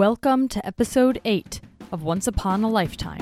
Welcome 0.00 0.48
to 0.48 0.66
episode 0.66 1.20
8 1.26 1.60
of 1.92 2.02
Once 2.02 2.26
Upon 2.26 2.64
a 2.64 2.70
Lifetime. 2.70 3.20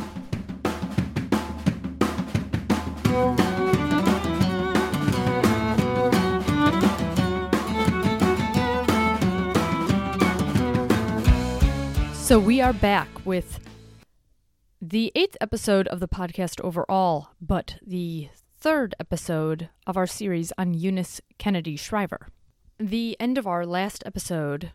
So, 12.14 12.38
we 12.38 12.60
are 12.60 12.72
back 12.72 13.08
with 13.24 13.58
the 14.80 15.10
eighth 15.16 15.36
episode 15.40 15.88
of 15.88 15.98
the 15.98 16.06
podcast 16.06 16.60
overall, 16.60 17.30
but 17.40 17.78
the 17.84 18.28
third 18.56 18.94
episode 19.00 19.68
of 19.84 19.96
our 19.96 20.06
series 20.06 20.52
on 20.56 20.74
Eunice 20.74 21.20
Kennedy 21.38 21.74
Shriver. 21.74 22.28
The 22.78 23.16
end 23.18 23.36
of 23.36 23.48
our 23.48 23.66
last 23.66 24.04
episode 24.06 24.70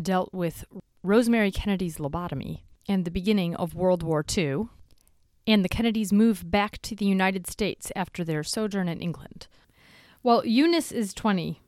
dealt 0.00 0.32
with 0.32 0.64
Rosemary 1.02 1.50
Kennedy's 1.50 1.98
lobotomy 1.98 2.60
and 2.88 3.04
the 3.04 3.10
beginning 3.10 3.54
of 3.56 3.74
World 3.74 4.02
War 4.02 4.24
II, 4.36 4.68
and 5.46 5.64
the 5.64 5.68
Kennedys 5.68 6.12
move 6.12 6.50
back 6.50 6.80
to 6.82 6.94
the 6.94 7.04
United 7.04 7.46
States 7.46 7.92
after 7.94 8.24
their 8.24 8.42
sojourn 8.42 8.88
in 8.88 9.00
England. 9.00 9.46
While 10.22 10.44
Eunice 10.44 10.90
is 10.90 11.14
20 11.14 11.60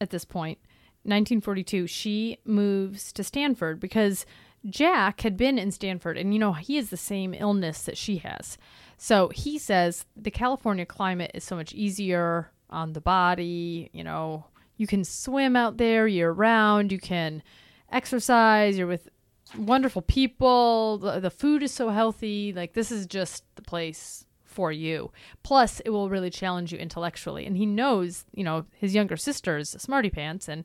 at 0.00 0.10
this 0.10 0.24
1942, 0.24 1.86
she 1.86 2.38
moves 2.44 3.12
to 3.12 3.24
Stanford 3.24 3.80
because 3.80 4.24
Jack 4.68 5.20
had 5.20 5.36
been 5.36 5.58
in 5.58 5.70
Stanford, 5.70 6.16
and 6.16 6.32
you 6.32 6.38
know, 6.38 6.54
he 6.54 6.76
has 6.76 6.90
the 6.90 6.96
same 6.96 7.34
illness 7.34 7.82
that 7.82 7.98
she 7.98 8.18
has. 8.18 8.56
So 8.96 9.28
he 9.28 9.58
says 9.58 10.06
the 10.16 10.30
California 10.30 10.86
climate 10.86 11.32
is 11.34 11.44
so 11.44 11.56
much 11.56 11.74
easier 11.74 12.50
on 12.70 12.92
the 12.92 13.00
body. 13.00 13.90
You 13.92 14.04
know, 14.04 14.46
you 14.76 14.86
can 14.86 15.04
swim 15.04 15.56
out 15.56 15.76
there 15.76 16.06
year 16.06 16.32
round, 16.32 16.92
you 16.92 16.98
can 16.98 17.42
exercise, 17.90 18.76
you're 18.78 18.86
with 18.86 19.08
wonderful 19.56 20.02
people, 20.02 20.98
the, 20.98 21.20
the 21.20 21.30
food 21.30 21.62
is 21.62 21.72
so 21.72 21.90
healthy. 21.90 22.52
Like, 22.52 22.74
this 22.74 22.90
is 22.90 23.06
just 23.06 23.44
the 23.56 23.62
place 23.62 24.24
for 24.44 24.72
you. 24.72 25.10
Plus, 25.42 25.80
it 25.80 25.90
will 25.90 26.08
really 26.08 26.30
challenge 26.30 26.72
you 26.72 26.78
intellectually. 26.78 27.44
And 27.44 27.56
he 27.56 27.66
knows, 27.66 28.24
you 28.32 28.44
know, 28.44 28.64
his 28.76 28.94
younger 28.94 29.16
sister's 29.16 29.70
smarty 29.70 30.10
pants 30.10 30.48
and 30.48 30.64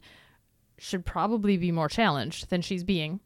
should 0.78 1.06
probably 1.06 1.58
be 1.58 1.72
more 1.72 1.90
challenged 1.90 2.50
than 2.50 2.62
she's 2.62 2.84
being. 2.84 3.20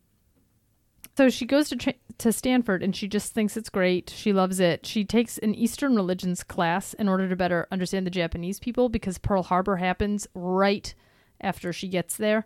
So 1.15 1.29
she 1.29 1.45
goes 1.45 1.69
to 1.69 1.75
tra- 1.75 1.93
to 2.17 2.31
Stanford 2.31 2.81
and 2.81 2.95
she 2.95 3.07
just 3.07 3.33
thinks 3.33 3.55
it's 3.55 3.69
great. 3.69 4.11
She 4.15 4.33
loves 4.33 4.59
it. 4.59 4.85
She 4.85 5.05
takes 5.05 5.37
an 5.39 5.53
Eastern 5.53 5.95
religions 5.95 6.43
class 6.43 6.93
in 6.93 7.07
order 7.07 7.29
to 7.29 7.35
better 7.35 7.67
understand 7.71 8.07
the 8.07 8.11
Japanese 8.11 8.59
people 8.59 8.89
because 8.89 9.17
Pearl 9.19 9.43
Harbor 9.43 9.75
happens 9.75 10.27
right 10.33 10.93
after 11.39 11.71
she 11.71 11.87
gets 11.87 12.17
there. 12.17 12.45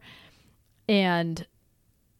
And 0.88 1.46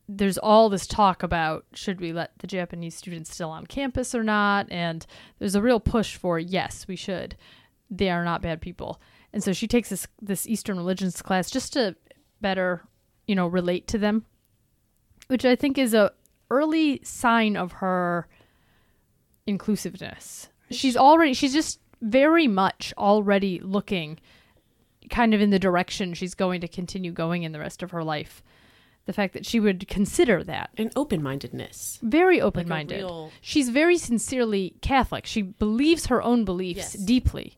there's 0.10 0.38
all 0.38 0.70
this 0.70 0.88
talk 0.88 1.22
about 1.22 1.66
should 1.74 2.00
we 2.00 2.14
let 2.14 2.32
the 2.40 2.48
Japanese 2.48 2.96
students 2.96 3.34
still 3.34 3.50
on 3.50 3.66
campus 3.66 4.16
or 4.16 4.24
not? 4.24 4.68
And 4.72 5.06
there's 5.40 5.56
a 5.56 5.62
real 5.62 5.80
push 5.80 6.16
for 6.16 6.40
yes, 6.40 6.88
we 6.88 6.96
should. 6.96 7.36
They 7.90 8.10
are 8.10 8.24
not 8.24 8.42
bad 8.42 8.62
people. 8.62 9.02
And 9.34 9.44
so 9.44 9.54
she 9.54 9.68
takes 9.68 9.90
this 9.90 10.08
this 10.22 10.48
Eastern 10.48 10.78
religions 10.78 11.22
class 11.22 11.52
just 11.52 11.74
to 11.74 11.96
better, 12.42 12.84
you 13.28 13.36
know, 13.36 13.48
relate 13.48 13.88
to 13.88 13.98
them, 13.98 14.26
which 15.28 15.46
I 15.46 15.56
think 15.56 15.78
is 15.78 15.94
a 15.94 16.12
early 16.50 17.02
sign 17.04 17.58
of 17.58 17.74
her 17.74 18.28
inclusiveness. 19.46 20.50
She's 20.72 20.96
already 20.96 21.34
she's 21.34 21.54
just 21.54 21.80
very 22.02 22.48
much 22.48 22.94
already 22.98 23.60
looking 23.60 24.20
kind 25.10 25.34
of 25.34 25.42
in 25.42 25.50
the 25.50 25.60
direction 25.60 26.14
she's 26.14 26.36
going 26.36 26.62
to 26.62 26.68
continue 26.68 27.12
going 27.12 27.44
in 27.44 27.52
the 27.52 27.60
rest 27.60 27.84
of 27.84 27.92
her 27.92 28.04
life. 28.04 28.44
The 29.08 29.14
fact 29.14 29.34
that 29.34 29.46
she 29.46 29.60
would 29.60 29.88
consider 29.88 30.44
that 30.44 30.70
An 30.78 30.92
open 30.96 31.24
mindedness. 31.24 31.98
very 32.04 32.40
open-minded. 32.40 32.98
real- 32.98 33.32
She's 33.42 33.70
very 33.70 33.98
sincerely 33.98 34.76
Catholic. 34.82 35.26
She 35.26 35.42
believes 35.42 36.06
her 36.08 36.22
own 36.22 36.46
beliefs 36.46 36.78
Yes. 36.78 37.06
deeply. 37.06 37.58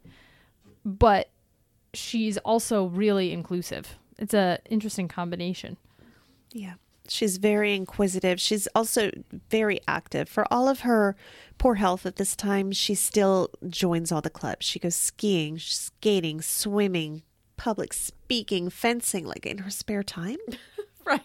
But 0.85 1.29
she's 1.94 2.38
also 2.40 2.85
really 2.85 3.31
inclusive. 3.34 3.97
It's 4.18 4.34
a 4.34 4.59
interesting 4.69 5.07
combination. 5.07 5.78
Yeah. 6.53 6.75
She's 7.07 7.38
very 7.38 7.74
inquisitive. 7.75 8.40
She's 8.40 8.68
also 8.75 9.09
very 9.50 9.79
active. 9.88 10.29
For 10.29 10.45
all 10.53 10.68
of 10.69 10.81
her 10.81 11.16
poor 11.57 11.75
health 11.75 12.06
at 12.06 12.18
this 12.18 12.35
time, 12.35 12.72
she 12.72 12.94
still 12.94 13.50
joins 13.68 14.12
all 14.12 14.22
the 14.22 14.29
clubs. 14.29 14.66
She 14.66 14.78
goes 14.78 14.95
skiing, 14.95 15.57
skating, 15.57 16.41
swimming, 16.41 17.24
public 17.57 17.94
speaking, 17.94 18.69
fencing, 18.69 19.25
like 19.25 19.47
in 19.47 19.59
her 19.59 19.72
spare 19.72 20.03
time. 20.03 20.38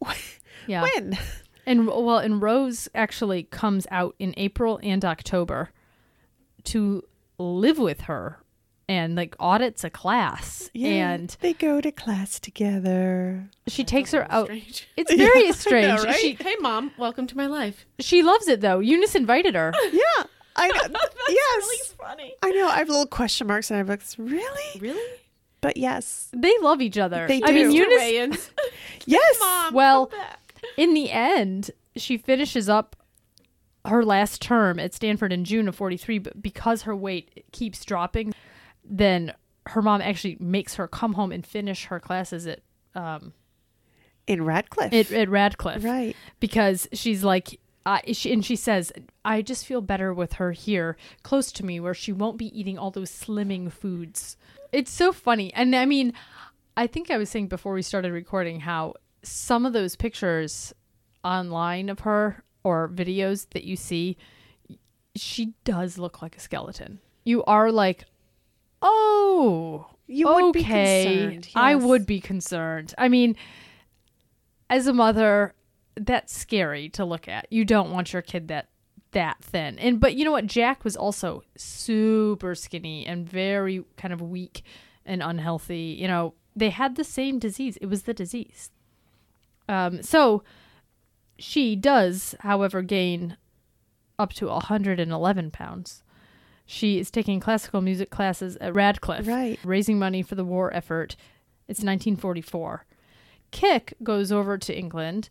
Right. 0.00 0.16
Yeah. 0.68 0.82
When? 0.82 1.16
And 1.64 1.86
well, 1.86 2.18
and 2.18 2.42
Rose 2.42 2.88
actually 2.94 3.44
comes 3.44 3.86
out 3.90 4.14
in 4.18 4.34
April 4.36 4.80
and 4.82 5.04
October 5.04 5.70
to 6.64 7.02
live 7.38 7.78
with 7.78 8.02
her 8.02 8.38
and 8.88 9.14
like 9.16 9.36
audits 9.38 9.84
a 9.84 9.90
class. 9.90 10.70
yeah, 10.74 11.12
And 11.14 11.36
they 11.40 11.52
go 11.52 11.80
to 11.80 11.90
class 11.92 12.38
together. 12.40 13.48
she 13.68 13.84
takes 13.84 14.10
her 14.12 14.26
out. 14.30 14.46
Strange. 14.46 14.88
It's 14.96 15.14
very 15.14 15.52
strange. 15.52 16.02
right? 16.02 16.16
She 16.16 16.34
Hey, 16.34 16.56
mom, 16.60 16.90
welcome 16.98 17.26
to 17.28 17.36
my 17.36 17.46
life. 17.46 17.86
she 18.00 18.22
loves 18.22 18.48
it 18.48 18.60
though. 18.60 18.80
Eunice 18.80 19.14
invited 19.14 19.54
her. 19.54 19.72
Yeah. 19.92 20.24
I 20.56 20.68
know. 20.68 20.98
yes. 21.28 21.62
really 21.62 21.78
funny. 21.98 22.34
I 22.42 22.50
know. 22.50 22.66
I 22.68 22.78
have 22.78 22.88
little 22.88 23.06
question 23.06 23.46
marks 23.46 23.70
in 23.70 23.76
my 23.76 23.82
books. 23.82 24.18
Really? 24.18 24.80
Really? 24.80 25.18
But 25.60 25.76
yes. 25.76 26.28
They 26.34 26.56
love 26.60 26.80
each 26.80 26.98
other. 26.98 27.26
They 27.26 27.42
I 27.42 27.52
mean, 27.52 27.70
do. 27.70 27.76
Eunice 27.76 28.50
Yes. 29.06 29.36
mom, 29.40 29.74
Well, 29.74 30.10
in 30.76 30.94
the 30.94 31.10
end, 31.10 31.70
she 31.96 32.16
finishes 32.18 32.68
up 32.68 32.96
her 33.84 34.04
last 34.04 34.42
term 34.42 34.78
at 34.78 34.94
Stanford 34.94 35.32
in 35.32 35.44
June 35.44 35.68
of 35.68 35.76
43, 35.76 36.18
but 36.18 36.42
because 36.42 36.82
her 36.82 36.94
weight 36.96 37.44
keeps 37.52 37.84
dropping, 37.84 38.34
then 38.84 39.32
her 39.66 39.82
mom 39.82 40.00
actually 40.00 40.36
makes 40.40 40.74
her 40.74 40.86
come 40.88 41.14
home 41.14 41.32
and 41.32 41.44
finish 41.46 41.86
her 41.86 41.98
classes 42.00 42.46
at 42.46 42.60
um 42.94 43.32
In 44.26 44.44
Radcliffe. 44.44 44.92
at, 44.92 45.10
at 45.12 45.28
Radcliffe. 45.28 45.84
right. 45.84 46.16
Because 46.40 46.88
she's 46.92 47.22
like 47.24 47.60
uh, 47.84 48.00
she, 48.12 48.32
and 48.32 48.44
she 48.44 48.56
says, 48.56 48.92
I 49.24 49.42
just 49.42 49.64
feel 49.64 49.80
better 49.80 50.12
with 50.12 50.34
her 50.34 50.50
here, 50.50 50.96
close 51.22 51.52
to 51.52 51.64
me, 51.64 51.78
where 51.78 51.94
she 51.94 52.12
won't 52.12 52.36
be 52.36 52.46
eating 52.58 52.76
all 52.76 52.90
those 52.90 53.12
slimming 53.12 53.70
foods. 53.70 54.36
It's 54.72 54.90
so 54.90 55.12
funny. 55.12 55.52
And 55.54 55.74
I 55.74 55.86
mean, 55.86 56.12
I 56.76 56.86
think 56.86 57.10
I 57.10 57.16
was 57.16 57.30
saying 57.30 57.48
before 57.48 57.72
we 57.72 57.82
started 57.82 58.12
recording 58.12 58.60
how 58.60 58.94
some 59.22 59.66
of 59.66 59.72
those 59.72 59.96
pictures 59.96 60.72
online 61.24 61.88
of 61.88 62.00
her 62.00 62.44
or 62.62 62.88
videos 62.88 63.48
that 63.50 63.64
you 63.64 63.76
see, 63.76 64.16
she 65.14 65.54
does 65.64 65.98
look 65.98 66.22
like 66.22 66.36
a 66.36 66.40
skeleton. 66.40 67.00
You 67.24 67.42
are 67.44 67.72
like, 67.72 68.04
oh, 68.82 69.86
You 70.06 70.26
would 70.26 70.52
be 70.52 70.60
okay. 70.60 71.16
concerned, 71.26 71.48
I 71.54 71.74
would 71.74 72.06
be 72.06 72.20
concerned. 72.20 72.94
I 72.98 73.08
mean, 73.08 73.36
as 74.70 74.86
a 74.86 74.92
mother, 74.92 75.54
that's 75.96 76.36
scary 76.36 76.88
to 76.90 77.04
look 77.04 77.26
at. 77.28 77.46
You 77.50 77.64
don't 77.64 77.90
want 77.90 78.12
your 78.12 78.22
kid 78.22 78.48
that 78.48 78.68
that 79.16 79.42
thin. 79.42 79.78
And 79.78 79.98
but 79.98 80.14
you 80.14 80.24
know 80.26 80.30
what? 80.32 80.46
Jack 80.46 80.84
was 80.84 80.94
also 80.94 81.42
super 81.56 82.54
skinny 82.54 83.06
and 83.06 83.26
very 83.28 83.82
kind 83.96 84.12
of 84.12 84.20
weak 84.20 84.62
and 85.06 85.22
unhealthy. 85.22 85.96
You 85.98 86.06
know, 86.06 86.34
they 86.54 86.68
had 86.70 86.96
the 86.96 87.02
same 87.04 87.38
disease. 87.38 87.76
It 87.78 87.86
was 87.86 88.02
the 88.02 88.12
disease. 88.14 88.70
Um, 89.68 90.02
so 90.02 90.44
she 91.38 91.76
does, 91.76 92.34
however, 92.40 92.82
gain 92.82 93.36
up 94.18 94.32
to 94.34 94.46
111 94.48 95.50
pounds. 95.50 96.02
She 96.66 96.98
is 96.98 97.10
taking 97.10 97.40
classical 97.40 97.80
music 97.80 98.10
classes 98.10 98.56
at 98.56 98.74
Radcliffe, 98.74 99.26
Right. 99.26 99.58
raising 99.64 99.98
money 99.98 100.22
for 100.22 100.34
the 100.34 100.44
war 100.44 100.72
effort. 100.74 101.16
It's 101.68 101.80
1944. 101.80 102.84
Kick 103.50 103.94
goes 104.02 104.30
over 104.32 104.58
to 104.58 104.76
England 104.76 105.30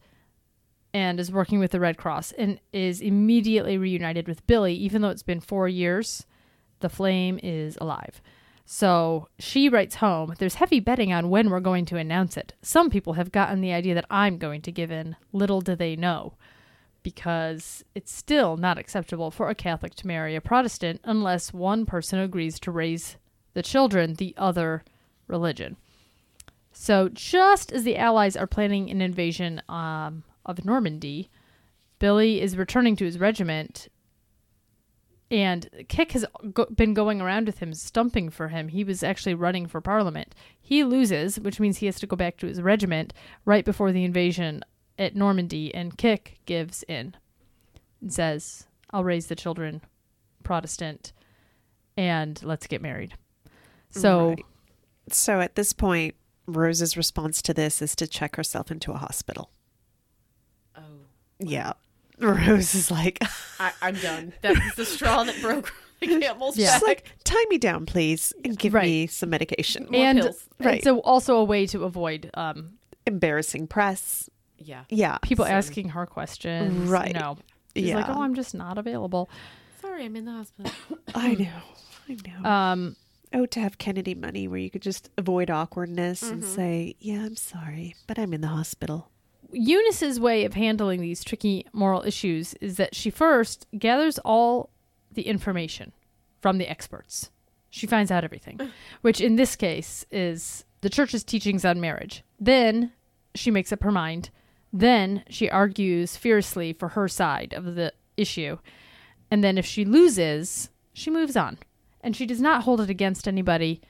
and 0.95 1.19
is 1.19 1.29
working 1.29 1.59
with 1.59 1.71
the 1.71 1.79
Red 1.81 1.97
Cross 1.97 2.31
and 2.37 2.57
is 2.71 3.01
immediately 3.01 3.77
reunited 3.77 4.29
with 4.29 4.47
Billy, 4.47 4.73
even 4.75 5.01
though 5.01 5.09
it's 5.09 5.23
been 5.23 5.41
four 5.41 5.67
years. 5.67 6.25
The 6.79 6.87
flame 6.87 7.37
is 7.43 7.77
alive. 7.81 8.21
So 8.65 9.27
she 9.37 9.67
writes 9.67 9.95
home 9.95 10.35
There's 10.39 10.55
heavy 10.55 10.79
betting 10.79 11.11
on 11.11 11.29
when 11.29 11.49
we're 11.49 11.59
going 11.59 11.83
to 11.87 11.97
announce 11.97 12.37
it. 12.37 12.53
Some 12.61 12.89
people 12.89 13.13
have 13.13 13.33
gotten 13.33 13.59
the 13.59 13.73
idea 13.73 13.93
that 13.93 14.05
I'm 14.09 14.37
going 14.37 14.61
to 14.61 14.71
give 14.71 14.89
in. 14.89 15.17
Little 15.33 15.59
do 15.59 15.75
they 15.75 15.97
know. 15.97 16.35
Because 17.03 17.83
it's 17.93 18.13
still 18.13 18.55
not 18.55 18.77
acceptable 18.77 19.31
for 19.31 19.49
a 19.49 19.55
Catholic 19.55 19.95
to 19.95 20.07
marry 20.07 20.33
a 20.33 20.39
Protestant 20.39 21.01
unless 21.03 21.51
one 21.51 21.85
person 21.85 22.19
agrees 22.19 22.57
to 22.61 22.71
raise 22.71 23.17
the 23.53 23.61
children 23.61 24.13
the 24.13 24.33
other 24.37 24.85
religion. 25.27 25.75
So, 26.71 27.09
just 27.09 27.73
as 27.73 27.83
the 27.83 27.97
Allies 27.97 28.37
are 28.37 28.47
planning 28.47 28.89
an 28.89 29.01
invasion 29.01 29.61
um, 29.67 30.23
of 30.45 30.65
Normandy, 30.65 31.29
Billy 31.99 32.41
is 32.41 32.57
returning 32.57 32.95
to 32.97 33.05
his 33.05 33.19
regiment, 33.19 33.87
and 35.31 35.69
Kick 35.87 36.11
has 36.11 36.25
go- 36.53 36.67
been 36.67 36.93
going 36.93 37.21
around 37.21 37.47
with 37.47 37.59
him, 37.59 37.73
stumping 37.73 38.29
for 38.29 38.49
him. 38.49 38.67
He 38.67 38.83
was 38.83 39.03
actually 39.03 39.33
running 39.33 39.65
for 39.67 39.81
parliament. 39.81 40.35
He 40.61 40.83
loses, 40.83 41.39
which 41.39 41.59
means 41.59 41.77
he 41.77 41.87
has 41.87 41.99
to 41.99 42.07
go 42.07 42.15
back 42.15 42.37
to 42.37 42.47
his 42.47 42.61
regiment 42.61 43.13
right 43.43 43.65
before 43.65 43.91
the 43.91 44.03
invasion 44.03 44.63
at 44.99 45.15
Normandy, 45.15 45.73
and 45.73 45.97
Kick 45.97 46.39
gives 46.45 46.83
in 46.83 47.15
and 48.01 48.13
says, 48.13 48.67
I'll 48.91 49.03
raise 49.03 49.27
the 49.27 49.35
children 49.35 49.81
Protestant 50.43 51.11
and 51.97 52.41
let's 52.43 52.67
get 52.67 52.81
married. 52.81 53.15
So, 53.89 54.29
Right. 54.29 54.45
So 55.09 55.39
at 55.39 55.55
this 55.55 55.71
point, 55.73 56.15
Rose's 56.47 56.97
response 56.97 57.41
to 57.43 57.53
this 57.53 57.81
is 57.81 57.95
to 57.97 58.07
check 58.07 58.35
herself 58.37 58.71
into 58.71 58.91
a 58.91 58.97
hospital. 58.97 59.51
Yeah. 61.39 61.73
Rose 62.19 62.73
is 62.75 62.89
like, 62.91 63.19
I, 63.59 63.71
I'm 63.81 63.95
done. 63.95 64.33
That 64.41 64.55
was 64.55 64.75
the 64.75 64.85
straw 64.85 65.23
that 65.25 65.35
broke 65.41 65.73
the 65.99 66.07
camel's 66.07 66.55
Yeah. 66.57 66.67
back. 66.67 66.79
she's 66.79 66.87
like, 66.87 67.05
tie 67.23 67.43
me 67.49 67.57
down, 67.57 67.85
please, 67.85 68.31
and 68.45 68.57
give 68.57 68.73
Right. 68.73 68.85
me 68.85 69.07
some 69.07 69.29
medication. 69.29 69.87
More 69.89 70.01
and, 70.05 70.21
pills. 70.21 70.47
and 70.59 70.65
Right. 70.65 70.83
so 70.83 70.99
also 70.99 71.35
a 71.37 71.43
way 71.43 71.65
to 71.67 71.83
avoid 71.83 72.29
um, 72.35 72.73
Embarrassing 73.05 73.67
press. 73.67 74.29
yeah. 74.57 74.83
Yeah. 74.89 75.17
people 75.19 75.45
Sorry. 75.45 75.57
asking 75.57 75.89
her 75.89 76.05
questions. 76.05 76.89
Right. 76.89 77.13
No. 77.13 77.37
She's 77.75 77.87
yeah. 77.89 77.95
like, 77.97 78.07
oh, 78.09 78.21
I'm 78.21 78.33
just 78.35 78.55
not 78.55 78.77
available. 78.77 79.29
Sorry, 79.81 80.05
I'm 80.05 80.15
in 80.15 80.23
the 80.25 80.31
hospital. 80.31 80.71
I 81.15 81.33
know. 81.35 81.49
I 82.09 82.17
know. 82.43 82.49
Um, 82.49 82.95
oh, 83.33 83.45
to 83.47 83.59
have 83.59 83.77
Kennedy 83.77 84.15
money 84.15 84.47
where 84.47 84.57
you 84.59 84.69
could 84.69 84.81
just 84.81 85.09
avoid 85.17 85.49
awkwardness 85.51 86.23
and 86.23 86.41
Mm-hmm. 86.41 86.55
say, 86.55 86.95
yeah, 86.99 87.25
I'm 87.25 87.35
sorry, 87.35 87.93
but 88.07 88.17
I'm 88.17 88.33
in 88.33 88.39
the 88.41 88.47
hospital. 88.47 89.09
Eunice's 89.55 90.19
way 90.19 90.43
of 90.43 90.53
handling 90.53 91.01
these 91.01 91.23
tricky 91.23 91.65
moral 91.71 92.03
issues 92.03 92.53
is 92.55 92.77
that 92.77 92.93
she 92.93 93.09
first 93.09 93.65
gathers 93.77 94.19
all 94.19 94.69
the 95.11 95.23
information 95.23 95.93
from 96.41 96.57
the 96.57 96.69
experts. 96.69 97.31
She 97.69 97.87
finds 97.87 98.11
out 98.11 98.23
everything, 98.23 98.59
which 99.01 99.21
in 99.21 99.37
this 99.37 99.55
case 99.55 100.05
is 100.11 100.65
the 100.81 100.89
church's 100.89 101.23
teachings 101.23 101.65
on 101.65 101.79
marriage. 101.79 102.23
Then 102.39 102.91
she 103.33 103.49
makes 103.49 103.71
up 103.71 103.83
her 103.83 103.91
mind. 103.91 104.29
Then 104.71 105.23
she 105.29 105.49
argues 105.49 106.17
fiercely 106.17 106.73
for 106.73 106.89
her 106.89 107.07
side 107.07 107.53
of 107.53 107.75
the 107.75 107.93
issue. 108.17 108.57
And 109.31 109.43
then 109.43 109.57
if 109.57 109.65
she 109.65 109.85
loses, 109.85 110.69
she 110.93 111.09
moves 111.09 111.37
on. 111.37 111.57
And 112.01 112.15
she 112.15 112.25
does 112.25 112.41
not 112.41 112.63
hold 112.63 112.81
it 112.81 112.89
against 112.89 113.27
anybody. 113.27 113.81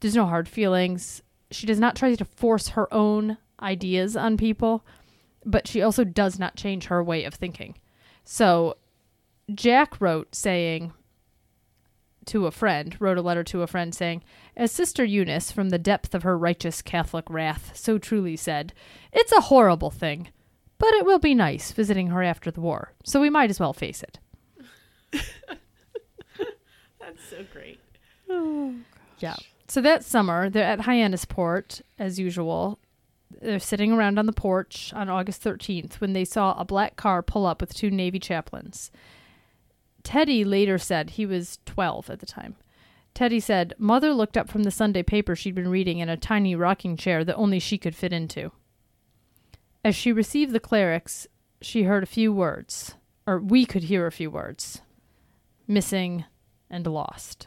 There's 0.00 0.16
no 0.16 0.26
hard 0.26 0.48
feelings. 0.48 1.22
She 1.50 1.66
does 1.66 1.78
not 1.78 1.94
try 1.94 2.14
to 2.14 2.24
force 2.24 2.68
her 2.68 2.92
own 2.92 3.36
ideas 3.62 4.16
on 4.16 4.36
people, 4.36 4.84
but 5.44 5.66
she 5.66 5.82
also 5.82 6.04
does 6.04 6.38
not 6.38 6.56
change 6.56 6.86
her 6.86 7.02
way 7.02 7.24
of 7.24 7.34
thinking. 7.34 7.76
So 8.24 8.76
Jack 9.54 10.00
wrote 10.00 10.34
saying 10.34 10.92
to 12.26 12.46
a 12.46 12.50
friend, 12.50 12.96
wrote 13.00 13.18
a 13.18 13.22
letter 13.22 13.42
to 13.44 13.62
a 13.62 13.66
friend 13.66 13.94
saying, 13.94 14.22
As 14.56 14.70
Sister 14.70 15.04
Eunice, 15.04 15.50
from 15.50 15.70
the 15.70 15.78
depth 15.78 16.14
of 16.14 16.22
her 16.22 16.38
righteous 16.38 16.82
Catholic 16.82 17.28
wrath, 17.28 17.72
so 17.74 17.98
truly 17.98 18.36
said, 18.36 18.72
It's 19.12 19.32
a 19.32 19.42
horrible 19.42 19.90
thing, 19.90 20.28
but 20.78 20.92
it 20.94 21.04
will 21.04 21.18
be 21.18 21.34
nice 21.34 21.72
visiting 21.72 22.08
her 22.08 22.22
after 22.22 22.50
the 22.50 22.60
war, 22.60 22.92
so 23.04 23.20
we 23.20 23.30
might 23.30 23.50
as 23.50 23.58
well 23.58 23.72
face 23.72 24.02
it. 24.02 24.18
That's 27.00 27.28
so 27.28 27.44
great. 27.52 27.80
Yeah. 29.18 29.36
So 29.68 29.82
that 29.82 30.02
summer, 30.02 30.48
they're 30.48 30.64
at 30.64 30.80
Hyannisport, 30.80 31.82
as 31.98 32.18
usual. 32.18 32.78
They're 33.40 33.58
sitting 33.58 33.92
around 33.92 34.18
on 34.18 34.26
the 34.26 34.32
porch 34.32 34.92
on 34.94 35.08
August 35.08 35.42
13th 35.42 35.94
when 35.94 36.12
they 36.12 36.24
saw 36.24 36.58
a 36.58 36.64
black 36.64 36.96
car 36.96 37.22
pull 37.22 37.46
up 37.46 37.60
with 37.60 37.74
two 37.74 37.90
Navy 37.90 38.18
chaplains. 38.18 38.90
Teddy 40.02 40.44
later 40.44 40.78
said 40.78 41.10
he 41.10 41.26
was 41.26 41.58
12 41.64 42.10
at 42.10 42.20
the 42.20 42.26
time. 42.26 42.56
Teddy 43.14 43.40
said, 43.40 43.74
Mother 43.78 44.12
looked 44.12 44.36
up 44.36 44.48
from 44.48 44.62
the 44.62 44.70
Sunday 44.70 45.02
paper 45.02 45.34
she'd 45.34 45.54
been 45.54 45.68
reading 45.68 45.98
in 45.98 46.08
a 46.08 46.16
tiny 46.16 46.54
rocking 46.54 46.96
chair 46.96 47.24
that 47.24 47.36
only 47.36 47.58
she 47.58 47.78
could 47.78 47.96
fit 47.96 48.12
into. 48.12 48.52
As 49.84 49.96
she 49.96 50.12
received 50.12 50.52
the 50.52 50.60
clerics, 50.60 51.26
she 51.60 51.84
heard 51.84 52.02
a 52.02 52.06
few 52.06 52.32
words, 52.32 52.94
or 53.26 53.38
we 53.40 53.64
could 53.64 53.84
hear 53.84 54.06
a 54.06 54.12
few 54.12 54.30
words 54.30 54.82
missing 55.66 56.24
and 56.68 56.86
lost. 56.86 57.46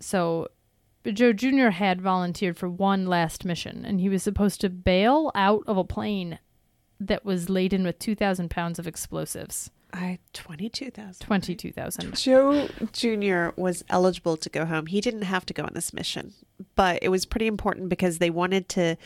So 0.00 0.48
Joe 1.04 1.32
Jr. 1.32 1.70
had 1.70 2.00
volunteered 2.00 2.56
for 2.56 2.68
one 2.68 3.06
last 3.06 3.44
mission, 3.44 3.84
and 3.84 4.00
he 4.00 4.08
was 4.08 4.22
supposed 4.22 4.60
to 4.60 4.68
bail 4.68 5.32
out 5.34 5.62
of 5.66 5.76
a 5.76 5.84
plane 5.84 6.38
that 6.98 7.24
was 7.24 7.48
laden 7.48 7.84
with 7.84 7.98
2,000 7.98 8.50
pounds 8.50 8.78
of 8.78 8.86
explosives. 8.86 9.70
I 9.92 10.18
22,000. 10.34 11.26
22,000. 11.26 12.14
Joe 12.14 12.68
Jr. 12.92 13.48
was 13.60 13.82
eligible 13.88 14.36
to 14.36 14.48
go 14.48 14.64
home. 14.64 14.86
He 14.86 15.00
didn't 15.00 15.22
have 15.22 15.44
to 15.46 15.54
go 15.54 15.64
on 15.64 15.72
this 15.74 15.92
mission, 15.92 16.32
but 16.76 17.00
it 17.02 17.08
was 17.08 17.26
pretty 17.26 17.46
important 17.46 17.88
because 17.88 18.18
they 18.18 18.30
wanted 18.30 18.68
to 18.70 18.96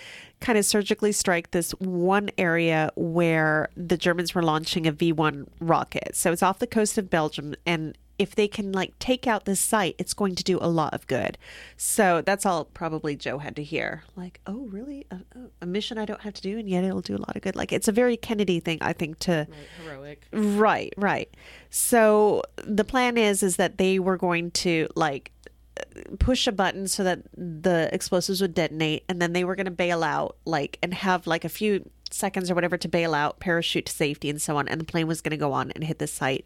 kind 0.41 0.59
of 0.59 0.65
surgically 0.65 1.13
strike 1.13 1.53
this 1.53 1.71
one 1.73 2.31
area 2.37 2.91
where 2.97 3.71
the 3.77 3.97
Germans 3.97 4.35
were 4.35 4.43
launching 4.43 4.87
a 4.87 4.93
V 4.93 5.13
1 5.13 5.49
rocket. 5.61 6.15
So 6.15 6.33
it's 6.33 6.43
off 6.43 6.59
the 6.59 6.67
coast 6.67 6.99
of 6.99 7.09
Belgium. 7.09 7.55
And 7.65 7.97
if 8.19 8.35
they 8.35 8.49
can 8.49 8.73
like 8.73 8.99
take 8.99 9.27
out 9.27 9.45
this 9.45 9.61
site, 9.61 9.97
it's 9.99 10.15
going 10.15 10.35
to 10.37 10.45
do 10.45 10.59
a 10.61 10.69
lot 10.69 10.95
of 10.95 11.07
good. 11.07 11.37
So 11.77 12.23
that's 12.25 12.47
all 12.47 12.67
probably 12.67 13.17
Joe 13.17 13.39
had 13.39 13.57
to 13.57 13.63
hear. 13.63 14.05
Like, 14.17 14.41
oh, 14.47 14.67
really? 14.71 15.07
A, 15.11 15.19
a 15.63 15.67
mission 15.67 15.99
I 15.99 16.05
don't 16.05 16.21
have 16.21 16.35
to 16.35 16.43
do, 16.43 16.59
and 16.59 16.69
yet 16.69 16.85
it'll 16.85 17.01
do 17.01 17.17
a 17.17 17.19
lot 17.19 17.37
of 17.37 17.43
good. 17.43 17.57
Like, 17.57 17.73
it's 17.73 17.89
a 17.89 17.93
very 17.93 18.17
Kennedy 18.17 18.61
thing, 18.61 18.79
I 18.81 18.93
think, 18.93 19.19
to. 19.21 19.47
Right, 19.49 19.69
heroic. 19.85 20.27
Right, 20.33 20.95
right. 20.97 21.37
So 21.71 22.43
the 22.57 22.85
plan 22.85 23.19
is 23.19 23.43
is 23.43 23.57
that 23.57 23.79
they 23.79 23.99
were 23.99 24.17
going 24.17 24.53
to 24.53 24.89
like 24.95 25.33
push 26.19 26.47
a 26.47 26.53
button 26.53 26.87
so 26.87 27.03
that 27.05 27.21
the 27.37 27.89
explosives 27.93 28.41
would 28.41 28.55
detonate 28.55 29.05
and 29.09 29.21
then 29.21 29.33
they 29.33 29.45
were 29.45 29.57
going 29.57 29.65
to 29.65 29.73
bail 29.73 30.05
out 30.05 30.37
like 30.45 30.79
and 30.83 30.95
have 30.95 31.27
like 31.27 31.45
a 31.45 31.49
few 31.49 31.89
seconds 32.11 32.51
or 32.51 32.55
whatever 32.55 32.77
to 32.77 32.89
bail 32.89 33.15
out, 33.15 33.41
parachute 33.41 33.87
to 33.87 33.93
safety 33.93 34.31
and 34.31 34.41
so 34.41 34.57
on 34.57 34.69
and 34.69 34.81
the 34.81 34.85
plane 34.85 35.07
was 35.07 35.21
going 35.21 35.33
to 35.33 35.37
go 35.37 35.53
on 35.53 35.73
and 35.73 35.85
hit 35.85 35.99
the 35.99 36.07
site. 36.07 36.45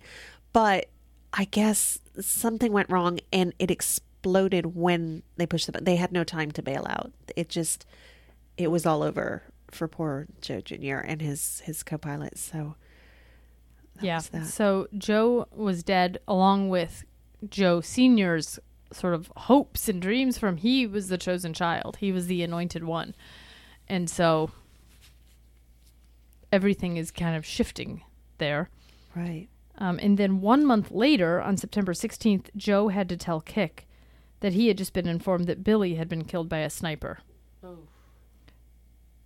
But 0.53 0.88
I 1.33 1.45
guess 1.45 1.99
something 2.21 2.73
went 2.73 2.91
wrong 2.91 3.21
and 3.33 3.53
it 3.59 3.71
exploded 3.71 4.75
when 4.75 5.23
they 5.37 5.47
pushed 5.47 5.67
the 5.67 5.73
button. 5.73 5.85
They 5.85 5.97
had 5.97 6.13
no 6.13 6.25
time 6.25 6.51
to 6.53 6.63
bail 6.63 6.87
out. 6.89 7.13
It 7.37 7.49
just 7.49 7.87
it 8.57 8.71
was 8.71 8.87
all 8.87 9.03
over 9.03 9.43
for 9.71 9.87
poor 9.87 10.27
Joe 10.41 10.61
Jr. 10.61 10.99
and 10.99 11.21
his 11.21 11.61
his 11.61 11.83
co-pilot. 11.83 12.39
So 12.39 12.75
that 13.97 14.05
yeah. 14.05 14.21
So 14.45 14.89
Joe 14.97 15.47
was 15.55 15.83
dead 15.83 16.19
along 16.27 16.71
with 16.71 17.05
Joe 17.49 17.81
Sr.'s 17.81 18.59
sort 18.93 19.15
of 19.15 19.31
hopes 19.37 19.89
and 19.89 20.01
dreams 20.01 20.39
from 20.39 20.57
he 20.57 20.87
was 20.87 21.09
the 21.09 21.19
chosen 21.19 21.53
child. 21.53 21.99
He 22.01 22.11
was 22.11 22.27
the 22.27 22.43
anointed 22.43 22.85
one. 22.85 23.15
And 23.89 24.09
so 24.09 24.51
everything 26.53 26.97
is 26.97 27.11
kind 27.11 27.37
of 27.37 27.45
shifting 27.45 28.03
there. 28.39 28.70
Right. 29.15 29.49
Um, 29.79 29.99
and 30.03 30.19
then 30.19 30.41
one 30.41 30.67
month 30.67 30.91
later, 30.91 31.41
on 31.41 31.56
September 31.56 31.93
16th, 31.93 32.49
Joe 32.56 32.89
had 32.89 33.08
to 33.08 33.17
tell 33.17 33.41
Kick 33.41 33.87
that 34.41 34.53
he 34.53 34.69
had 34.69 34.79
just 34.79 34.93
been 34.93 35.08
informed 35.08 35.47
that 35.47 35.65
Billy 35.65 35.94
had 35.94 36.08
been 36.08 36.25
killed 36.25 36.49
by 36.49 36.58
a 36.58 36.70
sniper. 36.70 37.19
Oh. 37.63 37.79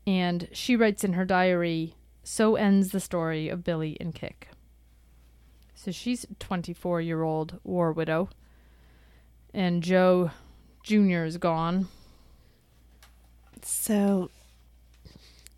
And 0.06 0.48
she 0.52 0.76
writes 0.76 1.04
in 1.04 1.14
her 1.14 1.24
diary, 1.24 1.94
So 2.22 2.56
ends 2.56 2.90
the 2.90 3.00
story 3.00 3.48
of 3.48 3.64
Billy 3.64 3.96
and 3.98 4.14
Kick. 4.14 4.48
So 5.74 5.90
she's 5.90 6.24
a 6.24 6.34
24 6.34 7.00
year 7.00 7.22
old 7.22 7.58
war 7.64 7.92
widow. 7.92 8.28
And 9.54 9.82
Joe 9.82 10.30
Jr. 10.82 11.24
is 11.24 11.38
gone. 11.38 11.88
So 13.62 14.30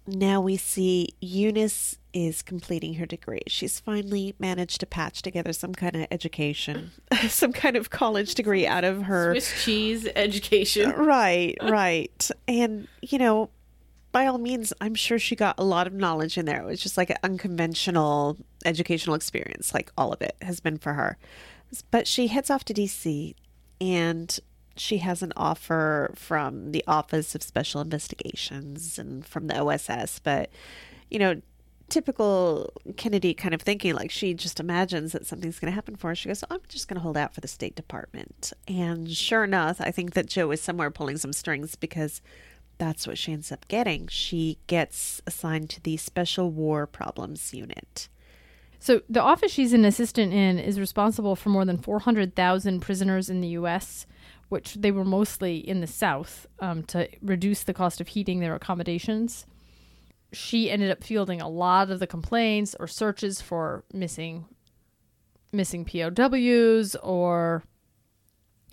now 0.07 0.41
we 0.41 0.57
see 0.57 1.11
Eunice 1.21 1.99
is 2.15 2.43
completing 2.43 2.95
her 2.95 3.05
degree. 3.05 3.43
She's 3.49 3.81
finally 3.81 4.35
managed 4.39 4.81
to 4.81 4.87
patch 4.87 5.21
together 5.21 5.53
some 5.53 5.75
kind 5.75 5.97
of 5.97 6.07
education, 6.11 6.93
some 7.29 7.53
kind 7.53 7.77
of 7.77 7.91
college 7.91 8.35
degree 8.35 8.67
out 8.67 8.85
of 8.85 9.03
her. 9.03 9.35
Swiss 9.35 9.65
cheese 9.65 10.09
education. 10.17 10.93
Right, 11.05 11.57
right. 11.61 12.31
And, 12.49 12.89
you 13.03 13.19
know, 13.19 13.51
by 14.13 14.27
all 14.27 14.39
means, 14.39 14.73
I'm 14.81 14.95
sure 14.95 15.19
she 15.19 15.35
got 15.35 15.57
a 15.59 15.65
lot 15.65 15.87
of 15.87 15.93
knowledge 15.93 16.39
in 16.39 16.47
there. 16.47 16.63
It 16.63 16.67
was 16.67 16.81
just 16.81 16.97
like 16.97 17.11
an 17.11 17.17
unconventional 17.25 18.39
educational 18.65 19.17
experience, 19.17 19.75
like 19.75 19.91
all 19.99 20.13
of 20.13 20.23
it 20.23 20.37
has 20.41 20.61
been 20.61 20.79
for 20.79 20.95
her. 20.95 21.19
But 21.91 22.07
she 22.07 22.29
heads 22.29 22.49
off 22.49 22.65
to 22.67 22.75
DC 22.75 23.35
and 23.81 24.39
she 24.77 24.99
has 24.99 25.23
an 25.23 25.33
offer 25.37 26.13
from 26.15 26.73
the 26.73 26.85
Office 26.87 27.35
of 27.35 27.43
Special 27.43 27.81
Investigations 27.81 28.99
and 28.99 29.27
from 29.27 29.49
the 29.49 29.59
OSS. 29.59 30.21
But, 30.21 30.51
you 31.11 31.19
know, 31.19 31.43
typical 31.89 32.73
Kennedy 32.97 33.35
kind 33.35 33.55
of 33.55 33.63
thinking, 33.63 33.95
like 33.95 34.11
she 34.11 34.35
just 34.35 34.61
imagines 34.61 35.13
that 35.13 35.27
something's 35.27 35.59
going 35.59 35.71
to 35.71 35.75
happen 35.75 35.97
for 35.97 36.09
her. 36.09 36.15
She 36.15 36.29
goes, 36.29 36.45
I'm 36.51 36.61
just 36.69 36.89
going 36.89 36.97
to 36.97 37.03
hold 37.03 37.17
out 37.17 37.35
for 37.35 37.41
the 37.41 37.49
State 37.49 37.75
Department. 37.75 38.53
And 38.67 39.11
sure 39.11 39.45
enough, 39.45 39.81
I 39.81 39.91
think 39.91 40.15
that 40.15 40.27
Joe 40.27 40.51
is 40.51 40.61
somewhere 40.61 40.91
pulling 40.91 41.17
some 41.17 41.33
strings 41.33 41.75
because 41.77 42.21
that's 42.79 43.07
what 43.07 43.19
she 43.19 43.33
ends 43.33 43.53
up 43.53 43.69
getting. 43.69 44.09
She 44.09 44.59
gets 44.67 45.23
assigned 45.27 45.71
to 45.71 45.83
the 45.83 45.97
Special 45.97 46.51
War 46.51 46.87
Problems 46.87 47.55
Unit. 47.55 48.09
So 48.79 49.01
the 49.09 49.23
office 49.23 49.51
she's 49.51 49.73
an 49.73 49.85
assistant 49.85 50.33
in 50.33 50.59
is 50.59 50.79
responsible 50.79 51.37
for 51.37 51.49
more 51.49 51.65
than 51.65 51.79
400,000 51.79 52.81
prisoners 52.81 53.31
in 53.31 53.41
the 53.41 53.49
U.S., 53.49 54.07
which 54.51 54.75
they 54.75 54.91
were 54.91 55.07
mostly 55.07 55.57
in 55.57 55.81
the 55.81 55.87
South 55.87 56.47
um, 56.61 56.83
to 56.85 57.09
reduce 57.23 57.63
the 57.63 57.73
cost 57.73 58.01
of 58.01 58.09
heating 58.09 58.41
their 58.41 58.55
accommodations. 58.55 59.47
She 60.35 60.71
ended 60.71 60.91
up 60.91 61.03
fielding 61.03 61.41
a 61.41 61.49
lot 61.49 61.91
of 61.91 62.01
the 62.01 62.07
complaints 62.07 62.75
or 62.79 62.87
searches 62.87 63.41
for 63.41 63.85
missing 63.93 64.47
missing 65.53 65.85
POWs 65.85 66.97
or 66.97 67.63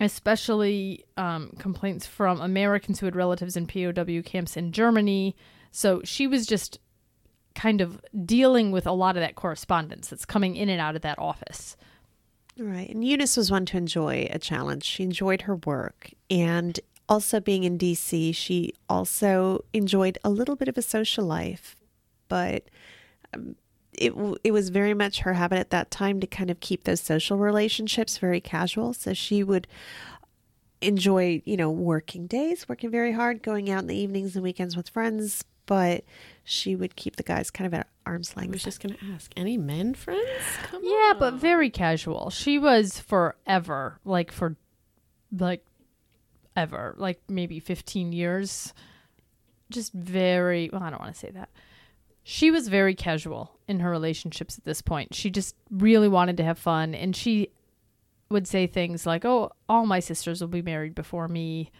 especially 0.00 1.04
um, 1.16 1.52
complaints 1.58 2.06
from 2.06 2.40
Americans 2.40 2.98
who 2.98 3.06
had 3.06 3.14
relatives 3.14 3.56
in 3.56 3.66
POW 3.66 4.22
camps 4.24 4.56
in 4.56 4.72
Germany. 4.72 5.36
So 5.70 6.02
she 6.04 6.26
was 6.26 6.44
just 6.44 6.80
kind 7.54 7.80
of 7.80 8.00
dealing 8.24 8.72
with 8.72 8.86
a 8.86 8.92
lot 8.92 9.16
of 9.16 9.20
that 9.20 9.36
correspondence 9.36 10.08
that's 10.08 10.24
coming 10.24 10.56
in 10.56 10.68
and 10.68 10.80
out 10.80 10.96
of 10.96 11.02
that 11.02 11.18
office. 11.18 11.76
Right. 12.58 12.90
And 12.90 13.04
Eunice 13.04 13.36
was 13.36 13.50
one 13.50 13.64
to 13.66 13.76
enjoy 13.76 14.28
a 14.30 14.38
challenge. 14.38 14.84
She 14.84 15.02
enjoyed 15.02 15.42
her 15.42 15.56
work. 15.56 16.10
And 16.30 16.78
also 17.08 17.40
being 17.40 17.64
in 17.64 17.78
DC, 17.78 18.34
she 18.34 18.74
also 18.88 19.64
enjoyed 19.72 20.18
a 20.24 20.30
little 20.30 20.56
bit 20.56 20.68
of 20.68 20.78
a 20.78 20.82
social 20.82 21.24
life. 21.24 21.76
But 22.28 22.64
um, 23.34 23.56
it, 23.92 24.12
it 24.42 24.52
was 24.52 24.70
very 24.70 24.94
much 24.94 25.20
her 25.20 25.34
habit 25.34 25.58
at 25.58 25.70
that 25.70 25.90
time 25.90 26.20
to 26.20 26.26
kind 26.26 26.50
of 26.50 26.60
keep 26.60 26.84
those 26.84 27.00
social 27.00 27.36
relationships 27.36 28.18
very 28.18 28.40
casual. 28.40 28.94
So 28.94 29.12
she 29.14 29.42
would 29.42 29.66
enjoy, 30.80 31.42
you 31.44 31.56
know, 31.56 31.70
working 31.70 32.26
days, 32.26 32.68
working 32.68 32.90
very 32.90 33.12
hard, 33.12 33.42
going 33.42 33.70
out 33.70 33.82
in 33.82 33.86
the 33.88 33.96
evenings 33.96 34.34
and 34.34 34.42
weekends 34.42 34.76
with 34.76 34.88
friends. 34.88 35.44
But 35.66 36.04
she 36.42 36.74
would 36.74 36.96
keep 36.96 37.16
the 37.16 37.22
guys 37.22 37.50
kind 37.50 37.66
of 37.66 37.74
at 37.74 37.86
arm's 38.04 38.36
length. 38.36 38.50
I 38.50 38.52
was 38.54 38.64
just 38.64 38.82
going 38.82 38.96
to 38.96 39.04
ask, 39.14 39.30
any 39.36 39.56
men 39.56 39.94
friends? 39.94 40.26
Come 40.64 40.82
Yeah, 40.82 41.12
on. 41.12 41.18
but 41.20 41.34
very 41.34 41.70
casual. 41.70 42.30
She 42.30 42.58
was 42.58 42.98
forever, 42.98 44.00
like 44.04 44.32
for 44.32 44.56
like 45.38 45.64
ever, 46.56 46.94
like 46.96 47.20
maybe 47.28 47.60
15 47.60 48.12
years. 48.12 48.72
Just 49.70 49.92
very, 49.92 50.68
well, 50.72 50.82
I 50.82 50.90
don't 50.90 51.00
want 51.00 51.14
to 51.14 51.18
say 51.18 51.30
that. 51.30 51.48
She 52.24 52.50
was 52.50 52.68
very 52.68 52.94
casual 52.94 53.58
in 53.66 53.80
her 53.80 53.90
relationships 53.90 54.58
at 54.58 54.64
this 54.64 54.82
point. 54.82 55.14
She 55.14 55.30
just 55.30 55.56
really 55.70 56.08
wanted 56.08 56.36
to 56.36 56.44
have 56.44 56.58
fun 56.58 56.94
and 56.94 57.16
she 57.16 57.48
would 58.28 58.46
say 58.48 58.66
things 58.66 59.06
like, 59.06 59.24
"Oh, 59.24 59.52
all 59.68 59.86
my 59.86 60.00
sisters 60.00 60.40
will 60.40 60.48
be 60.48 60.62
married 60.62 60.94
before 60.94 61.28
me." 61.28 61.70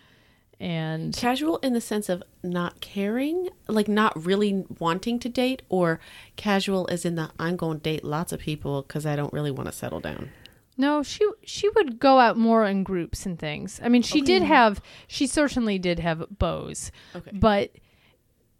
And 0.60 1.16
Casual 1.16 1.56
in 1.58 1.72
the 1.72 1.80
sense 1.80 2.08
of 2.08 2.22
not 2.44 2.80
caring, 2.80 3.48
like 3.66 3.88
not 3.88 4.24
really 4.24 4.64
wanting 4.78 5.18
to 5.20 5.28
date, 5.28 5.62
or 5.68 5.98
casual 6.36 6.86
as 6.88 7.04
in 7.04 7.16
the 7.16 7.30
I'm 7.36 7.56
going 7.56 7.78
to 7.78 7.82
date 7.82 8.04
lots 8.04 8.32
of 8.32 8.38
people 8.38 8.82
because 8.82 9.04
I 9.04 9.16
don't 9.16 9.32
really 9.32 9.50
want 9.50 9.66
to 9.68 9.72
settle 9.72 9.98
down. 9.98 10.30
No, 10.76 11.02
she 11.02 11.28
she 11.44 11.68
would 11.70 11.98
go 11.98 12.18
out 12.18 12.36
more 12.38 12.66
in 12.66 12.82
groups 12.82 13.26
and 13.26 13.38
things. 13.38 13.80
I 13.84 13.88
mean, 13.88 14.02
she 14.02 14.20
did 14.22 14.42
have 14.42 14.80
she 15.06 15.26
certainly 15.26 15.78
did 15.78 15.98
have 15.98 16.24
beaux, 16.38 16.72
Okay. 17.14 17.30
but 17.32 17.72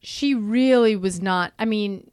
she 0.01 0.35
really 0.35 0.97
was 0.97 1.21
not. 1.23 1.53
I 1.59 1.65
mean, 1.65 2.11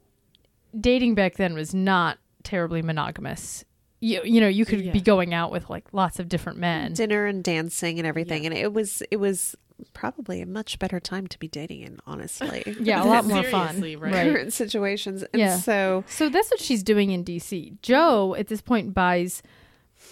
dating 0.78 1.14
back 1.14 1.36
then 1.36 1.54
was 1.54 1.74
not 1.74 2.18
terribly 2.42 2.82
monogamous. 2.82 3.64
You 4.00 4.22
you 4.24 4.40
know 4.40 4.48
you 4.48 4.64
could 4.64 4.80
Yeah. 4.80 4.92
be 4.92 5.00
going 5.02 5.34
out 5.34 5.52
with 5.52 5.68
like 5.68 5.92
lots 5.92 6.18
of 6.18 6.28
different 6.28 6.58
men. 6.58 6.94
dinner 6.94 7.26
and 7.26 7.44
dancing 7.44 7.98
and 7.98 8.06
everything 8.06 8.46
and 8.46 8.54
it 8.54 8.72
was 8.72 9.02
it 9.10 9.16
was 9.18 9.54
probably 9.92 10.40
a 10.40 10.46
much 10.46 10.78
better 10.78 11.00
time 11.00 11.26
to 11.26 11.38
be 11.38 11.48
dating 11.48 11.80
in 11.82 11.98
honestly 12.06 12.62
Yeah, 12.80 13.02
a 13.02 13.04
lot 13.04 13.26
more 13.26 13.42
fun. 13.42 13.76
Seriously, 13.76 13.96
right? 13.96 14.12
current 14.32 14.52
situations 14.54 15.22
and 15.34 15.40
Yeah. 15.40 15.56
so 15.56 16.04
So 16.08 16.30
that's 16.30 16.50
what 16.50 16.60
she's 16.60 16.82
doing 16.82 17.10
in 17.10 17.24
DC. 17.24 17.80
Joe 17.82 18.34
at 18.38 18.46
this 18.46 18.62
point 18.62 18.94
buys 18.94 19.42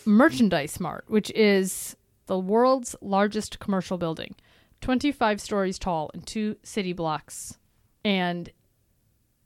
Merchandise 0.09 0.81
Mart, 0.81 1.05
which 1.09 1.31
is 1.33 1.95
the 2.27 2.39
world's 2.39 2.97
largest 3.03 3.59
commercial 3.59 3.99
building, 3.99 4.35
25 4.81 5.39
stories 5.39 5.79
tall 5.79 6.11
and 6.15 6.27
two 6.27 6.57
city 6.63 6.95
blocks. 6.95 7.59
And 8.03 8.49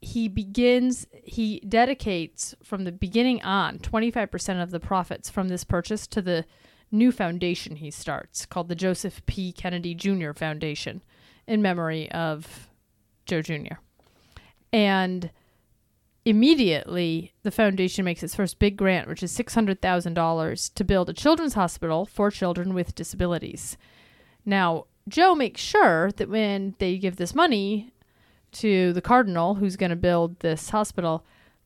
he 0.01 0.29
begins, 0.29 1.09
he 1.25 1.59
dedicates 1.69 2.55
from 2.63 2.85
the 2.85 2.93
beginning 2.93 3.43
on 3.43 3.81
25% 3.81 4.63
of 4.63 4.71
the 4.71 4.79
profits 4.79 5.29
from 5.29 5.49
this 5.49 5.65
purchase 5.65 6.07
to 6.07 6.23
the 6.23 6.45
new 6.93 7.11
foundation 7.11 7.77
he 7.77 7.91
starts 7.91 8.47
called 8.47 8.69
the 8.69 8.77
Joseph 8.77 9.27
P. 9.27 9.51
Kennedy 9.51 9.97
Jr. 9.97 10.33
Foundation 10.33 11.03
in 11.49 11.61
memory 11.61 12.09
of 12.13 12.69
Joe 13.27 13.43
Jr. 13.43 13.79
And 14.73 15.33
immediately 16.25 17.33
the 17.43 17.51
foundation 17.51 18.05
makes 18.05 18.23
its 18.23 18.35
first 18.35 18.59
big 18.59 18.77
grant 18.77 19.09
which 19.09 19.23
is 19.23 19.37
$600000 19.37 20.75
to 20.75 20.85
build 20.85 21.09
a 21.09 21.13
children's 21.13 21.55
hospital 21.55 22.07
for 22.07 22.31
children 22.31 22.75
with 22.75 22.95
disabilities. 22.95 23.77
Now 24.45 24.87
joe 25.09 25.35
makes 25.35 25.61
sure 25.61 26.13
that 26.13 26.29
when 26.29 26.75
they 26.79 26.99
give 26.99 27.17
this 27.17 27.35
money 27.35 27.93
to 28.53 28.93
the 28.93 29.03
cardinal 29.03 29.57
who's 29.57 29.77
going 29.77 29.91
to 29.91 29.97
build 29.97 30.39
this 30.41 30.71
hospital 30.71 31.25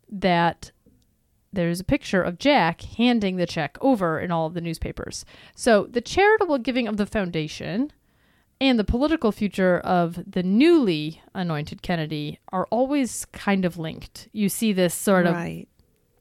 that 0.09 0.71
there's 1.53 1.81
a 1.81 1.85
picture 1.85 2.23
of 2.23 2.39
jack 2.39 2.83
handing 2.83 3.37
the 3.37 3.47
check 3.47 3.77
over 3.81 4.21
in 4.21 4.31
all 4.31 4.47
of 4.47 4.55
the 4.55 4.61
newspapers. 4.61 5.25
So 5.55 5.87
the 5.91 6.01
charitable 6.01 6.59
giving 6.59 6.87
of 6.87 6.97
the 6.97 7.07
foundation 7.07 7.93
and 8.61 8.79
the 8.79 8.85
political 8.85 9.33
future 9.33 9.79
of 9.81 10.19
the 10.31 10.43
newly 10.43 11.21
anointed 11.35 11.83
Kennedy 11.83 12.39
are 12.53 12.67
always 12.71 13.25
kind 13.27 13.65
of 13.65 13.77
linked. 13.79 14.29
You 14.33 14.49
see 14.49 14.73
this 14.73 14.95
sort 14.95 15.27
of 15.27 15.35
right 15.35 15.69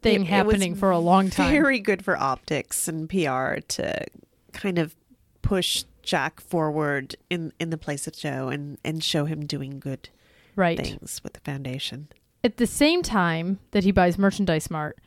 thing 0.02 0.22
It- 0.22 0.22
it 0.24 0.28
happening 0.28 0.76
for 0.76 0.92
a 0.92 1.00
long 1.00 1.30
time. 1.30 1.52
very 1.52 1.80
good 1.80 2.04
for 2.04 2.16
optics 2.18 2.88
and 2.88 3.10
pr 3.10 3.60
to 3.68 4.06
kind 4.54 4.78
of 4.78 4.96
push 5.42 5.84
jack 6.04 6.40
forward 6.40 7.16
in 7.30 7.52
in 7.60 7.72
the 7.72 7.78
place 7.78 8.06
of 8.06 8.14
joe 8.16 8.48
and 8.50 8.78
and 8.84 9.04
show 9.04 9.26
him 9.26 9.46
doing 9.48 9.80
good 9.80 10.10
right. 10.56 10.78
things 10.80 11.22
with 11.24 11.34
the 11.34 11.40
foundation 11.40 12.08
At 12.44 12.58
the 12.58 12.68
same 12.68 13.02
time 13.02 13.58
that 13.72 13.84
he 13.84 13.92
buys 13.92 14.20
Merchandise 14.20 14.70
Mart, 14.70 15.00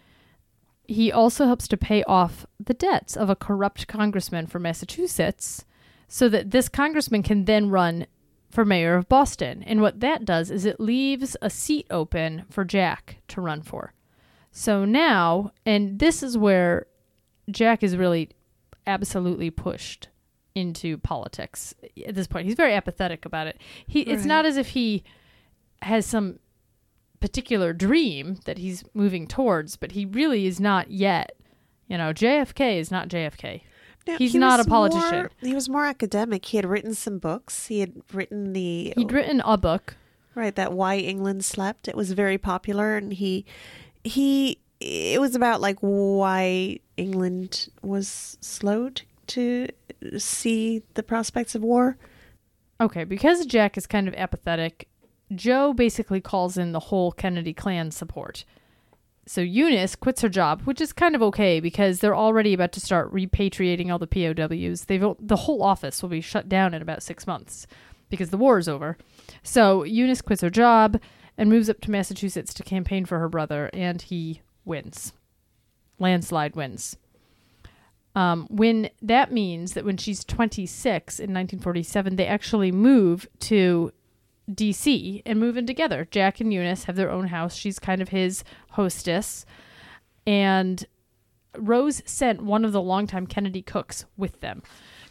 he 0.88 1.12
also 1.12 1.46
helps 1.46 1.68
to 1.68 1.76
pay 1.76 2.02
off 2.04 2.44
the 2.58 2.74
debts 2.74 3.16
of 3.16 3.30
a 3.30 3.36
corrupt 3.36 3.86
congressman 3.86 4.46
from 4.48 4.62
Massachusetts 4.62 5.64
so 6.08 6.28
that 6.30 6.50
this 6.50 6.68
congressman 6.68 7.22
can 7.22 7.44
then 7.44 7.70
run 7.70 8.06
for 8.50 8.64
mayor 8.64 8.94
of 8.94 9.08
Boston. 9.08 9.62
And 9.62 9.80
what 9.80 10.00
that 10.00 10.24
does 10.24 10.50
is 10.50 10.64
it 10.64 10.80
leaves 10.80 11.36
a 11.42 11.50
seat 11.50 11.86
open 11.90 12.44
for 12.50 12.64
Jack 12.64 13.18
to 13.28 13.40
run 13.40 13.62
for. 13.62 13.92
So 14.50 14.84
now, 14.84 15.52
and 15.66 15.98
this 15.98 16.22
is 16.22 16.38
where 16.38 16.86
Jack 17.50 17.82
is 17.82 17.96
really 17.96 18.30
absolutely 18.86 19.50
pushed 19.50 20.08
into 20.54 20.96
politics 20.98 21.74
at 22.06 22.14
this 22.14 22.26
point. 22.26 22.46
He's 22.46 22.56
very 22.56 22.74
apathetic 22.74 23.24
about 23.24 23.46
it. 23.46 23.60
He 23.86 24.00
it's 24.00 24.24
not 24.24 24.44
as 24.44 24.56
if 24.56 24.68
he 24.68 25.04
has 25.82 26.04
some 26.06 26.38
particular 27.20 27.72
dream 27.72 28.38
that 28.44 28.58
he's 28.58 28.82
moving 28.94 29.26
towards, 29.26 29.76
but 29.76 29.92
he 29.92 30.04
really 30.04 30.46
is 30.46 30.58
not 30.58 30.90
yet. 30.90 31.36
You 31.86 31.98
know, 31.98 32.12
JFK 32.12 32.78
is 32.78 32.90
not 32.90 33.08
JFK. 33.08 33.62
He's 34.16 34.32
he 34.32 34.38
not 34.38 34.60
a 34.60 34.64
politician. 34.64 35.10
more- 35.10 35.30
he 35.40 35.54
was 35.54 35.68
more 35.68 35.84
academic 35.84 36.44
he 36.46 36.56
had 36.56 36.66
written 36.66 36.94
some 36.94 37.18
books 37.18 37.66
he 37.66 37.80
had 37.80 37.92
written 38.12 38.52
the 38.52 38.92
He'd 38.96 39.12
written 39.12 39.40
a 39.44 39.56
book. 39.58 39.96
Right, 40.34 40.54
that 40.54 40.72
why 40.72 40.96
England 40.98 41.44
slept. 41.44 41.88
It 41.88 41.96
was 41.96 42.12
very 42.12 42.38
popular 42.38 42.96
and 42.96 43.12
he 43.12 43.44
he 44.04 44.58
it 44.80 45.20
was 45.20 45.34
about 45.34 45.60
like 45.60 45.78
why 45.80 46.78
England 46.96 47.68
was 47.82 48.38
slowed 48.40 49.02
to 49.28 49.68
see 50.16 50.82
the 50.94 51.02
prospects 51.02 51.54
of 51.54 51.62
war. 51.62 51.96
Okay, 52.80 53.04
because 53.04 53.44
Jack 53.46 53.76
is 53.76 53.86
kind 53.88 54.06
of 54.06 54.14
apathetic, 54.14 54.88
Joe 55.34 55.72
basically 55.72 56.20
calls 56.20 56.56
in 56.56 56.70
the 56.72 56.78
whole 56.80 57.10
Kennedy 57.10 57.52
clan 57.52 57.90
support. 57.90 58.44
So 59.28 59.42
Eunice 59.42 59.94
quits 59.94 60.22
her 60.22 60.30
job, 60.30 60.62
which 60.62 60.80
is 60.80 60.94
kind 60.94 61.14
of 61.14 61.22
okay 61.22 61.60
because 61.60 62.00
they're 62.00 62.16
already 62.16 62.54
about 62.54 62.72
to 62.72 62.80
start 62.80 63.12
repatriating 63.12 63.92
all 63.92 63.98
the 63.98 64.06
POWs. 64.06 64.86
They've 64.86 65.04
the 65.20 65.36
whole 65.36 65.62
office 65.62 66.02
will 66.02 66.08
be 66.08 66.22
shut 66.22 66.48
down 66.48 66.72
in 66.72 66.80
about 66.80 67.02
six 67.02 67.26
months 67.26 67.66
because 68.08 68.30
the 68.30 68.38
war 68.38 68.58
is 68.58 68.68
over. 68.68 68.96
So 69.42 69.84
Eunice 69.84 70.22
quits 70.22 70.40
her 70.40 70.48
job 70.48 70.98
and 71.36 71.50
moves 71.50 71.68
up 71.68 71.82
to 71.82 71.90
Massachusetts 71.90 72.54
to 72.54 72.62
campaign 72.62 73.04
for 73.04 73.18
her 73.18 73.28
brother, 73.28 73.68
and 73.74 74.00
he 74.00 74.40
wins. 74.64 75.12
Landslide 75.98 76.56
wins. 76.56 76.96
Um, 78.14 78.46
when 78.50 78.88
that 79.02 79.30
means 79.30 79.74
that 79.74 79.84
when 79.84 79.98
she's 79.98 80.24
26 80.24 81.20
in 81.20 81.34
1947, 81.34 82.16
they 82.16 82.26
actually 82.26 82.72
move 82.72 83.28
to 83.40 83.92
DC 84.50 85.22
and 85.26 85.38
move 85.38 85.56
in 85.56 85.66
together. 85.66 86.06
Jack 86.10 86.40
and 86.40 86.52
Eunice 86.52 86.84
have 86.84 86.96
their 86.96 87.10
own 87.10 87.28
house. 87.28 87.54
She's 87.54 87.78
kind 87.78 88.00
of 88.02 88.08
his 88.10 88.44
hostess. 88.70 89.44
And 90.26 90.84
Rose 91.56 92.02
sent 92.06 92.42
one 92.42 92.64
of 92.64 92.72
the 92.72 92.82
longtime 92.82 93.26
Kennedy 93.26 93.62
cooks 93.62 94.04
with 94.16 94.40
them 94.40 94.62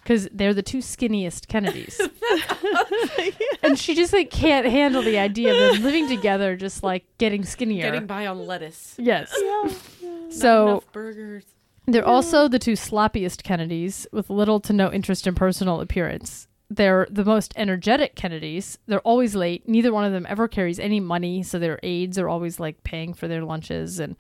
because 0.03 0.29
they're 0.31 0.53
the 0.53 0.61
two 0.63 0.77
skinniest 0.77 1.47
Kennedys. 1.47 1.99
and 3.63 3.77
she 3.77 3.93
just 3.95 4.13
like 4.13 4.29
can't 4.29 4.65
handle 4.65 5.01
the 5.01 5.17
idea 5.17 5.51
of 5.53 5.73
them 5.75 5.83
living 5.83 6.07
together, 6.07 6.55
just 6.55 6.83
like 6.83 7.05
getting 7.17 7.43
skinnier. 7.43 7.83
Getting 7.91 8.07
by 8.07 8.25
on 8.27 8.45
lettuce. 8.45 8.95
yes. 8.97 9.33
Not 10.01 10.33
So 10.33 10.67
enough 10.67 10.91
burgers. 10.91 11.43
they're 11.87 12.05
also 12.07 12.47
the 12.47 12.59
two 12.59 12.73
sloppiest 12.73 13.43
Kennedys 13.43 14.07
with 14.11 14.29
little 14.29 14.59
to 14.61 14.73
no 14.73 14.91
interest 14.91 15.27
in 15.27 15.35
personal 15.35 15.81
appearance. 15.81 16.47
They're 16.69 17.07
the 17.09 17.23
most 17.23 17.53
energetic 17.55 18.15
Kennedys. 18.15 18.77
They're 18.87 18.99
always 19.01 19.35
late. 19.35 19.67
Neither 19.67 19.93
one 19.93 20.05
of 20.05 20.11
them 20.11 20.25
ever 20.27 20.47
carries 20.47 20.79
any 20.79 20.99
money, 20.99 21.43
so 21.43 21.59
their 21.59 21.79
aides 21.83 22.17
are 22.17 22.27
always 22.27 22.59
like 22.59 22.83
paying 22.83 23.13
for 23.13 23.27
their 23.27 23.43
lunches. 23.43 23.99
And 23.99 24.15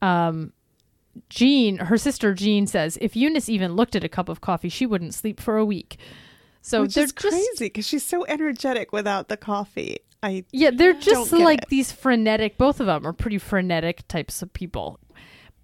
um, 0.00 0.52
Jean, 1.28 1.78
her 1.78 1.98
sister 1.98 2.34
Jean, 2.34 2.66
says 2.66 2.98
if 3.00 3.16
Eunice 3.16 3.48
even 3.48 3.74
looked 3.74 3.96
at 3.96 4.04
a 4.04 4.08
cup 4.08 4.28
of 4.28 4.40
coffee, 4.40 4.68
she 4.68 4.86
wouldn't 4.86 5.14
sleep 5.14 5.40
for 5.40 5.56
a 5.56 5.64
week. 5.64 5.98
So 6.62 6.82
Which 6.82 6.94
they're 6.94 7.06
crazy 7.08 7.66
because 7.66 7.86
she's 7.86 8.04
so 8.04 8.24
energetic 8.26 8.92
without 8.92 9.28
the 9.28 9.36
coffee. 9.36 9.98
I 10.22 10.44
yeah, 10.50 10.70
they're 10.72 10.94
just 10.94 11.32
like 11.32 11.62
it. 11.62 11.68
these 11.68 11.92
frenetic. 11.92 12.58
Both 12.58 12.80
of 12.80 12.86
them 12.86 13.06
are 13.06 13.12
pretty 13.12 13.38
frenetic 13.38 14.06
types 14.08 14.42
of 14.42 14.52
people, 14.52 14.98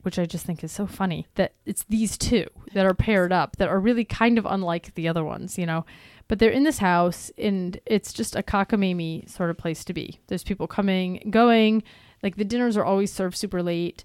which 0.03 0.19
I 0.19 0.27
just 0.27 0.45
think 0.45 0.63
is 0.63 0.73
so 0.73 0.87
funny 0.87 1.27
that 1.37 1.55
it's 1.65 1.85
these 1.85 2.19
two 2.19 2.47
that 2.75 2.87
are 2.87 2.95
paired 2.95 3.33
up 3.33 3.57
that 3.57 3.69
are 3.69 3.81
really 3.81 4.05
kind 4.05 4.39
of 4.39 4.47
unlike 4.47 4.95
the 4.95 5.09
other 5.09 5.25
ones, 5.25 5.59
you 5.59 5.67
know. 5.67 5.85
But 6.29 6.39
they're 6.39 6.51
in 6.51 6.65
this 6.65 6.79
house, 6.79 7.31
and 7.37 7.79
it's 7.87 8.13
just 8.13 8.37
a 8.37 8.43
cockamamie 8.43 9.29
sort 9.29 9.51
of 9.51 9.59
place 9.59 9.85
to 9.85 9.93
be. 9.93 10.21
There's 10.29 10.45
people 10.45 10.67
coming, 10.67 11.29
going. 11.31 11.83
Like 12.23 12.37
the 12.37 12.45
dinners 12.45 12.77
are 12.77 12.85
always 12.85 13.13
served 13.13 13.37
super 13.37 13.63
late. 13.63 14.05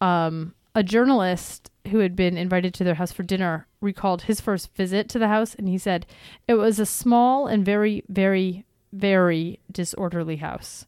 Um, 0.00 0.54
a 0.74 0.82
journalist 0.82 1.70
who 1.88 1.98
had 1.98 2.16
been 2.16 2.36
invited 2.36 2.74
to 2.74 2.84
their 2.84 2.94
house 2.94 3.12
for 3.12 3.22
dinner 3.22 3.66
recalled 3.80 4.22
his 4.22 4.40
first 4.40 4.74
visit 4.74 5.08
to 5.10 5.18
the 5.18 5.28
house, 5.28 5.54
and 5.54 5.68
he 5.68 5.78
said 5.78 6.06
it 6.48 6.54
was 6.54 6.78
a 6.78 6.86
small 6.86 7.46
and 7.46 7.64
very, 7.64 8.02
very, 8.08 8.64
very 8.92 9.60
disorderly 9.70 10.36
house. 10.36 10.86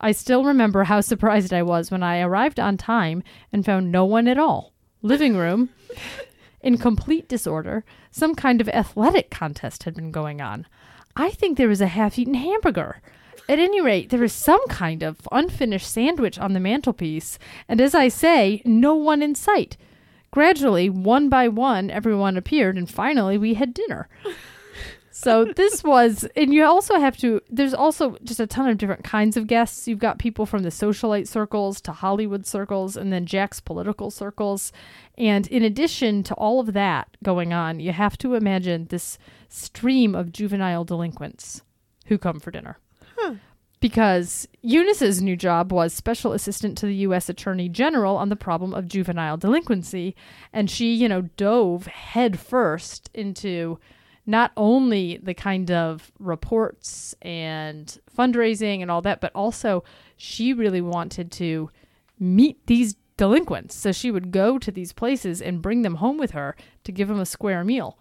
I 0.00 0.12
still 0.12 0.44
remember 0.44 0.84
how 0.84 1.00
surprised 1.00 1.52
I 1.52 1.62
was 1.62 1.90
when 1.90 2.02
I 2.02 2.20
arrived 2.20 2.60
on 2.60 2.76
time 2.76 3.22
and 3.52 3.64
found 3.64 3.90
no 3.90 4.04
one 4.04 4.28
at 4.28 4.38
all. 4.38 4.72
Living 5.02 5.36
room 5.36 5.70
in 6.60 6.78
complete 6.78 7.28
disorder. 7.28 7.84
Some 8.10 8.34
kind 8.34 8.60
of 8.60 8.68
athletic 8.68 9.30
contest 9.30 9.84
had 9.84 9.94
been 9.94 10.10
going 10.12 10.40
on. 10.40 10.66
I 11.16 11.30
think 11.30 11.56
there 11.56 11.68
was 11.68 11.80
a 11.80 11.88
half 11.88 12.18
eaten 12.18 12.34
hamburger. 12.34 13.00
At 13.48 13.58
any 13.58 13.80
rate, 13.80 14.10
there 14.10 14.20
was 14.20 14.32
some 14.32 14.64
kind 14.68 15.02
of 15.02 15.26
unfinished 15.32 15.90
sandwich 15.90 16.38
on 16.38 16.52
the 16.52 16.60
mantelpiece, 16.60 17.38
and 17.66 17.80
as 17.80 17.94
I 17.94 18.08
say, 18.08 18.60
no 18.64 18.94
one 18.94 19.22
in 19.22 19.34
sight. 19.34 19.76
Gradually, 20.30 20.90
one 20.90 21.30
by 21.30 21.48
one, 21.48 21.90
everyone 21.90 22.36
appeared, 22.36 22.76
and 22.76 22.90
finally, 22.90 23.38
we 23.38 23.54
had 23.54 23.72
dinner. 23.72 24.08
So 25.20 25.44
this 25.44 25.82
was, 25.82 26.28
and 26.36 26.54
you 26.54 26.64
also 26.64 27.00
have 27.00 27.16
to. 27.16 27.40
There's 27.50 27.74
also 27.74 28.16
just 28.22 28.38
a 28.38 28.46
ton 28.46 28.68
of 28.68 28.78
different 28.78 29.02
kinds 29.02 29.36
of 29.36 29.48
guests. 29.48 29.88
You've 29.88 29.98
got 29.98 30.20
people 30.20 30.46
from 30.46 30.62
the 30.62 30.68
socialite 30.68 31.26
circles 31.26 31.80
to 31.80 31.92
Hollywood 31.92 32.46
circles, 32.46 32.96
and 32.96 33.12
then 33.12 33.26
Jack's 33.26 33.58
political 33.58 34.12
circles. 34.12 34.72
And 35.16 35.48
in 35.48 35.64
addition 35.64 36.22
to 36.22 36.34
all 36.34 36.60
of 36.60 36.72
that 36.74 37.08
going 37.24 37.52
on, 37.52 37.80
you 37.80 37.90
have 37.90 38.16
to 38.18 38.34
imagine 38.34 38.86
this 38.90 39.18
stream 39.48 40.14
of 40.14 40.30
juvenile 40.30 40.84
delinquents 40.84 41.62
who 42.06 42.16
come 42.16 42.38
for 42.38 42.52
dinner. 42.52 42.78
Because 43.80 44.46
Eunice's 44.62 45.20
new 45.20 45.34
job 45.34 45.72
was 45.72 45.92
special 45.92 46.32
assistant 46.32 46.78
to 46.78 46.86
the 46.86 46.94
U.S. 46.94 47.28
Attorney 47.28 47.68
General 47.68 48.16
on 48.16 48.28
the 48.28 48.36
problem 48.36 48.72
of 48.72 48.86
juvenile 48.86 49.36
delinquency, 49.36 50.14
and 50.52 50.70
she, 50.70 50.94
you 50.94 51.08
know, 51.08 51.22
dove 51.22 51.86
headfirst 51.86 53.10
into 53.14 53.80
not 54.28 54.52
only 54.58 55.16
the 55.22 55.32
kind 55.32 55.70
of 55.70 56.12
reports 56.18 57.14
and 57.22 57.98
fundraising 58.14 58.82
and 58.82 58.90
all 58.90 59.00
that, 59.00 59.22
but 59.22 59.32
also 59.34 59.82
she 60.18 60.52
really 60.52 60.82
wanted 60.82 61.32
to 61.32 61.70
meet 62.20 62.66
these 62.66 62.94
delinquents. 63.16 63.74
So 63.74 63.90
she 63.90 64.10
would 64.10 64.30
go 64.30 64.58
to 64.58 64.70
these 64.70 64.92
places 64.92 65.40
and 65.40 65.62
bring 65.62 65.80
them 65.80 65.94
home 65.94 66.18
with 66.18 66.32
her 66.32 66.54
to 66.84 66.92
give 66.92 67.08
them 67.08 67.18
a 67.18 67.24
square 67.24 67.64
meal 67.64 67.96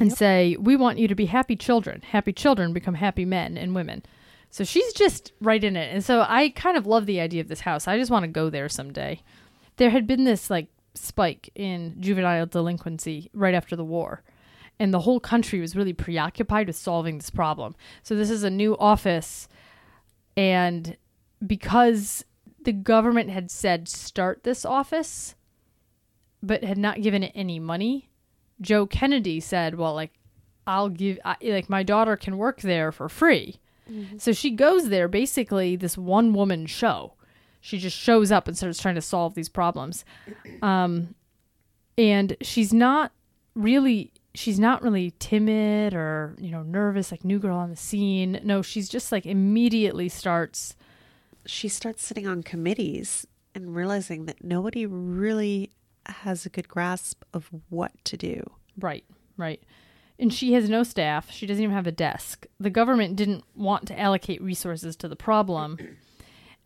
and 0.00 0.10
Yep. 0.10 0.18
say, 0.18 0.56
We 0.58 0.74
want 0.74 0.98
you 0.98 1.06
to 1.06 1.14
be 1.14 1.26
happy 1.26 1.54
children. 1.54 2.02
Happy 2.02 2.32
children 2.32 2.72
become 2.72 2.94
happy 2.94 3.24
men 3.24 3.56
and 3.56 3.74
women. 3.76 4.02
So 4.50 4.64
she's 4.64 4.92
just 4.92 5.32
right 5.40 5.62
in 5.62 5.76
it. 5.76 5.94
And 5.94 6.04
so 6.04 6.24
I 6.28 6.48
kind 6.50 6.76
of 6.76 6.86
love 6.88 7.06
the 7.06 7.20
idea 7.20 7.40
of 7.40 7.48
this 7.48 7.60
house. 7.60 7.86
I 7.86 7.98
just 7.98 8.10
want 8.10 8.24
to 8.24 8.28
go 8.28 8.50
there 8.50 8.68
someday. 8.68 9.22
There 9.76 9.90
had 9.90 10.06
been 10.08 10.24
this 10.24 10.50
like 10.50 10.66
spike 10.94 11.50
in 11.54 11.96
juvenile 12.00 12.46
delinquency 12.46 13.30
right 13.32 13.54
after 13.54 13.76
the 13.76 13.84
war. 13.84 14.22
And 14.78 14.92
the 14.92 15.00
whole 15.00 15.20
country 15.20 15.60
was 15.60 15.76
really 15.76 15.92
preoccupied 15.92 16.66
with 16.66 16.76
solving 16.76 17.18
this 17.18 17.30
problem. 17.30 17.74
So 18.02 18.16
this 18.16 18.30
is 18.30 18.42
a 18.42 18.50
new 18.50 18.76
office. 18.78 19.48
And 20.36 20.96
because 21.46 22.24
the 22.64 22.72
government 22.72 23.30
had 23.30 23.50
said 23.50 23.88
start 23.88 24.42
this 24.44 24.64
office, 24.64 25.34
but 26.42 26.64
had 26.64 26.78
not 26.78 27.02
given 27.02 27.22
it 27.22 27.32
any 27.34 27.60
money, 27.60 28.08
Joe 28.60 28.86
Kennedy 28.86 29.40
said, 29.40 29.76
"Well, 29.76 29.94
like 29.94 30.12
I'll 30.66 30.88
give 30.88 31.18
I, 31.24 31.36
like 31.42 31.68
my 31.68 31.82
daughter 31.82 32.16
can 32.16 32.36
work 32.38 32.60
there 32.60 32.90
for 32.92 33.08
free." 33.08 33.60
So 34.16 34.32
she 34.32 34.50
goes 34.50 34.88
there 34.88 35.06
basically 35.08 35.76
this 35.76 35.98
one 35.98 36.32
woman 36.32 36.66
show. 36.66 37.14
She 37.60 37.78
just 37.78 37.96
shows 37.96 38.32
up 38.32 38.48
and 38.48 38.56
starts 38.56 38.80
trying 38.80 38.94
to 38.94 39.02
solve 39.02 39.34
these 39.34 39.48
problems. 39.48 40.04
Um 40.62 41.14
and 41.98 42.36
she's 42.40 42.72
not 42.72 43.12
really 43.54 44.11
she's 44.34 44.58
not 44.58 44.82
really 44.82 45.12
timid 45.18 45.94
or, 45.94 46.36
you 46.40 46.50
know, 46.50 46.62
nervous 46.62 47.10
like 47.10 47.24
new 47.24 47.38
girl 47.38 47.56
on 47.56 47.70
the 47.70 47.76
scene. 47.76 48.40
No, 48.44 48.62
she's 48.62 48.88
just 48.88 49.12
like 49.12 49.26
immediately 49.26 50.08
starts 50.08 50.74
she 51.46 51.68
starts 51.68 52.04
sitting 52.04 52.26
on 52.26 52.42
committees 52.42 53.26
and 53.54 53.74
realizing 53.74 54.26
that 54.26 54.44
nobody 54.44 54.86
really 54.86 55.70
has 56.06 56.46
a 56.46 56.48
good 56.48 56.68
grasp 56.68 57.24
of 57.32 57.50
what 57.68 57.92
to 58.04 58.16
do. 58.16 58.42
Right, 58.78 59.04
right. 59.36 59.62
And 60.18 60.32
she 60.32 60.52
has 60.52 60.68
no 60.68 60.82
staff. 60.82 61.30
She 61.30 61.46
doesn't 61.46 61.62
even 61.62 61.74
have 61.74 61.86
a 61.86 61.92
desk. 61.92 62.46
The 62.60 62.70
government 62.70 63.16
didn't 63.16 63.44
want 63.54 63.86
to 63.88 63.98
allocate 63.98 64.42
resources 64.42 64.96
to 64.96 65.08
the 65.08 65.16
problem. 65.16 65.78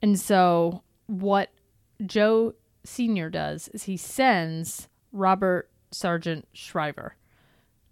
And 0.03 0.21
so, 0.21 0.83
what 1.07 1.51
Joe 2.05 2.55
Sr. 2.85 3.31
does 3.31 3.69
is 3.69 3.85
he 3.85 3.97
sends 3.97 4.89
Robert 5.11 5.71
Sargent 5.91 6.47
Shriver 6.53 7.17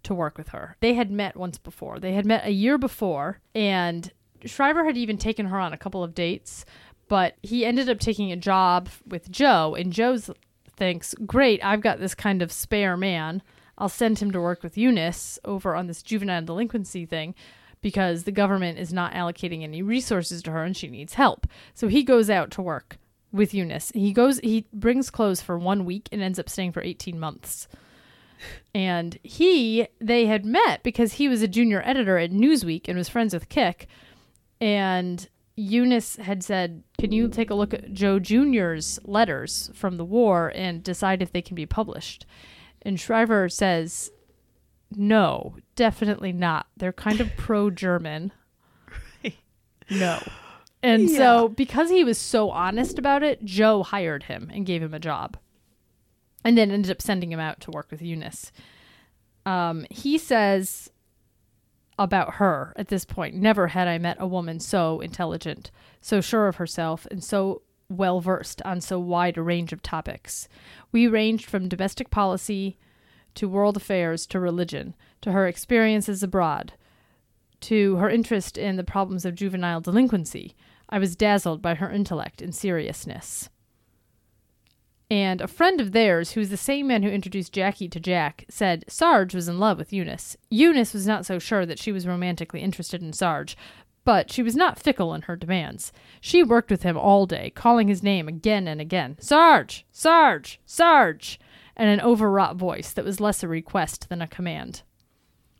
to 0.05 0.15
work 0.15 0.37
with 0.37 0.49
her. 0.49 0.77
They 0.79 0.93
had 0.93 1.11
met 1.11 1.35
once 1.35 1.57
before. 1.57 1.99
They 1.99 2.13
had 2.13 2.25
met 2.25 2.45
a 2.45 2.51
year 2.51 2.77
before, 2.77 3.39
and 3.53 4.11
Shriver 4.45 4.85
had 4.85 4.97
even 4.97 5.17
taken 5.17 5.47
her 5.47 5.59
on 5.59 5.73
a 5.73 5.77
couple 5.77 6.03
of 6.03 6.15
dates, 6.15 6.65
but 7.07 7.35
he 7.43 7.65
ended 7.65 7.89
up 7.89 7.99
taking 7.99 8.31
a 8.31 8.37
job 8.37 8.89
with 9.05 9.29
Joe, 9.29 9.75
and 9.75 9.93
Joe's 9.93 10.29
thinks, 10.75 11.13
Great, 11.25 11.63
I've 11.63 11.81
got 11.81 11.99
this 11.99 12.15
kind 12.15 12.41
of 12.41 12.51
spare 12.51 12.97
man. 12.97 13.41
I'll 13.77 13.89
send 13.89 14.19
him 14.19 14.31
to 14.31 14.41
work 14.41 14.63
with 14.63 14.77
Eunice 14.77 15.37
over 15.43 15.75
on 15.75 15.87
this 15.87 16.01
juvenile 16.01 16.41
delinquency 16.43 17.05
thing 17.05 17.35
because 17.81 18.23
the 18.23 18.31
government 18.31 18.79
is 18.79 18.93
not 18.93 19.13
allocating 19.13 19.63
any 19.63 19.81
resources 19.81 20.41
to 20.43 20.51
her 20.51 20.63
and 20.63 20.75
she 20.75 20.87
needs 20.87 21.15
help. 21.15 21.45
So 21.73 21.87
he 21.87 22.03
goes 22.03 22.29
out 22.29 22.51
to 22.51 22.61
work 22.61 22.97
with 23.31 23.53
Eunice. 23.53 23.91
He 23.93 24.13
goes 24.13 24.39
he 24.39 24.65
brings 24.73 25.09
clothes 25.09 25.41
for 25.41 25.59
1 25.59 25.85
week 25.85 26.07
and 26.11 26.21
ends 26.21 26.39
up 26.39 26.49
staying 26.49 26.71
for 26.71 26.81
18 26.81 27.19
months. 27.19 27.67
And 28.73 29.17
he 29.23 29.87
they 29.99 30.25
had 30.25 30.45
met 30.45 30.83
because 30.83 31.13
he 31.13 31.27
was 31.27 31.41
a 31.41 31.47
junior 31.47 31.81
editor 31.85 32.17
at 32.17 32.31
Newsweek 32.31 32.87
and 32.87 32.97
was 32.97 33.09
friends 33.09 33.33
with 33.33 33.49
Kick. 33.49 33.87
And 34.59 35.27
Eunice 35.55 36.17
had 36.17 36.43
said, 36.43 36.83
Can 36.99 37.11
you 37.11 37.27
take 37.29 37.49
a 37.49 37.55
look 37.55 37.73
at 37.73 37.93
Joe 37.93 38.19
Jr.'s 38.19 38.99
letters 39.03 39.71
from 39.73 39.97
the 39.97 40.05
war 40.05 40.51
and 40.55 40.83
decide 40.83 41.21
if 41.21 41.31
they 41.31 41.41
can 41.41 41.55
be 41.55 41.65
published? 41.65 42.25
And 42.81 42.99
Shriver 42.99 43.49
says, 43.49 44.11
No, 44.95 45.55
definitely 45.75 46.33
not. 46.33 46.67
They're 46.77 46.93
kind 46.93 47.21
of 47.21 47.35
pro 47.37 47.69
German. 47.69 48.31
No. 49.89 50.19
And 50.81 51.09
so, 51.09 51.47
because 51.49 51.89
he 51.89 52.03
was 52.03 52.17
so 52.17 52.51
honest 52.51 52.99
about 52.99 53.23
it, 53.23 53.43
Joe 53.43 53.81
hired 53.81 54.23
him 54.23 54.51
and 54.53 54.65
gave 54.65 54.83
him 54.83 54.93
a 54.93 54.99
job. 54.99 55.37
And 56.45 56.57
then 56.57 56.71
ended 56.71 56.91
up 56.91 57.01
sending 57.01 57.33
him 57.33 57.39
out 57.41 57.59
to 57.61 57.71
work 57.71 57.91
with 57.91 58.01
Eunice. 58.01 58.53
Um, 59.45 59.85
he 59.89 60.17
says 60.17 60.89
about 61.97 62.35
her 62.35 62.73
at 62.75 62.89
this 62.89 63.05
point 63.05 63.35
never 63.35 63.67
had 63.67 63.87
I 63.87 63.97
met 63.97 64.17
a 64.19 64.27
woman 64.27 64.59
so 64.59 64.99
intelligent, 65.01 65.71
so 66.01 66.21
sure 66.21 66.47
of 66.47 66.57
herself, 66.57 67.07
and 67.11 67.23
so 67.23 67.61
well 67.89 68.19
versed 68.19 68.61
on 68.63 68.81
so 68.81 68.99
wide 68.99 69.37
a 69.37 69.41
range 69.41 69.71
of 69.73 69.81
topics. 69.81 70.47
We 70.91 71.07
ranged 71.07 71.45
from 71.45 71.69
domestic 71.69 72.09
policy 72.09 72.77
to 73.35 73.47
world 73.47 73.77
affairs 73.77 74.25
to 74.27 74.39
religion, 74.39 74.95
to 75.21 75.31
her 75.31 75.47
experiences 75.47 76.23
abroad, 76.23 76.73
to 77.61 77.97
her 77.97 78.09
interest 78.09 78.57
in 78.57 78.75
the 78.75 78.83
problems 78.83 79.25
of 79.25 79.35
juvenile 79.35 79.81
delinquency. 79.81 80.55
I 80.89 80.99
was 80.99 81.15
dazzled 81.15 81.61
by 81.61 81.75
her 81.75 81.91
intellect 81.91 82.41
and 82.41 82.55
seriousness. 82.55 83.49
And 85.09 85.39
a 85.39 85.47
friend 85.47 85.79
of 85.79 85.91
theirs, 85.91 86.31
who 86.31 86.39
was 86.39 86.49
the 86.49 86.57
same 86.57 86.87
man 86.87 87.03
who 87.03 87.09
introduced 87.09 87.53
Jackie 87.53 87.87
to 87.89 87.99
Jack, 87.99 88.45
said 88.49 88.85
Sarge 88.87 89.35
was 89.35 89.47
in 89.47 89.59
love 89.59 89.77
with 89.77 89.93
Eunice. 89.93 90.35
Eunice 90.49 90.93
was 90.93 91.05
not 91.05 91.25
so 91.25 91.37
sure 91.37 91.65
that 91.65 91.77
she 91.77 91.91
was 91.91 92.07
romantically 92.07 92.61
interested 92.61 93.03
in 93.03 93.13
Sarge, 93.13 93.55
but 94.03 94.31
she 94.31 94.41
was 94.41 94.55
not 94.55 94.79
fickle 94.79 95.13
in 95.13 95.23
her 95.23 95.35
demands. 95.35 95.91
She 96.21 96.41
worked 96.41 96.71
with 96.71 96.83
him 96.83 96.97
all 96.97 97.25
day, 97.27 97.51
calling 97.51 97.87
his 97.87 98.01
name 98.01 98.27
again 98.27 98.67
and 98.67 98.81
again 98.81 99.17
Sarge! 99.19 99.85
Sarge! 99.91 100.59
Sarge! 100.65 101.39
in 101.77 101.87
an 101.87 102.01
overwrought 102.01 102.55
voice 102.55 102.93
that 102.93 103.05
was 103.05 103.19
less 103.19 103.43
a 103.43 103.47
request 103.47 104.09
than 104.09 104.21
a 104.21 104.27
command. 104.27 104.81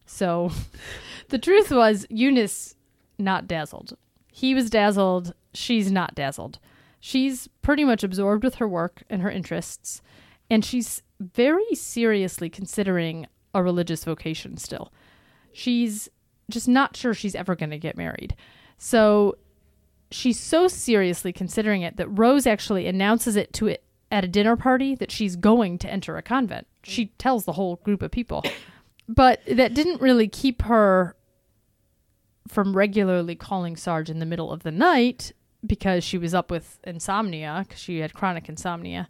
So 0.06 0.52
the 1.30 1.38
truth 1.38 1.72
was 1.72 2.06
Eunice 2.10 2.76
not 3.18 3.48
dazzled. 3.48 3.98
He 4.32 4.54
was 4.54 4.70
dazzled, 4.70 5.34
she's 5.54 5.92
not 5.92 6.16
dazzled. 6.16 6.60
She's 7.08 7.48
pretty 7.62 7.86
much 7.86 8.04
absorbed 8.04 8.44
with 8.44 8.56
her 8.56 8.68
work 8.68 9.04
and 9.12 9.22
her 9.22 9.30
interests, 9.30 10.02
and 10.50 10.66
she's 10.66 11.04
very 11.20 11.76
seriously 11.76 12.50
considering 12.50 13.28
a 13.54 13.62
religious 13.62 14.04
vocation 14.04 14.58
still. 14.58 14.92
She's 15.54 16.10
just 16.50 16.68
not 16.68 16.98
sure 16.98 17.14
she's 17.14 17.36
ever 17.36 17.56
going 17.56 17.70
to 17.70 17.78
get 17.78 17.96
married. 17.96 18.36
So 18.80 19.38
she's 20.10 20.40
so 20.40 20.68
seriously 20.68 21.32
considering 21.32 21.84
it 21.84 21.98
that 21.98 22.08
Rose 22.08 22.48
actually 22.48 22.88
announces 22.88 23.36
it 23.36 23.54
to 23.54 23.68
it 23.68 23.84
at 24.12 24.26
a 24.26 24.28
dinner 24.28 24.56
party 24.56 24.96
that 24.96 25.12
she's 25.12 25.36
going 25.36 25.78
to 25.78 25.88
enter 25.88 26.18
a 26.18 26.24
convent. 26.24 26.66
She 26.82 27.12
tells 27.20 27.46
the 27.46 27.54
whole 27.54 27.76
group 27.76 28.02
of 28.02 28.10
people. 28.10 28.44
But 29.08 29.42
that 29.46 29.76
didn't 29.76 30.02
really 30.02 30.28
keep 30.28 30.64
her 30.64 31.16
from 32.48 32.76
regularly 32.76 33.36
calling 33.36 33.76
Sarge 33.76 34.10
in 34.10 34.18
the 34.18 34.26
middle 34.26 34.52
of 34.52 34.64
the 34.64 34.72
night 34.72 35.34
because 35.66 36.04
she 36.04 36.18
was 36.18 36.34
up 36.34 36.52
with 36.52 36.80
insomnia 36.84 37.64
because 37.68 37.82
she 37.82 38.00
had 38.00 38.14
chronic 38.14 38.50
insomnia. 38.50 39.08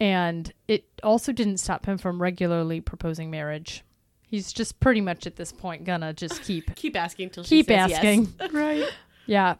And 0.00 0.52
it 0.68 0.84
also 1.02 1.32
didn't 1.32 1.58
stop 1.58 1.86
him 1.86 1.98
from 1.98 2.22
regularly 2.22 2.80
proposing 2.80 3.30
marriage. 3.30 3.84
He's 4.22 4.52
just 4.52 4.78
pretty 4.78 5.00
much 5.00 5.26
at 5.26 5.36
this 5.36 5.52
point 5.52 5.84
gonna 5.84 6.12
just 6.12 6.42
keep 6.44 6.74
Keep 6.76 6.96
asking 6.96 7.30
till 7.30 7.44
she 7.44 7.56
keep 7.56 7.66
says 7.66 7.92
asking. 7.92 8.32
Yes. 8.38 8.52
Right. 8.52 8.84
Yeah. 9.26 9.56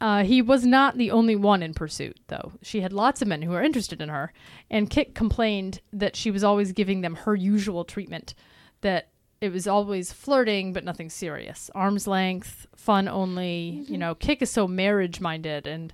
Uh, 0.00 0.22
he 0.22 0.42
was 0.42 0.64
not 0.64 0.96
the 0.96 1.10
only 1.10 1.34
one 1.34 1.62
in 1.62 1.74
pursuit, 1.74 2.16
though. 2.28 2.52
She 2.62 2.82
had 2.82 2.92
lots 2.92 3.20
of 3.20 3.26
men 3.26 3.42
who 3.42 3.50
were 3.50 3.62
interested 3.62 4.00
in 4.00 4.08
her, 4.10 4.32
and 4.70 4.88
Kit 4.88 5.14
complained 5.14 5.80
that 5.92 6.14
she 6.14 6.30
was 6.30 6.44
always 6.44 6.70
giving 6.70 7.00
them 7.00 7.16
her 7.16 7.34
usual 7.34 7.84
treatment, 7.84 8.34
that 8.82 9.08
it 9.40 9.52
was 9.52 9.66
always 9.66 10.12
flirting 10.12 10.72
but 10.72 10.84
nothing 10.84 11.10
serious, 11.10 11.70
arm's 11.74 12.06
length, 12.06 12.66
fun 12.76 13.08
only. 13.08 13.58
You 13.58 13.82
mm-hmm. 13.82 13.94
know, 13.96 14.14
Kick 14.14 14.42
is 14.42 14.50
so 14.50 14.66
marriage 14.66 15.20
minded, 15.20 15.66
and 15.66 15.92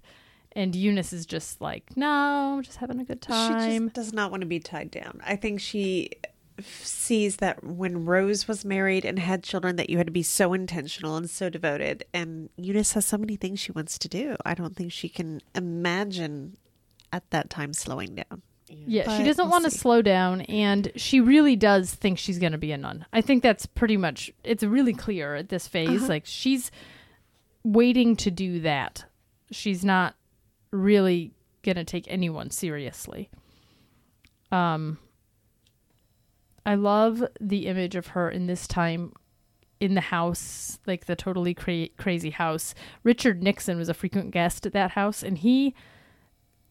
and 0.53 0.75
Eunice 0.75 1.13
is 1.13 1.27
just 1.27 1.61
like, 1.61 1.97
no, 1.97 2.55
I'm 2.57 2.63
just 2.63 2.79
having 2.79 3.01
a 3.01 3.05
good 3.05 3.21
time." 3.21 3.71
She 3.71 3.79
just 3.79 3.95
does 3.95 4.13
not 4.13 4.31
want 4.31 4.43
to 4.43 4.47
be 4.47 4.61
tied 4.61 4.91
down. 4.91 5.21
I 5.25 5.37
think 5.37 5.61
she 5.61 6.11
sees 6.63 7.37
that 7.37 7.65
when 7.65 8.05
Rose 8.05 8.47
was 8.47 8.65
married 8.65 9.05
and 9.05 9.19
had 9.19 9.43
children 9.43 9.77
that 9.77 9.91
you 9.91 9.99
had 9.99 10.07
to 10.07 10.13
be 10.13 10.23
so 10.23 10.53
intentional 10.53 11.17
and 11.17 11.29
so 11.29 11.51
devoted 11.51 12.05
and 12.15 12.49
Eunice 12.57 12.93
has 12.93 13.05
so 13.05 13.19
many 13.19 13.35
things 13.37 13.59
she 13.59 13.73
wants 13.73 13.99
to 13.99 14.09
do. 14.09 14.37
I 14.45 14.55
don't 14.55 14.77
think 14.77 14.93
she 14.93 15.09
can 15.09 15.41
imagine 15.55 16.57
at 17.13 17.29
that 17.31 17.51
time 17.51 17.73
slowing 17.73 18.15
down. 18.15 18.43
Yeah, 18.87 19.17
she 19.17 19.25
doesn't 19.25 19.45
we'll 19.45 19.51
want 19.51 19.65
to 19.65 19.71
slow 19.71 20.03
down, 20.03 20.43
and 20.43 20.91
she 20.97 21.21
really 21.21 21.57
does 21.57 21.95
think 21.95 22.19
she's 22.19 22.39
going 22.39 22.53
to 22.53 22.59
be 22.59 22.73
a 22.73 22.79
nun. 22.79 23.07
I 23.13 23.21
think 23.21 23.43
that's 23.43 23.67
pretty 23.67 23.97
much 23.97 24.31
it's 24.43 24.63
really 24.63 24.95
clear 24.95 25.35
at 25.35 25.49
this 25.49 25.67
phase. 25.69 26.03
Uh-huh. 26.03 26.09
Like 26.09 26.27
she's 26.27 26.71
waiting 27.63 28.17
to 28.17 28.31
do 28.31 28.61
that. 28.61 29.05
She's 29.51 29.85
not 29.85 30.15
really 30.71 31.33
going 31.63 31.77
to 31.77 31.85
take 31.85 32.05
anyone 32.09 32.51
seriously. 32.51 33.31
Um, 34.51 34.99
I 36.67 36.75
love 36.75 37.25
the 37.41 37.67
image 37.67 37.95
of 37.97 38.09
her 38.09 38.31
in 38.31 38.47
this 38.47 38.67
time 38.67 39.13
in 39.81 39.95
the 39.95 40.01
house, 40.01 40.79
like 40.87 41.07
the 41.07 41.17
totally 41.17 41.55
cra- 41.55 41.89
crazy 41.99 42.31
house. 42.31 42.75
Richard 43.03 43.43
Nixon 43.43 43.77
was 43.77 43.89
a 43.89 43.95
frequent 43.95 44.31
guest 44.31 44.65
at 44.67 44.73
that 44.73 44.93
house, 44.93 45.23
and 45.23 45.39
he 45.39 45.75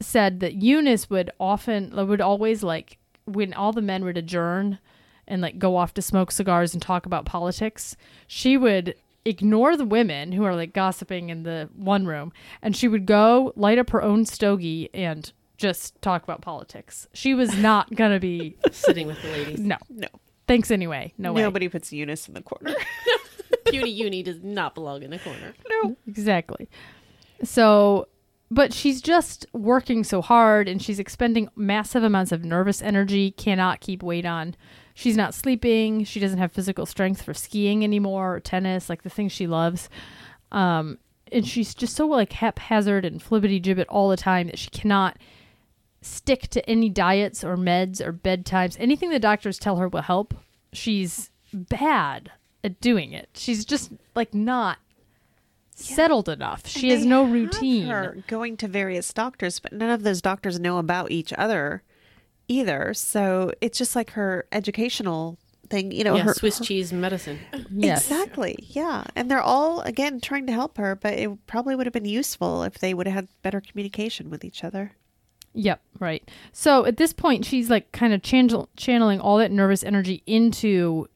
said 0.03 0.39
that 0.41 0.55
Eunice 0.55 1.09
would 1.09 1.31
often 1.39 1.95
would 2.07 2.21
always 2.21 2.63
like 2.63 2.97
when 3.25 3.53
all 3.53 3.71
the 3.71 3.81
men 3.81 4.03
would 4.03 4.17
adjourn 4.17 4.79
and 5.27 5.41
like 5.41 5.57
go 5.57 5.77
off 5.77 5.93
to 5.95 6.01
smoke 6.01 6.31
cigars 6.31 6.73
and 6.73 6.81
talk 6.81 7.05
about 7.05 7.25
politics, 7.25 7.95
she 8.27 8.57
would 8.57 8.95
ignore 9.25 9.77
the 9.77 9.85
women 9.85 10.33
who 10.33 10.43
are 10.43 10.55
like 10.55 10.73
gossiping 10.73 11.29
in 11.29 11.43
the 11.43 11.69
one 11.75 12.05
room 12.05 12.33
and 12.61 12.75
she 12.75 12.87
would 12.89 13.05
go 13.05 13.53
light 13.55 13.77
up 13.79 13.89
her 13.91 14.01
own 14.01 14.25
stogie 14.25 14.89
and 14.93 15.31
just 15.57 15.99
talk 16.01 16.23
about 16.23 16.41
politics. 16.41 17.07
She 17.13 17.33
was 17.33 17.55
not 17.57 17.95
going 17.95 18.11
to 18.11 18.19
be 18.19 18.57
Sitting 18.71 19.07
with 19.07 19.21
the 19.21 19.29
ladies. 19.29 19.59
no. 19.59 19.77
No. 19.89 20.07
Thanks 20.45 20.71
anyway. 20.71 21.13
No 21.17 21.31
way. 21.31 21.41
Nobody 21.41 21.69
puts 21.69 21.93
Eunice 21.93 22.27
in 22.27 22.33
the 22.33 22.41
corner. 22.41 22.75
Puny 23.65 23.91
Eunie 23.91 24.23
does 24.23 24.43
not 24.43 24.75
belong 24.75 25.03
in 25.03 25.09
the 25.11 25.19
corner. 25.19 25.53
no. 25.69 25.95
Exactly. 26.05 26.67
So, 27.43 28.07
but 28.53 28.71
she's 28.71 29.01
just 29.01 29.47
working 29.51 30.03
so 30.03 30.21
hard 30.21 30.67
and 30.67 30.79
she's 30.79 30.99
expending 30.99 31.49
massive 31.55 32.03
amounts 32.03 32.31
of 32.31 32.45
nervous 32.45 32.83
energy, 32.83 33.31
cannot 33.31 33.79
keep 33.79 34.03
weight 34.03 34.27
on. 34.27 34.55
She's 34.93 35.17
not 35.17 35.33
sleeping. 35.33 36.03
She 36.03 36.19
doesn't 36.19 36.37
have 36.37 36.51
physical 36.51 36.85
strength 36.85 37.23
for 37.23 37.33
skiing 37.33 37.83
anymore 37.83 38.35
or 38.35 38.39
tennis, 38.39 38.89
like 38.89 39.01
the 39.01 39.09
things 39.09 39.31
she 39.31 39.47
loves. 39.47 39.89
Um, 40.51 40.99
and 41.31 41.47
she's 41.47 41.73
just 41.73 41.95
so 41.95 42.05
like 42.05 42.33
haphazard 42.33 43.05
and 43.05 43.19
flibbity 43.19 43.59
gibbet 43.59 43.87
all 43.89 44.09
the 44.09 44.17
time 44.17 44.45
that 44.47 44.59
she 44.59 44.69
cannot 44.69 45.17
stick 46.03 46.47
to 46.49 46.69
any 46.69 46.89
diets 46.89 47.43
or 47.43 47.57
meds 47.57 48.05
or 48.05 48.13
bedtimes. 48.13 48.77
Anything 48.79 49.09
the 49.09 49.17
doctors 49.17 49.57
tell 49.57 49.77
her 49.77 49.87
will 49.87 50.03
help. 50.03 50.35
She's 50.73 51.31
bad 51.51 52.31
at 52.63 52.79
doing 52.79 53.13
it. 53.13 53.29
She's 53.33 53.65
just 53.65 53.91
like 54.13 54.35
not 54.35 54.77
settled 55.75 56.29
enough. 56.29 56.67
She 56.67 56.87
And 56.89 56.91
has 56.91 57.01
they 57.03 57.09
no 57.09 57.23
have 57.25 57.33
routine. 57.33 57.87
her 57.87 58.17
going 58.27 58.57
to 58.57 58.67
various 58.67 59.11
doctors, 59.13 59.59
but 59.59 59.73
none 59.73 59.89
of 59.89 60.03
those 60.03 60.21
doctors 60.21 60.59
know 60.59 60.77
about 60.77 61.11
each 61.11 61.33
other 61.33 61.83
either. 62.47 62.93
So 62.93 63.51
it's 63.61 63.77
just 63.77 63.95
like 63.95 64.11
her 64.11 64.45
educational 64.51 65.37
thing, 65.69 65.91
you 65.91 66.03
know, 66.03 66.15
yeah, 66.15 66.23
her 66.23 66.33
Swiss 66.33 66.59
cheese 66.59 66.91
medicine. 66.93 67.39
Yes. 67.75 68.09
Exactly. 68.09 68.55
Yeah. 68.61 69.05
And 69.15 69.29
they're 69.31 69.41
all 69.41 69.81
again 69.81 70.19
trying 70.21 70.45
to 70.47 70.53
help 70.53 70.77
her, 70.77 70.95
but 70.95 71.13
it 71.13 71.47
probably 71.47 71.75
would 71.75 71.85
have 71.87 71.93
been 71.93 72.05
useful 72.05 72.63
if 72.63 72.77
they 72.79 72.93
would 72.93 73.07
have 73.07 73.15
had 73.15 73.27
better 73.41 73.61
communication 73.61 74.29
with 74.29 74.43
each 74.45 74.63
other. 74.63 74.91
Yep, 75.55 75.81
right. 75.99 76.29
So 76.51 76.85
at 76.85 76.97
this 76.97 77.13
point, 77.13 77.45
she's 77.45 77.69
like 77.69 77.91
kind 77.91 78.11
of 78.13 78.21
channel- 78.23 78.69
channeling 78.75 79.19
all 79.19 79.37
that 79.37 79.51
nervous 79.51 79.83
energy 79.83 80.21
into 80.25 81.07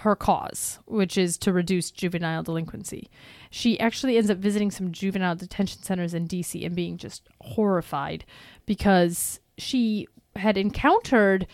her 0.00 0.14
cause, 0.14 0.78
which 0.86 1.18
is 1.18 1.36
to 1.38 1.52
reduce 1.52 1.90
juvenile 1.90 2.42
delinquency. 2.44 3.10
She 3.54 3.78
actually 3.78 4.16
ends 4.16 4.30
up 4.30 4.38
visiting 4.38 4.72
some 4.72 4.90
juvenile 4.90 5.36
detention 5.36 5.80
centers 5.80 6.12
in 6.12 6.26
DC 6.26 6.66
and 6.66 6.74
being 6.74 6.96
just 6.96 7.28
horrified 7.40 8.24
because 8.66 9.38
she 9.56 10.08
had 10.34 10.58
encountered 10.58 11.46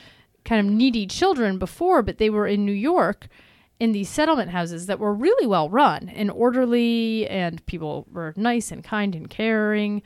kind 0.47 0.67
of 0.67 0.73
needy 0.73 1.07
children 1.07 1.59
before, 1.59 2.01
but 2.01 2.17
they 2.17 2.31
were 2.31 2.47
in 2.47 2.65
New 2.65 2.73
York 2.73 3.29
in 3.79 3.93
these 3.93 4.09
settlement 4.09 4.51
houses 4.51 4.87
that 4.87 4.99
were 4.99 5.13
really 5.13 5.47
well 5.47 5.69
run 5.69 6.09
and 6.09 6.31
orderly, 6.31 7.29
and 7.29 7.67
people 7.67 8.07
were 8.11 8.33
nice 8.35 8.73
and 8.73 8.83
kind 8.83 9.15
and 9.15 9.29
caring 9.29 10.01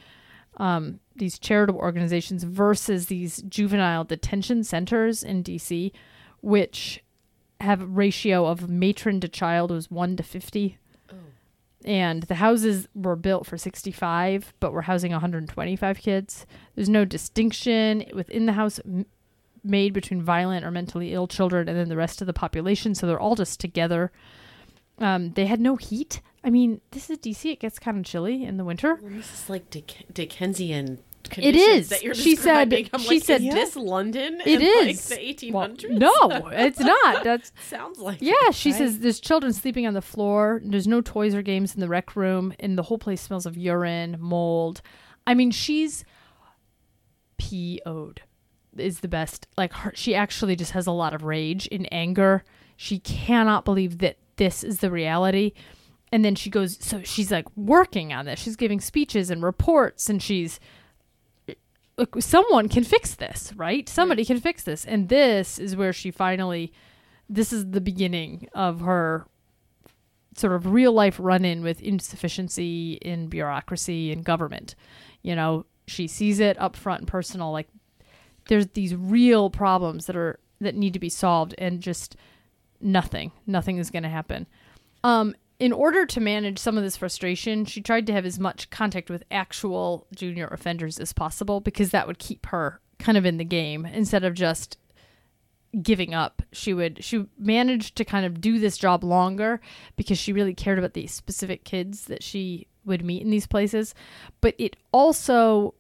um, 0.56 0.98
these 1.14 1.38
charitable 1.38 1.78
organizations 1.78 2.42
versus 2.42 3.06
these 3.06 3.40
juvenile 3.42 4.02
detention 4.02 4.64
centers 4.64 5.22
in 5.22 5.44
DC, 5.44 5.92
which 6.40 7.04
have 7.60 7.82
a 7.82 7.86
ratio 7.86 8.46
of 8.46 8.68
matron 8.68 9.20
to 9.20 9.28
child 9.28 9.70
was 9.70 9.92
1 9.92 10.16
to 10.16 10.24
50. 10.24 10.78
And 11.84 12.22
the 12.24 12.36
houses 12.36 12.88
were 12.94 13.16
built 13.16 13.46
for 13.46 13.58
65, 13.58 14.54
but 14.58 14.72
we're 14.72 14.82
housing 14.82 15.12
125 15.12 15.98
kids. 15.98 16.46
There's 16.74 16.88
no 16.88 17.04
distinction 17.04 18.04
within 18.14 18.46
the 18.46 18.52
house 18.54 18.80
made 19.62 19.92
between 19.92 20.22
violent 20.22 20.64
or 20.64 20.70
mentally 20.70 21.12
ill 21.12 21.26
children 21.26 21.68
and 21.68 21.76
then 21.76 21.88
the 21.90 21.96
rest 21.96 22.20
of 22.20 22.26
the 22.26 22.32
population. 22.32 22.94
So 22.94 23.06
they're 23.06 23.20
all 23.20 23.34
just 23.34 23.60
together. 23.60 24.12
Um, 24.98 25.32
they 25.32 25.46
had 25.46 25.60
no 25.60 25.76
heat. 25.76 26.22
I 26.42 26.50
mean, 26.50 26.80
this 26.92 27.10
is 27.10 27.18
DC. 27.18 27.50
It 27.52 27.60
gets 27.60 27.78
kind 27.78 27.98
of 27.98 28.04
chilly 28.04 28.44
in 28.44 28.56
the 28.56 28.64
winter. 28.64 28.98
This 29.02 29.42
is 29.42 29.50
like 29.50 29.68
Dick- 29.70 30.06
Dickensian. 30.12 31.00
It 31.38 31.56
is. 31.56 31.88
That 31.90 32.02
you're 32.02 32.14
She 32.14 32.36
said- 32.36 32.72
I'm 32.72 33.00
she 33.00 33.14
like, 33.16 33.24
said- 33.24 33.42
is 33.42 33.54
this 33.54 33.76
London? 33.76 34.40
It 34.44 34.60
is 34.62 35.10
like 35.10 35.18
the 35.20 35.50
1800s. 35.52 35.52
Well, 36.00 36.28
no, 36.30 36.48
it's 36.48 36.80
not. 36.80 37.24
That's 37.24 37.52
sounds 37.68 37.98
like. 37.98 38.18
yeah. 38.20 38.50
She 38.52 38.70
right? 38.70 38.78
says 38.78 39.00
there's 39.00 39.20
children 39.20 39.52
sleeping 39.52 39.86
on 39.86 39.94
the 39.94 40.02
floor. 40.02 40.60
There's 40.64 40.86
no 40.88 41.00
toys 41.00 41.34
or 41.34 41.42
games 41.42 41.74
in 41.74 41.80
the 41.80 41.88
rec 41.88 42.14
room, 42.16 42.54
and 42.60 42.76
the 42.78 42.82
whole 42.84 42.98
place 42.98 43.20
smells 43.22 43.46
of 43.46 43.56
urine, 43.56 44.16
mold. 44.20 44.82
I 45.26 45.34
mean, 45.34 45.50
she's 45.50 46.04
PO'd 47.38 48.22
is 48.76 49.00
the 49.00 49.08
best. 49.08 49.46
Like 49.56 49.72
her, 49.72 49.92
she 49.94 50.14
actually 50.14 50.56
just 50.56 50.72
has 50.72 50.86
a 50.86 50.92
lot 50.92 51.14
of 51.14 51.22
rage 51.24 51.68
and 51.70 51.88
anger. 51.92 52.44
She 52.76 52.98
cannot 52.98 53.64
believe 53.64 53.98
that 53.98 54.16
this 54.36 54.64
is 54.64 54.78
the 54.78 54.90
reality. 54.90 55.52
And 56.12 56.24
then 56.24 56.34
she 56.34 56.50
goes, 56.50 56.76
so 56.80 57.02
she's 57.02 57.30
like 57.32 57.46
working 57.56 58.12
on 58.12 58.26
this. 58.26 58.38
She's 58.40 58.56
giving 58.56 58.80
speeches 58.80 59.30
and 59.30 59.42
reports, 59.42 60.08
and 60.08 60.22
she's 60.22 60.60
look, 61.96 62.20
someone 62.20 62.68
can 62.68 62.84
fix 62.84 63.14
this, 63.14 63.52
right? 63.56 63.88
Somebody 63.88 64.24
can 64.24 64.40
fix 64.40 64.64
this. 64.64 64.84
And 64.84 65.08
this 65.08 65.58
is 65.58 65.76
where 65.76 65.92
she 65.92 66.10
finally, 66.10 66.72
this 67.28 67.52
is 67.52 67.70
the 67.70 67.80
beginning 67.80 68.48
of 68.54 68.80
her 68.80 69.26
sort 70.36 70.52
of 70.52 70.72
real 70.72 70.92
life 70.92 71.16
run 71.20 71.44
in 71.44 71.62
with 71.62 71.80
insufficiency 71.80 72.94
in 72.94 73.28
bureaucracy 73.28 74.10
and 74.12 74.24
government. 74.24 74.74
You 75.22 75.36
know, 75.36 75.66
she 75.86 76.08
sees 76.08 76.40
it 76.40 76.58
up 76.60 76.74
front 76.74 77.02
and 77.02 77.08
personal. 77.08 77.52
Like 77.52 77.68
there's 78.48 78.66
these 78.68 78.94
real 78.94 79.48
problems 79.50 80.06
that 80.06 80.16
are, 80.16 80.40
that 80.60 80.74
need 80.74 80.92
to 80.94 80.98
be 80.98 81.08
solved 81.08 81.54
and 81.58 81.80
just 81.80 82.16
nothing. 82.80 83.30
Nothing 83.46 83.78
is 83.78 83.90
going 83.90 84.02
to 84.02 84.08
happen. 84.08 84.46
Um, 85.04 85.36
in 85.58 85.72
order 85.72 86.04
to 86.04 86.20
manage 86.20 86.58
some 86.58 86.76
of 86.76 86.82
this 86.82 86.96
frustration, 86.96 87.64
she 87.64 87.80
tried 87.80 88.06
to 88.06 88.12
have 88.12 88.26
as 88.26 88.38
much 88.38 88.70
contact 88.70 89.08
with 89.08 89.22
actual 89.30 90.06
junior 90.14 90.48
offenders 90.48 90.98
as 90.98 91.12
possible 91.12 91.60
because 91.60 91.90
that 91.90 92.06
would 92.06 92.18
keep 92.18 92.46
her 92.46 92.80
kind 92.98 93.16
of 93.16 93.24
in 93.24 93.36
the 93.36 93.44
game 93.44 93.86
instead 93.86 94.24
of 94.24 94.34
just 94.34 94.78
giving 95.82 96.14
up. 96.14 96.42
She 96.52 96.74
would 96.74 97.04
she 97.04 97.26
managed 97.38 97.96
to 97.96 98.04
kind 98.04 98.26
of 98.26 98.40
do 98.40 98.58
this 98.58 98.78
job 98.78 99.04
longer 99.04 99.60
because 99.96 100.18
she 100.18 100.32
really 100.32 100.54
cared 100.54 100.78
about 100.78 100.94
the 100.94 101.06
specific 101.06 101.64
kids 101.64 102.06
that 102.06 102.22
she 102.22 102.66
would 102.84 103.04
meet 103.04 103.22
in 103.22 103.30
these 103.30 103.46
places, 103.46 103.94
but 104.40 104.54
it 104.58 104.76
also 104.92 105.74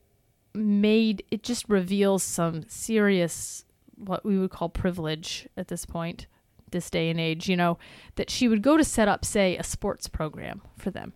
made 0.54 1.24
it 1.30 1.42
just 1.42 1.68
reveals 1.68 2.22
some 2.22 2.64
serious 2.68 3.64
what 3.96 4.24
we 4.24 4.38
would 4.38 4.50
call 4.50 4.68
privilege 4.68 5.48
at 5.56 5.68
this 5.68 5.84
point 5.84 6.26
this 6.74 6.90
day 6.90 7.08
and 7.08 7.18
age, 7.18 7.48
you 7.48 7.56
know, 7.56 7.78
that 8.16 8.28
she 8.28 8.46
would 8.48 8.60
go 8.60 8.76
to 8.76 8.84
set 8.84 9.08
up 9.08 9.24
say 9.24 9.56
a 9.56 9.62
sports 9.62 10.06
program 10.08 10.60
for 10.76 10.90
them. 10.90 11.14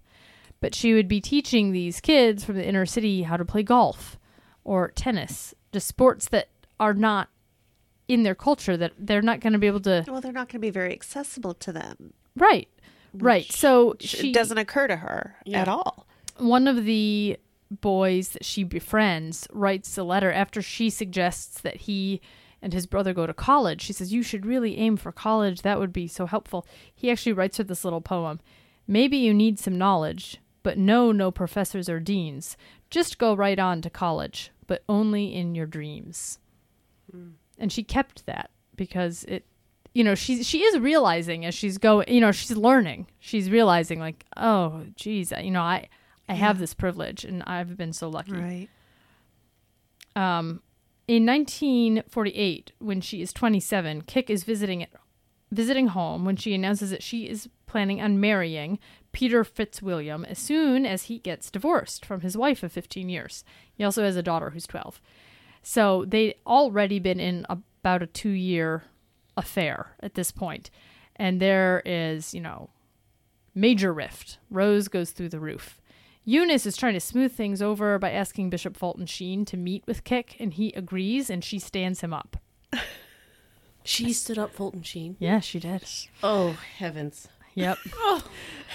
But 0.61 0.75
she 0.75 0.95
would 0.95 1.07
be 1.09 1.21
teaching 1.21 1.73
these 1.73 2.01
kids 2.01 2.43
from 2.45 2.55
the 2.57 2.67
inner 2.67 2.87
city 2.87 3.23
how 3.25 3.37
to 3.37 3.45
play 3.45 3.63
golf 3.63 4.19
or 4.65 4.91
tennis, 4.93 5.55
just 5.73 5.87
sports 5.87 6.29
that 6.31 6.49
are 6.81 6.95
not 6.95 7.29
in 8.09 8.23
their 8.23 8.35
culture 8.35 8.77
that 8.79 8.93
they're 8.99 9.21
not 9.21 9.41
going 9.41 9.53
to 9.53 9.59
be 9.59 9.67
able 9.67 9.81
to 9.81 10.03
Well, 10.09 10.23
they're 10.23 10.33
not 10.33 10.49
going 10.49 10.55
to 10.61 10.67
be 10.67 10.71
very 10.71 10.93
accessible 10.95 11.53
to 11.55 11.73
them. 11.73 12.15
right 12.37 12.69
right 13.15 13.51
so 13.53 13.97
She, 14.01 14.31
it 14.31 14.35
doesn't 14.35 14.57
occur 14.59 14.87
to 14.87 14.97
her 14.97 15.37
Yeah. 15.45 15.61
at 15.61 15.69
all. 15.69 16.07
one 16.39 16.67
of 16.69 16.85
the 16.87 17.39
boys 17.71 18.31
that 18.31 18.45
she 18.47 18.65
befriends 18.65 19.47
writes 19.53 19.97
a 19.99 20.03
letter 20.03 20.33
after 20.33 20.63
she 20.63 20.89
suggests 20.91 21.61
that 21.61 21.77
he 21.83 22.21
and 22.63 22.73
his 22.73 22.87
brother 22.87 23.13
go 23.15 23.27
to 23.27 23.35
college. 23.35 23.81
She 23.83 23.93
says, 23.93 24.13
You 24.13 24.23
should 24.23 24.45
really 24.47 24.77
aim 24.79 24.97
for 24.97 25.13
college. 25.13 25.63
That 25.63 25.79
would 25.79 25.93
be 25.93 26.09
so 26.09 26.27
helpful. 26.27 26.67
He 26.95 27.11
actually 27.11 27.33
writes 27.33 27.59
her 27.59 27.65
this 27.65 27.85
little 27.85 28.01
poem. 28.01 28.41
Maybe 28.87 29.17
you 29.19 29.33
need 29.35 29.59
some 29.59 29.77
knowledge, 29.79 30.39
but 30.63 30.79
no, 30.79 31.13
no 31.13 31.31
professors 31.31 31.89
or 31.89 32.01
deans. 32.01 32.57
Just 32.91 33.19
go 33.19 33.35
right 33.35 33.59
on 33.59 33.83
to 33.83 33.91
college, 33.91 34.51
but 34.67 34.83
only 34.89 35.35
in 35.35 35.55
your 35.55 35.67
dreams. 35.67 36.39
And 37.59 37.71
she 37.73 37.83
kept 37.83 38.27
that 38.27 38.51
because 38.77 39.25
it 39.25 39.45
you 39.95 40.05
know 40.05 40.15
she's 40.15 40.47
she 40.47 40.61
is 40.63 40.79
realizing 40.79 41.45
as 41.45 41.55
she's 41.55 41.79
going 41.79 42.07
you 42.09 42.21
know 42.21 42.31
she's 42.31 42.57
learning 42.57 43.07
she's 43.19 43.51
realizing 43.51 43.99
like 43.99 44.25
oh 44.37 44.85
geez 44.95 45.33
you 45.43 45.51
know 45.51 45.63
i 45.63 45.89
i 46.29 46.35
have 46.35 46.59
this 46.59 46.75
privilege 46.75 47.25
and 47.25 47.43
i've 47.47 47.77
been 47.77 47.93
so 47.93 48.09
lucky 48.09 48.33
Right. 48.33 48.69
um 50.15 50.61
in 51.09 51.27
1948 51.27 52.73
when 52.79 53.01
she 53.01 53.21
is 53.21 53.33
27 53.33 54.03
kick 54.03 54.31
is 54.31 54.45
visiting 54.45 54.81
it 54.81 54.93
visiting 55.51 55.89
home 55.89 56.25
when 56.25 56.37
she 56.37 56.55
announces 56.55 56.91
that 56.91 57.03
she 57.03 57.27
is 57.27 57.49
planning 57.67 58.01
on 58.01 58.21
marrying 58.21 58.79
peter 59.13 59.43
fitzwilliam 59.43 60.25
as 60.27 60.39
soon 60.39 60.87
as 60.87 61.05
he 61.05 61.19
gets 61.19 61.51
divorced 61.51 62.05
from 62.05 62.21
his 62.21 62.37
wife 62.37 62.63
of 62.63 62.71
15 62.71 63.09
years 63.09 63.45
he 63.75 63.83
also 63.83 64.05
has 64.05 64.17
a 64.17 64.23
daughter 64.23 64.51
who's 64.51 64.67
12 64.67 65.01
so 65.63 66.05
they'd 66.07 66.37
already 66.47 66.99
been 66.99 67.21
in 67.21 67.45
about 67.49 68.03
a 68.03 68.07
two 68.07 68.31
year 68.31 68.85
affair 69.37 69.95
at 70.01 70.15
this 70.15 70.31
point. 70.31 70.71
And 71.17 71.41
there 71.41 71.83
is, 71.85 72.35
you 72.35 72.41
know, 72.41 72.71
major 73.55 73.93
rift. 73.93 74.39
Rose 74.51 74.89
goes 74.89 75.11
through 75.13 75.31
the 75.31 75.41
roof. 75.41 75.78
Eunice 76.29 76.67
is 76.67 76.77
trying 76.77 76.93
to 76.93 77.01
smooth 77.01 77.33
things 77.33 77.63
over 77.63 77.99
by 77.99 78.11
asking 78.11 78.51
Bishop 78.51 78.77
Fulton 78.77 79.07
Sheen 79.07 79.47
to 79.47 79.57
meet 79.57 79.83
with 79.87 80.05
Kick, 80.05 80.37
and 80.39 80.53
he 80.53 80.75
agrees 80.75 81.31
and 81.31 81.43
she 81.43 81.59
stands 81.59 82.03
him 82.03 82.13
up. 82.13 82.37
She 83.85 84.13
stood 84.13 84.37
up 84.37 84.53
Fulton 84.53 84.83
Sheen. 84.83 85.17
Yeah, 85.19 85.41
she 85.41 85.59
did. 85.59 85.83
Oh 86.23 86.59
heavens! 86.77 87.29
Yep. 87.55 87.79
Oh, 87.97 88.23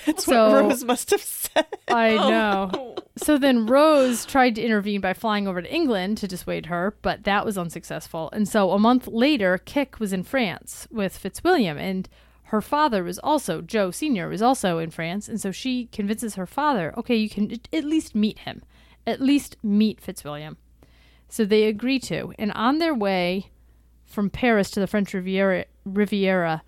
that's 0.07 0.25
So- 0.25 0.49
what 0.49 0.63
Rose 0.63 0.83
must 0.83 1.11
have 1.11 1.21
said. 1.21 1.67
I 1.87 2.17
oh. 2.17 2.29
know. 2.29 2.95
So 3.17 3.37
then 3.37 3.67
Rose 3.67 4.25
tried 4.25 4.55
to 4.55 4.63
intervene 4.63 5.01
by 5.01 5.13
flying 5.13 5.47
over 5.47 5.61
to 5.61 5.71
England 5.71 6.17
to 6.17 6.27
dissuade 6.27 6.65
her, 6.65 6.95
but 7.03 7.25
that 7.25 7.45
was 7.45 7.59
unsuccessful. 7.59 8.31
And 8.33 8.49
so 8.49 8.71
a 8.71 8.79
month 8.79 9.05
later, 9.07 9.59
Kick 9.59 9.99
was 9.99 10.13
in 10.13 10.23
France 10.23 10.87
with 10.89 11.15
Fitzwilliam, 11.15 11.77
and 11.77 12.09
her 12.53 12.61
father 12.61 13.03
was 13.03 13.19
also, 13.19 13.61
Joe 13.61 13.91
Sr. 13.91 14.29
was 14.29 14.41
also 14.41 14.77
in 14.77 14.91
France. 14.91 15.27
And 15.27 15.41
so 15.41 15.51
she 15.51 15.87
convinces 15.87 16.35
her 16.35 16.45
father, 16.45 16.93
okay, 16.97 17.15
you 17.15 17.29
can 17.29 17.59
at 17.73 17.83
least 17.83 18.15
meet 18.15 18.39
him, 18.39 18.61
at 19.05 19.19
least 19.19 19.57
meet 19.61 19.99
Fitzwilliam. 19.99 20.57
So 21.27 21.43
they 21.43 21.65
agree 21.65 21.99
to. 21.99 22.33
And 22.37 22.51
on 22.53 22.77
their 22.77 22.93
way 22.93 23.49
from 24.05 24.29
Paris 24.29 24.69
to 24.71 24.79
the 24.79 24.87
French 24.87 25.13
Riviera, 25.13 25.65
Riviera 25.83 26.63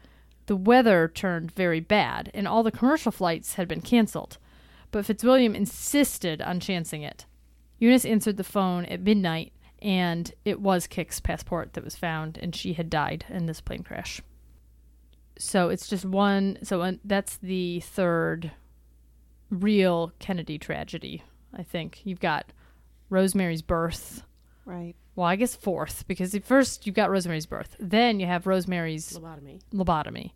the 0.48 0.56
weather 0.56 1.08
turned 1.08 1.52
very 1.52 1.80
bad, 1.80 2.30
and 2.34 2.48
all 2.48 2.62
the 2.62 2.72
commercial 2.72 3.12
flights 3.12 3.56
had 3.56 3.68
been 3.68 3.82
canceled 3.82 4.38
but 4.96 5.06
Fitzwilliam 5.06 5.56
insisted 5.56 6.42
on 6.42 6.62
chancing 6.62 7.02
it. 7.02 7.26
Eunice 7.80 8.06
answered 8.06 8.38
the 8.38 8.46
phone 8.46 8.86
at 8.86 9.02
midnight, 9.02 9.52
and 9.82 10.34
it 10.46 10.62
was 10.62 10.88
Kick's 10.88 11.20
passport 11.20 11.74
that 11.74 11.84
was 11.84 11.98
found, 11.98 12.38
and 12.42 12.56
she 12.56 12.72
had 12.72 12.90
died 12.90 13.26
in 13.28 13.46
this 13.46 13.60
plane 13.60 13.84
crash. 13.84 14.22
So 15.38 15.70
it's 15.70 15.88
just 15.88 16.06
one. 16.06 16.58
So 16.64 16.82
uh, 16.82 16.94
that's 17.04 17.38
the 17.38 17.82
third 17.82 18.52
real 19.50 20.12
Kennedy 20.20 20.58
tragedy. 20.58 21.24
I 21.54 21.64
think 21.64 22.02
you've 22.04 22.20
got 22.20 22.52
Rosemary's 23.10 23.62
birth. 23.62 24.24
Right. 24.66 24.96
Well, 25.16 25.28
I 25.28 25.36
guess 25.36 25.56
fourth 25.56 26.06
because 26.08 26.36
at 26.36 26.44
first 26.44 26.86
you've 26.86 26.96
got 26.96 27.10
Rosemary's 27.10 27.46
birth, 27.46 27.76
then 27.80 28.20
you 28.20 28.26
have 28.26 28.48
Rosemary's 28.48 29.14
Lobotomy. 29.14 29.62
lobotomy, 29.74 30.32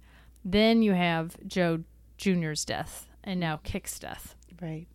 then 0.45 0.81
you 0.81 0.93
have 0.93 1.35
Joe 1.45 1.83
Jr.'s 2.17 2.63
death, 2.63 3.07
and 3.23 3.39
now 3.39 3.57
Kick's 3.57 3.99
death. 3.99 4.35
Right. 4.61 4.87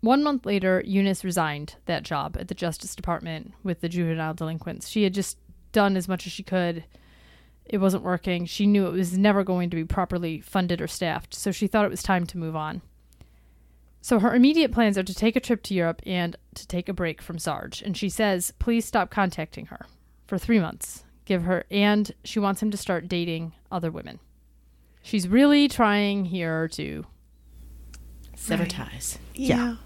One 0.00 0.24
month 0.24 0.44
later, 0.44 0.82
Eunice 0.84 1.24
resigned 1.24 1.76
that 1.86 2.02
job 2.02 2.36
at 2.38 2.48
the 2.48 2.54
Justice 2.54 2.96
Department 2.96 3.54
with 3.62 3.80
the 3.80 3.88
juvenile 3.88 4.34
delinquents. 4.34 4.88
She 4.88 5.04
had 5.04 5.14
just 5.14 5.38
done 5.72 5.96
as 5.96 6.08
much 6.08 6.26
as 6.26 6.32
she 6.32 6.42
could. 6.42 6.84
It 7.64 7.78
wasn't 7.78 8.02
working. 8.02 8.44
She 8.46 8.66
knew 8.66 8.86
it 8.86 8.92
was 8.92 9.16
never 9.16 9.44
going 9.44 9.70
to 9.70 9.76
be 9.76 9.84
properly 9.84 10.40
funded 10.40 10.80
or 10.80 10.86
staffed, 10.88 11.34
so 11.34 11.50
she 11.52 11.66
thought 11.66 11.84
it 11.84 11.90
was 11.90 12.02
time 12.02 12.26
to 12.26 12.38
move 12.38 12.54
on. 12.56 12.82
So 14.00 14.18
her 14.18 14.34
immediate 14.34 14.72
plans 14.72 14.98
are 14.98 15.04
to 15.04 15.14
take 15.14 15.36
a 15.36 15.40
trip 15.40 15.62
to 15.64 15.74
Europe 15.74 16.02
and 16.04 16.36
to 16.54 16.66
take 16.66 16.88
a 16.88 16.92
break 16.92 17.22
from 17.22 17.38
Sarge. 17.38 17.82
And 17.82 17.96
she 17.96 18.08
says, 18.08 18.52
please 18.58 18.84
stop 18.84 19.10
contacting 19.10 19.66
her 19.66 19.86
for 20.26 20.38
three 20.38 20.58
months. 20.58 21.04
Give 21.24 21.44
her, 21.44 21.64
and 21.70 22.10
she 22.24 22.40
wants 22.40 22.60
him 22.60 22.72
to 22.72 22.76
start 22.76 23.06
dating 23.08 23.52
other 23.70 23.92
women. 23.92 24.18
She's 25.02 25.28
really 25.28 25.68
trying 25.68 26.24
here 26.26 26.66
to 26.68 27.06
Sever 28.34 28.64
Right. 28.64 28.70
ties. 28.70 29.18
Yeah. 29.34 29.76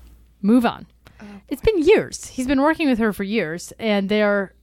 move 0.40 0.64
on. 0.64 0.86
Oh, 1.20 1.26
it's 1.48 1.60
been 1.62 1.82
years. 1.82 2.26
He's 2.28 2.46
been 2.46 2.60
working 2.62 2.88
with 2.88 2.98
her 2.98 3.12
for 3.12 3.22
years, 3.24 3.72
and 3.78 4.08
they're 4.08 4.54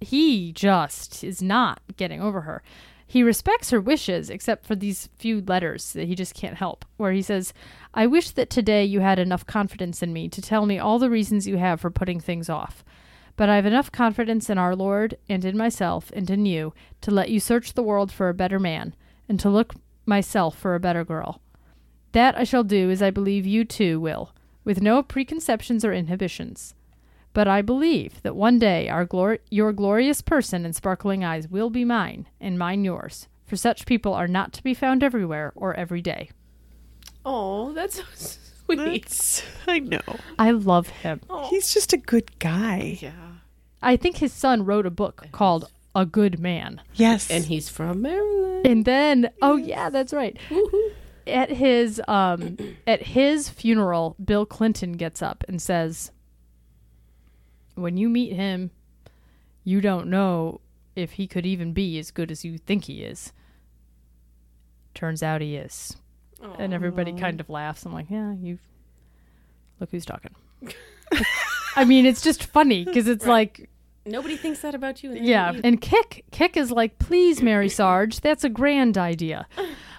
he 0.00 0.52
just 0.52 1.24
is 1.24 1.42
not 1.42 1.80
getting 1.96 2.20
over 2.20 2.42
her. 2.42 2.62
He 3.06 3.22
respects 3.22 3.70
her 3.70 3.80
wishes, 3.80 4.30
except 4.30 4.66
for 4.66 4.74
these 4.74 5.08
few 5.16 5.40
letters 5.40 5.92
that 5.92 6.08
he 6.08 6.14
just 6.14 6.34
can't 6.34 6.56
help, 6.56 6.84
where 6.96 7.12
he 7.12 7.22
says, 7.22 7.54
I 7.94 8.06
wish 8.06 8.30
that 8.30 8.50
today 8.50 8.84
you 8.84 9.00
had 9.00 9.18
enough 9.18 9.46
confidence 9.46 10.02
in 10.02 10.12
me 10.12 10.28
to 10.28 10.42
tell 10.42 10.66
me 10.66 10.78
all 10.78 10.98
the 10.98 11.10
reasons 11.10 11.46
you 11.46 11.56
have 11.56 11.80
for 11.80 11.90
putting 11.90 12.18
things 12.18 12.50
off. 12.50 12.84
But 13.36 13.48
I 13.48 13.56
have 13.56 13.66
enough 13.66 13.92
confidence 13.92 14.50
in 14.50 14.58
our 14.58 14.74
Lord 14.74 15.16
and 15.28 15.44
in 15.44 15.56
myself 15.56 16.10
and 16.16 16.28
in 16.30 16.46
you 16.46 16.74
to 17.02 17.10
let 17.10 17.30
you 17.30 17.38
search 17.38 17.74
the 17.74 17.82
world 17.82 18.10
for 18.10 18.28
a 18.28 18.34
better 18.34 18.58
man 18.58 18.94
and 19.28 19.38
to 19.40 19.50
look 19.50 19.74
myself 20.04 20.58
for 20.58 20.74
a 20.74 20.80
better 20.80 21.04
girl. 21.04 21.40
That 22.12 22.36
I 22.36 22.44
shall 22.44 22.64
do 22.64 22.90
as 22.90 23.02
I 23.02 23.10
believe 23.10 23.46
you 23.46 23.64
too 23.64 24.00
will, 24.00 24.32
with 24.64 24.82
no 24.82 25.02
preconceptions 25.02 25.84
or 25.84 25.92
inhibitions. 25.92 26.74
But 27.36 27.48
I 27.48 27.60
believe 27.60 28.22
that 28.22 28.34
one 28.34 28.58
day 28.58 28.88
our 28.88 29.06
glor- 29.06 29.40
your 29.50 29.70
glorious 29.70 30.22
person 30.22 30.64
and 30.64 30.74
sparkling 30.74 31.22
eyes 31.22 31.48
will 31.48 31.68
be 31.68 31.84
mine, 31.84 32.28
and 32.40 32.58
mine 32.58 32.82
yours, 32.82 33.28
for 33.44 33.56
such 33.56 33.84
people 33.84 34.14
are 34.14 34.26
not 34.26 34.54
to 34.54 34.62
be 34.62 34.72
found 34.72 35.02
everywhere 35.02 35.52
or 35.54 35.74
every 35.74 36.00
day. 36.00 36.30
Oh, 37.26 37.74
that's 37.74 37.96
so 37.96 38.04
sweet. 38.64 39.02
That's, 39.04 39.42
I 39.68 39.80
know. 39.80 40.00
I 40.38 40.52
love 40.52 40.88
him. 40.88 41.20
He's 41.50 41.74
just 41.74 41.92
a 41.92 41.98
good 41.98 42.38
guy. 42.38 42.96
Yeah. 43.02 43.32
I 43.82 43.98
think 43.98 44.16
his 44.16 44.32
son 44.32 44.64
wrote 44.64 44.86
a 44.86 44.90
book 44.90 45.26
called 45.30 45.70
A 45.94 46.06
Good 46.06 46.40
Man. 46.40 46.80
Yes. 46.94 47.30
And 47.30 47.44
he's 47.44 47.68
from 47.68 48.00
Maryland. 48.00 48.66
And 48.66 48.86
then, 48.86 49.30
oh 49.42 49.56
yeah, 49.56 49.90
that's 49.90 50.14
right. 50.14 50.38
At 51.26 51.50
his 51.50 52.00
um 52.08 52.56
at 52.86 53.02
his 53.08 53.50
funeral, 53.50 54.16
Bill 54.24 54.46
Clinton 54.46 54.92
gets 54.92 55.20
up 55.20 55.44
and 55.46 55.60
says, 55.60 56.12
"When 57.76 57.96
you 57.96 58.08
meet 58.08 58.32
him, 58.32 58.70
you 59.64 59.80
don't 59.80 60.08
know 60.08 60.60
if 60.96 61.12
he 61.12 61.26
could 61.26 61.46
even 61.46 61.72
be 61.72 61.98
as 61.98 62.10
good 62.10 62.30
as 62.30 62.44
you 62.44 62.58
think 62.58 62.84
he 62.84 63.02
is. 63.02 63.32
Turns 64.94 65.22
out 65.22 65.40
he 65.40 65.56
is." 65.56 65.96
And 66.58 66.74
everybody 66.74 67.12
kind 67.12 67.40
of 67.40 67.48
laughs. 67.48 67.86
I'm 67.86 67.92
like, 67.92 68.10
"Yeah, 68.10 68.34
you 68.34 68.58
look 69.80 69.90
who's 69.90 70.04
talking." 70.04 70.34
I 71.76 71.84
mean, 71.84 72.06
it's 72.06 72.22
just 72.22 72.44
funny 72.44 72.84
because 72.84 73.06
it's 73.06 73.26
like 73.26 73.68
Nobody 74.06 74.36
thinks 74.36 74.60
that 74.60 74.74
about 74.74 75.02
you. 75.02 75.12
Yeah, 75.12 75.52
you. 75.52 75.60
and 75.64 75.80
Kick 75.80 76.24
Kick 76.30 76.56
is 76.56 76.70
like, 76.70 76.98
please, 76.98 77.42
marry 77.42 77.68
Sarge, 77.68 78.20
that's 78.20 78.44
a 78.44 78.48
grand 78.48 78.96
idea. 78.96 79.46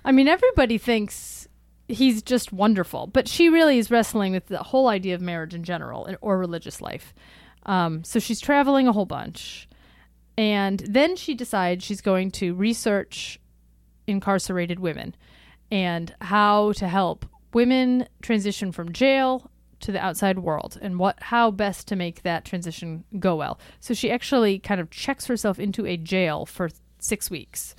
I 0.06 0.12
mean, 0.14 0.28
everybody 0.28 0.78
thinks 0.78 1.48
he's 1.90 2.22
just 2.22 2.54
wonderful, 2.54 3.08
but 3.08 3.28
she 3.28 3.50
really 3.50 3.78
is 3.78 3.92
wrestling 3.92 4.32
with 4.32 4.48
the 4.48 4.60
whole 4.60 4.88
idea 4.88 5.16
of 5.16 5.22
marriage 5.22 5.54
in 5.54 5.64
general 5.64 6.10
or 6.22 6.38
religious 6.38 6.82
life. 6.82 7.14
Um, 7.68 8.04
so 8.04 8.20
she's 8.20 8.40
traveling 8.40 8.88
a 8.88 8.94
whole 8.94 9.06
bunch, 9.06 9.68
and 10.38 10.80
then 10.80 11.16
she 11.16 11.36
decides 11.36 11.84
she's 11.84 12.02
going 12.02 12.32
to 12.32 12.54
research 12.54 13.40
incarcerated 14.08 14.80
women 14.80 15.16
and 15.70 16.16
how 16.22 16.72
to 16.74 16.88
help 16.88 17.26
women 17.54 18.08
transition 18.22 18.72
from 18.72 18.92
jail 18.94 19.52
to 19.80 19.92
the 19.92 20.04
outside 20.04 20.40
world 20.40 20.78
and 20.82 20.98
what 20.98 21.22
how 21.22 21.52
best 21.52 21.88
to 21.88 21.96
make 21.96 22.24
that 22.24 22.46
transition 22.46 23.04
go 23.20 23.36
well. 23.36 23.60
So 23.80 23.94
she 23.94 24.10
actually 24.10 24.60
kind 24.60 24.82
of 24.82 24.90
checks 24.90 25.26
herself 25.26 25.60
into 25.60 25.86
a 25.86 25.98
jail 25.98 26.46
for 26.46 26.70
6 27.00 27.30
weeks 27.30 27.76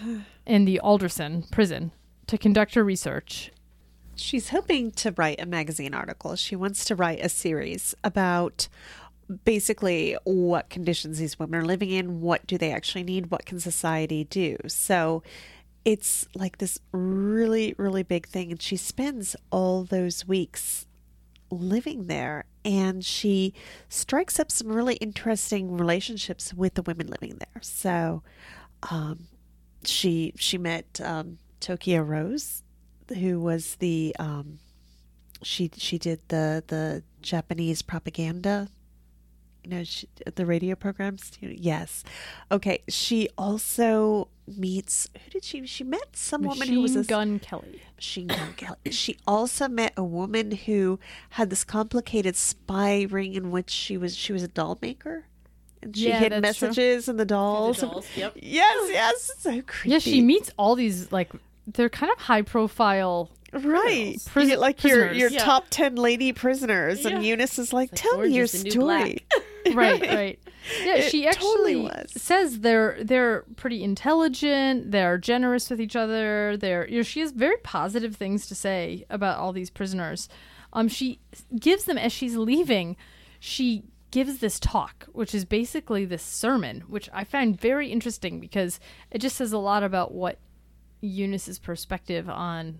in 0.46 0.64
the 0.64 0.80
Alderson 0.80 1.44
prison 1.50 1.92
to 2.26 2.38
conduct 2.38 2.74
her 2.74 2.84
research. 2.84 3.50
She's 4.14 4.50
hoping 4.50 4.92
to 4.92 5.12
write 5.16 5.40
a 5.40 5.46
magazine 5.46 5.94
article. 5.94 6.36
She 6.36 6.54
wants 6.54 6.84
to 6.86 6.94
write 6.94 7.24
a 7.24 7.28
series 7.28 7.94
about 8.04 8.68
basically 9.44 10.16
what 10.24 10.70
conditions 10.70 11.18
these 11.18 11.38
women 11.38 11.60
are 11.60 11.64
living 11.64 11.90
in, 11.90 12.20
what 12.20 12.46
do 12.46 12.58
they 12.58 12.72
actually 12.72 13.04
need, 13.04 13.30
what 13.30 13.46
can 13.46 13.60
society 13.60 14.24
do. 14.24 14.56
So 14.66 15.22
it's 15.84 16.26
like 16.34 16.58
this 16.58 16.78
really, 16.92 17.74
really 17.76 18.02
big 18.02 18.26
thing. 18.26 18.50
And 18.50 18.60
she 18.62 18.76
spends 18.76 19.34
all 19.50 19.84
those 19.84 20.26
weeks 20.26 20.86
living 21.50 22.06
there 22.06 22.46
and 22.64 23.04
she 23.04 23.52
strikes 23.88 24.38
up 24.38 24.50
some 24.50 24.68
really 24.68 24.94
interesting 24.96 25.76
relationships 25.76 26.54
with 26.54 26.74
the 26.74 26.82
women 26.82 27.08
living 27.08 27.38
there. 27.38 27.60
So 27.62 28.22
um, 28.90 29.26
she 29.84 30.32
she 30.36 30.58
met 30.58 31.00
um, 31.02 31.38
Tokyo 31.60 32.02
Rose, 32.02 32.62
who 33.08 33.40
was 33.40 33.76
the 33.76 34.14
um, 34.18 34.58
she 35.42 35.70
she 35.76 35.98
did 35.98 36.20
the 36.28 36.62
the 36.66 37.02
Japanese 37.20 37.82
propaganda. 37.82 38.68
You 39.64 39.70
know, 39.70 39.84
she, 39.84 40.08
the 40.34 40.44
radio 40.44 40.74
programs. 40.74 41.30
You 41.40 41.48
know, 41.48 41.54
yes, 41.58 42.02
okay. 42.50 42.82
She 42.88 43.28
also 43.38 44.28
meets 44.46 45.08
who 45.24 45.30
did 45.30 45.44
she? 45.44 45.64
She 45.66 45.84
met 45.84 46.16
some 46.16 46.42
woman 46.42 46.68
who 46.68 46.80
was 46.80 46.92
Machine 46.96 47.04
a 47.04 47.08
Gun 47.08 47.38
Kelly. 47.38 47.82
Machine 47.96 48.26
Gun 48.26 48.54
Kelly. 48.56 48.76
She 48.90 49.16
also 49.26 49.68
met 49.68 49.92
a 49.96 50.02
woman 50.04 50.50
who 50.50 50.98
had 51.30 51.48
this 51.50 51.62
complicated 51.64 52.34
spy 52.36 53.06
ring 53.08 53.34
in 53.34 53.50
which 53.52 53.70
she 53.70 53.96
was 53.96 54.16
she 54.16 54.32
was 54.32 54.42
a 54.42 54.48
doll 54.48 54.78
maker. 54.82 55.26
And 55.80 55.96
she 55.96 56.08
Yeah, 56.08 56.18
hid 56.20 56.32
true. 56.32 56.40
messages 56.40 57.08
in 57.08 57.16
the 57.16 57.24
dolls. 57.24 57.80
dolls, 57.80 58.06
yep. 58.16 58.32
Yes, 58.36 58.88
yes. 58.92 59.32
So 59.38 59.62
creepy. 59.62 59.90
Yeah, 59.90 59.98
she 59.98 60.20
meets 60.22 60.50
all 60.56 60.74
these 60.74 61.12
like 61.12 61.32
they're 61.66 61.88
kind 61.88 62.10
of 62.12 62.18
high 62.18 62.42
profile 62.42 63.30
Right. 63.52 64.18
Like 64.34 64.82
your 64.82 64.96
prisoners. 64.96 65.16
your 65.18 65.30
Yeah. 65.30 65.44
top 65.44 65.66
10 65.70 65.94
lady 65.96 66.32
prisoners 66.32 67.04
and 67.04 67.22
Yeah. 67.22 67.30
Eunice 67.30 67.58
is 67.58 67.72
like, 67.72 67.90
like 67.92 68.00
"Tell 68.00 68.18
me 68.18 68.28
your 68.28 68.42
Orange 68.42 68.54
is 68.54 68.62
the 68.62 68.64
New 68.64 68.70
story." 68.70 69.18
right, 69.74 70.00
right. 70.02 70.38
Yeah, 70.84 70.94
It 70.96 71.10
she 71.10 71.22
totally 71.24 71.28
actually 71.28 71.76
was. 71.76 72.12
says 72.20 72.60
they're 72.60 72.96
they're 73.02 73.44
pretty 73.56 73.82
intelligent. 73.84 74.90
They're 74.90 75.18
generous 75.18 75.70
with 75.70 75.80
each 75.80 75.94
other. 75.96 76.56
They're 76.56 76.88
you 76.88 76.96
know 76.98 77.02
she 77.02 77.20
has 77.20 77.30
very 77.32 77.56
positive 77.58 78.16
things 78.16 78.46
to 78.48 78.54
say 78.54 79.04
about 79.10 79.38
all 79.38 79.52
these 79.52 79.70
prisoners. 79.70 80.28
Um, 80.72 80.88
she 80.88 81.20
gives 81.60 81.84
them 81.84 81.98
as 81.98 82.12
she's 82.12 82.36
leaving. 82.36 82.96
She 83.38 83.84
gives 84.10 84.38
this 84.38 84.58
talk, 84.58 85.06
which 85.12 85.34
is 85.34 85.44
basically 85.44 86.04
this 86.04 86.22
sermon, 86.22 86.80
which 86.88 87.08
I 87.12 87.24
find 87.24 87.58
very 87.60 87.90
interesting 87.92 88.40
because 88.40 88.80
it 89.10 89.18
just 89.18 89.36
says 89.36 89.52
a 89.52 89.58
lot 89.58 89.82
about 89.82 90.12
what 90.12 90.38
Eunice's 91.00 91.58
perspective 91.58 92.28
on 92.28 92.78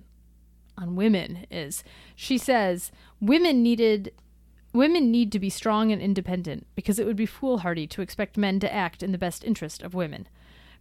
on 0.77 0.97
women 0.97 1.47
is. 1.51 1.85
She 2.15 2.39
says 2.39 2.91
women 3.21 3.63
needed 3.63 4.13
women 4.73 5.11
need 5.11 5.31
to 5.33 5.39
be 5.39 5.51
strong 5.51 5.93
and 5.93 6.01
independent 6.01 6.67
because 6.75 6.99
it 6.99 7.05
would 7.07 7.17
be 7.17 7.27
foolhardy 7.27 7.87
to 7.87 8.01
expect 8.01 8.39
men 8.39 8.59
to 8.61 8.73
act 8.73 9.03
in 9.03 9.13
the 9.13 9.19
best 9.19 9.45
interest 9.45 9.83
of 9.83 9.95
women. 9.95 10.27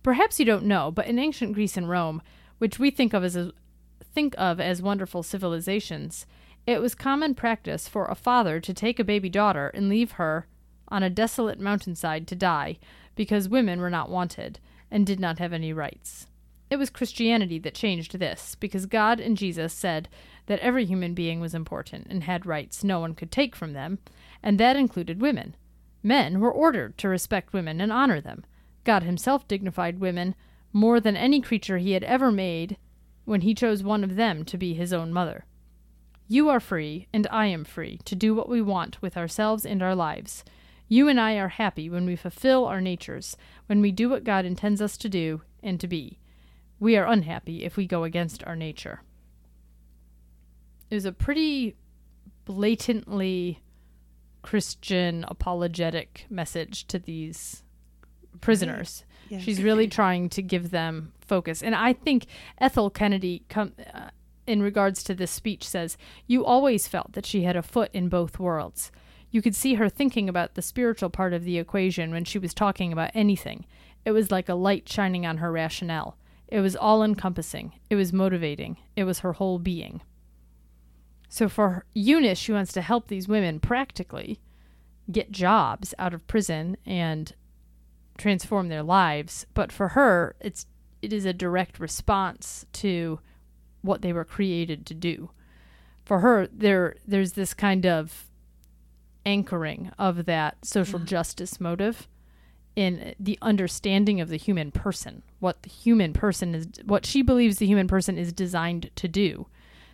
Perhaps 0.02 0.40
you 0.40 0.46
don't 0.46 0.66
know, 0.66 0.92
but 0.92 1.08
in 1.08 1.20
ancient 1.20 1.54
Greece 1.54 1.76
and 1.76 1.90
Rome, 1.90 2.22
which 2.58 2.80
we 2.80 2.90
think 2.90 3.14
of 3.14 3.24
as 3.24 3.36
a, 3.36 3.52
think 4.02 4.34
of 4.38 4.60
as 4.60 4.82
wonderful 4.82 5.24
civilizations, 5.24 6.26
it 6.66 6.82
was 6.82 6.96
common 6.96 7.36
practice 7.36 7.88
for 7.88 8.06
a 8.06 8.16
father 8.16 8.60
to 8.60 8.74
take 8.74 9.00
a 9.00 9.04
baby 9.04 9.30
daughter 9.30 9.68
and 9.70 9.90
leave 9.90 10.14
her 10.14 10.48
on 10.88 11.04
a 11.04 11.10
desolate 11.10 11.60
mountainside 11.60 12.28
to 12.28 12.36
die 12.36 12.78
because 13.16 13.50
women 13.50 13.80
were 13.80 13.90
not 13.90 14.10
wanted 14.10 14.60
and 14.90 15.06
did 15.06 15.20
not 15.20 15.40
have 15.40 15.54
any 15.54 15.74
rights. 15.74 16.28
It 16.72 16.80
was 16.80 16.90
Christianity 16.90 17.60
that 17.60 17.76
changed 17.76 18.18
this, 18.18 18.56
because 18.56 18.86
God 18.86 19.20
and 19.20 19.36
Jesus 19.36 19.74
said 19.74 20.08
that 20.46 20.60
every 20.62 20.86
human 20.86 21.14
being 21.14 21.42
was 21.42 21.54
important 21.54 22.08
and 22.10 22.24
had 22.24 22.46
rights 22.46 22.82
no 22.82 23.02
one 23.02 23.14
could 23.14 23.30
take 23.30 23.58
from 23.58 23.74
them, 23.74 24.00
and 24.42 24.58
that 24.58 24.78
included 24.78 25.20
women. 25.20 25.58
Men 26.02 26.40
were 26.40 26.50
ordered 26.52 26.98
to 27.00 27.10
respect 27.10 27.52
women 27.52 27.82
and 27.82 27.92
honor 27.92 28.22
them. 28.22 28.46
God 28.86 29.04
himself 29.04 29.46
dignified 29.50 30.00
women 30.00 30.34
more 30.72 31.02
than 31.02 31.18
any 31.18 31.42
creature 31.42 31.78
he 31.78 31.92
had 31.92 32.06
ever 32.06 32.32
made 32.32 32.78
when 33.26 33.42
he 33.42 33.54
chose 33.54 33.84
one 33.84 34.06
of 34.06 34.16
them 34.16 34.46
to 34.46 34.58
be 34.58 34.74
his 34.74 34.94
own 34.94 35.12
mother. 35.12 35.46
You 36.30 36.48
are 36.48 36.62
free, 36.62 37.10
and 37.12 37.28
I 37.30 37.48
am 37.48 37.66
free, 37.66 38.00
to 38.06 38.16
do 38.16 38.34
what 38.34 38.48
we 38.48 38.62
want 38.62 39.02
with 39.02 39.18
ourselves 39.18 39.66
and 39.66 39.84
our 39.84 39.94
lives. 39.94 40.46
You 40.88 41.10
and 41.10 41.20
I 41.20 41.34
are 41.34 41.50
happy 41.50 41.90
when 41.90 42.06
we 42.06 42.16
fulfill 42.16 42.64
our 42.64 42.80
natures, 42.80 43.36
when 43.66 43.82
we 43.82 43.92
do 43.92 44.08
what 44.08 44.24
God 44.24 44.46
intends 44.46 44.82
us 44.82 44.96
to 45.00 45.10
do 45.10 45.42
and 45.62 45.78
to 45.82 45.88
be. 45.90 46.20
We 46.82 46.98
are 46.98 47.06
unhappy 47.06 47.63
if 47.63 47.78
we 47.78 47.86
go 47.86 48.04
against 48.04 48.44
our 48.46 48.56
nature. 48.56 49.02
It 50.89 50.96
was 50.96 51.06
a 51.06 51.12
pretty 51.12 51.76
blatantly 52.44 53.62
Christian 54.41 55.24
apologetic 55.28 56.26
message 56.28 56.88
to 56.88 56.98
these 56.98 57.62
prisoners. 58.41 59.06
Yeah. 59.30 59.38
She's 59.38 59.62
really 59.62 59.88
trying 60.00 60.30
to 60.30 60.41
give 60.41 60.72
them 60.72 61.13
focus. 61.20 61.62
And 61.62 61.76
I 61.76 61.94
think 61.94 62.26
Ethel 62.58 62.89
Kennedy 62.89 63.44
come 63.48 63.74
uh, 63.94 64.10
in 64.48 64.63
regards 64.63 65.04
to 65.04 65.13
this 65.13 65.30
speech 65.30 65.67
says, 65.67 66.00
"You 66.26 66.44
always 66.44 66.88
felt 66.88 67.13
that 67.13 67.28
she 67.28 67.44
had 67.44 67.56
a 67.56 67.62
foot 67.62 67.91
in 67.94 68.10
both 68.10 68.39
worlds. 68.39 68.91
You 69.30 69.44
could 69.44 69.56
see 69.56 69.76
her 69.76 69.88
thinking 69.88 70.28
about 70.28 70.56
the 70.56 70.63
spiritual 70.63 71.12
part 71.12 71.32
of 71.32 71.44
the 71.44 71.60
equation 71.60 72.10
when 72.10 72.26
she 72.26 72.39
was 72.39 72.56
talking 72.56 72.91
about 72.91 73.12
anything. 73.13 73.65
It 74.04 74.12
was 74.13 74.32
like 74.32 74.50
a 74.50 74.56
light 74.56 74.89
shining 74.89 75.28
on 75.28 75.38
her 75.38 75.52
rationale. 75.52 76.17
It 76.52 76.60
was 76.60 76.76
all 76.76 77.02
encompassing. 77.02 77.80
It 77.90 77.96
was 77.96 78.14
motivating. 78.14 78.78
It 78.96 79.06
was 79.06 79.20
her 79.20 79.34
whole 79.34 79.58
being." 79.58 80.02
So 81.30 81.48
for 81.48 81.86
Eunice, 81.94 82.38
she 82.38 82.52
wants 82.52 82.74
to 82.74 82.82
help 82.82 83.08
these 83.08 83.28
women 83.28 83.60
practically 83.60 84.40
get 85.10 85.32
jobs 85.32 85.94
out 85.98 86.14
of 86.14 86.28
prison 86.28 86.78
and 86.86 87.34
transform 88.18 88.68
their 88.68 88.84
lives. 88.84 89.46
But 89.54 89.72
for 89.72 89.90
her, 89.90 90.36
it's 90.40 90.68
it 91.02 91.12
is 91.12 91.26
a 91.26 91.34
direct 91.34 91.80
response 91.80 92.66
to 92.74 93.20
what 93.82 94.02
they 94.02 94.14
were 94.14 94.26
created 94.26 94.86
to 94.86 94.94
do. 94.94 95.32
For 96.06 96.20
her, 96.20 96.48
there 96.48 96.96
there's 97.08 97.34
this 97.34 97.54
kind 97.54 97.86
of 97.86 98.30
anchoring 99.26 99.92
of 99.98 100.26
that 100.26 100.66
social 100.66 101.00
mm-hmm. 101.00 101.08
justice 101.08 101.60
motive 101.60 102.08
in 102.76 103.14
the 103.20 103.38
understanding 103.42 104.22
of 104.22 104.30
the 104.30 104.38
human 104.38 104.72
person, 104.72 105.24
what 105.40 105.62
the 105.64 105.70
human 105.70 106.14
person 106.14 106.56
is, 106.56 106.68
what 106.86 107.06
she 107.06 107.22
believes 107.22 107.58
the 107.58 107.66
human 107.66 107.88
person 107.88 108.18
is 108.18 108.32
designed 108.32 108.90
to 108.96 109.08
do. 109.08 109.48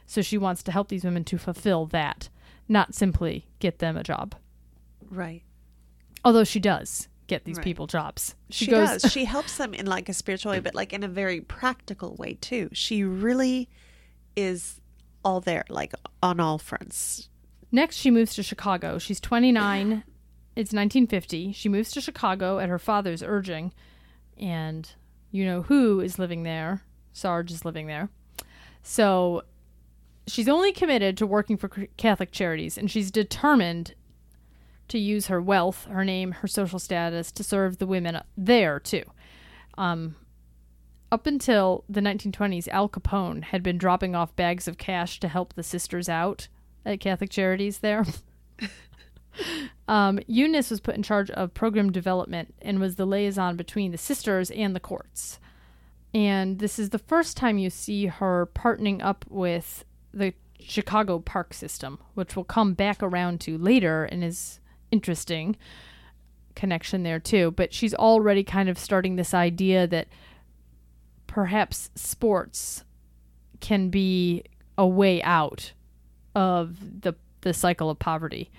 So 0.06 0.22
she 0.22 0.38
wants 0.38 0.64
to 0.64 0.72
help 0.72 0.90
these 0.90 1.04
women 1.04 1.24
to 1.26 1.38
fulfill 1.38 1.86
that, 1.88 2.30
not 2.70 2.94
simply 2.94 3.48
get 3.60 3.80
them 3.80 3.98
a 3.98 4.04
job. 4.04 4.36
Right. 5.10 5.42
Although 6.24 6.44
she 6.44 6.60
does 6.60 7.08
get 7.28 7.44
these 7.46 7.58
Right. 7.58 7.64
people 7.64 7.88
jobs. 7.88 8.36
She, 8.50 8.68
does. 8.68 9.02
She 9.12 9.26
helps 9.36 9.58
them 9.58 9.74
in 9.74 9.86
like 9.86 10.08
a 10.08 10.14
spiritual 10.14 10.52
way, 10.52 10.60
but 10.60 10.76
like 10.76 10.94
in 10.94 11.04
a 11.04 11.08
very 11.10 11.42
practical 11.42 12.16
way 12.16 12.36
too. 12.40 12.70
She 12.74 13.04
really 13.04 13.68
is 14.36 14.80
all 15.26 15.42
there, 15.42 15.66
like 15.68 15.94
on 16.24 16.40
all 16.40 16.58
fronts. 16.58 17.28
Next, 17.72 17.98
she 17.98 18.12
moves 18.12 18.34
to 18.36 18.44
Chicago. 18.44 18.98
She's 18.98 19.20
29. 19.20 20.04
It's 20.58 20.74
1950. 20.74 21.52
She 21.52 21.70
moves 21.70 21.92
to 21.92 22.02
Chicago 22.02 22.58
at 22.58 22.68
her 22.68 22.80
father's 22.80 23.22
urging, 23.22 23.74
and 24.40 24.92
you 25.30 25.46
know 25.46 25.62
who 25.62 26.00
is 26.00 26.18
living 26.18 26.42
there. 26.42 26.82
Sarge 27.14 27.52
is 27.52 27.64
living 27.64 27.86
there. 27.86 28.10
So 28.82 29.44
she's 30.26 30.50
only 30.50 30.72
committed 30.72 31.16
to 31.18 31.28
working 31.28 31.58
for 31.58 31.70
Catholic 31.98 32.32
Charities, 32.32 32.76
and 32.76 32.90
she's 32.90 33.12
determined 33.12 33.94
to 34.88 34.98
use 34.98 35.28
her 35.28 35.40
wealth, 35.40 35.86
her 35.92 36.04
name, 36.04 36.32
her 36.32 36.48
social 36.48 36.80
status 36.80 37.32
to 37.34 37.44
serve 37.44 37.78
the 37.78 37.86
women 37.86 38.20
there 38.36 38.80
too. 38.80 39.04
Um, 39.78 40.16
up 41.12 41.28
until 41.28 41.84
the 41.88 42.02
1920s, 42.02 42.68
Al 42.70 42.90
Capone 42.90 43.44
had 43.44 43.62
been 43.62 43.78
dropping 43.78 44.16
off 44.16 44.36
bags 44.36 44.68
of 44.68 44.80
cash 44.80 45.20
to 45.20 45.28
help 45.28 45.54
the 45.54 45.62
sisters 45.62 46.10
out 46.10 46.48
at 46.84 47.00
Catholic 47.00 47.30
Charities 47.30 47.78
there. 47.78 48.08
Um, 49.88 50.20
Eunice 50.28 50.70
was 50.70 50.82
put 50.82 50.96
in 50.96 51.04
charge 51.04 51.30
of 51.32 51.54
program 51.54 51.92
development 51.92 52.54
and 52.62 52.80
was 52.80 52.96
the 52.96 53.06
liaison 53.06 53.56
between 53.56 53.92
the 53.92 53.98
sisters 53.98 54.52
and 54.52 54.76
the 54.76 54.82
courts. 54.82 55.40
And 56.14 56.60
this 56.60 56.78
is 56.78 56.90
the 56.90 57.00
first 57.00 57.38
time 57.38 57.58
you 57.58 57.70
see 57.70 58.08
her 58.08 58.50
partnering 58.54 59.04
up 59.04 59.24
with 59.30 59.86
the 60.14 60.34
Chicago 60.60 61.20
park 61.20 61.54
system, 61.54 62.00
which 62.16 62.36
we'll 62.36 62.44
come 62.44 62.74
back 62.74 63.02
around 63.02 63.40
to 63.42 63.58
later 63.58 64.04
and 64.06 64.24
is 64.24 64.60
interesting 64.92 65.56
connection 66.56 67.04
there 67.04 67.20
too. 67.20 67.52
But 67.52 67.74
she's 67.74 67.94
already 67.94 68.44
kind 68.44 68.68
of 68.68 68.78
starting 68.78 69.16
this 69.16 69.34
idea 69.34 69.88
that 69.88 70.08
perhaps 71.28 71.92
sports 71.96 72.84
can 73.60 73.90
be 73.90 74.44
a 74.78 74.88
way 74.88 75.22
out 75.24 75.74
of 76.36 77.02
the 77.02 77.14
the 77.42 77.54
cycle 77.54 77.90
of 77.90 78.00
poverty. 78.00 78.50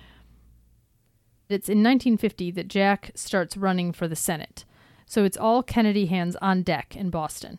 It's 1.49 1.69
in 1.69 1.79
1950 1.79 2.51
that 2.53 2.69
Jack 2.69 3.11
starts 3.15 3.57
running 3.57 3.93
for 3.93 4.07
the 4.07 4.17
Senate. 4.17 4.65
So 5.07 5.25
it's 5.25 5.37
all 5.37 5.63
Kennedy 5.63 6.07
hands 6.07 6.37
on 6.43 6.63
deck 6.63 6.95
in 6.95 7.09
Boston. 7.09 7.59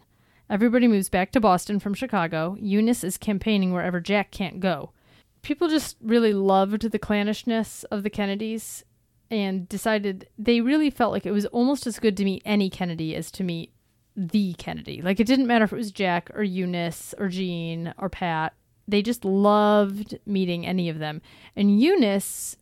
Everybody 0.50 0.88
moves 0.88 1.10
back 1.10 1.32
to 1.32 1.40
Boston 1.40 1.80
from 1.80 1.96
Chicago. 1.96 2.56
Eunice 2.60 3.04
is 3.04 3.18
campaigning 3.18 3.74
wherever 3.74 4.00
Jack 4.00 4.30
can't 4.32 4.60
go. 4.60 4.92
People 5.42 5.70
just 5.70 5.98
really 6.02 6.34
loved 6.34 6.92
the 6.92 7.00
clannishness 7.00 7.84
of 7.90 8.04
the 8.04 8.10
Kennedys 8.10 8.84
and 9.32 9.68
decided 9.70 10.28
they 10.38 10.62
really 10.62 10.90
felt 10.90 11.12
like 11.12 11.26
it 11.26 11.32
was 11.32 11.46
almost 11.48 11.88
as 11.88 12.00
good 12.00 12.18
to 12.18 12.26
meet 12.26 12.42
any 12.46 12.70
Kennedy 12.70 13.16
as 13.16 13.32
to 13.32 13.44
meet 13.44 13.72
the 14.16 14.54
Kennedy. 14.56 15.02
Like 15.02 15.20
it 15.20 15.28
didn't 15.28 15.48
matter 15.48 15.66
if 15.66 15.74
it 15.74 15.78
was 15.78 15.92
Jack 15.92 16.30
or 16.36 16.44
Eunice 16.44 17.16
or 17.18 17.28
Jean 17.28 17.94
or 17.98 18.10
Pat. 18.10 18.54
They 18.88 19.02
just 19.02 19.24
loved 19.24 20.20
meeting 20.26 20.66
any 20.66 20.90
of 20.90 21.00
them. 21.00 21.22
And 21.56 21.80
Eunice 21.80 22.58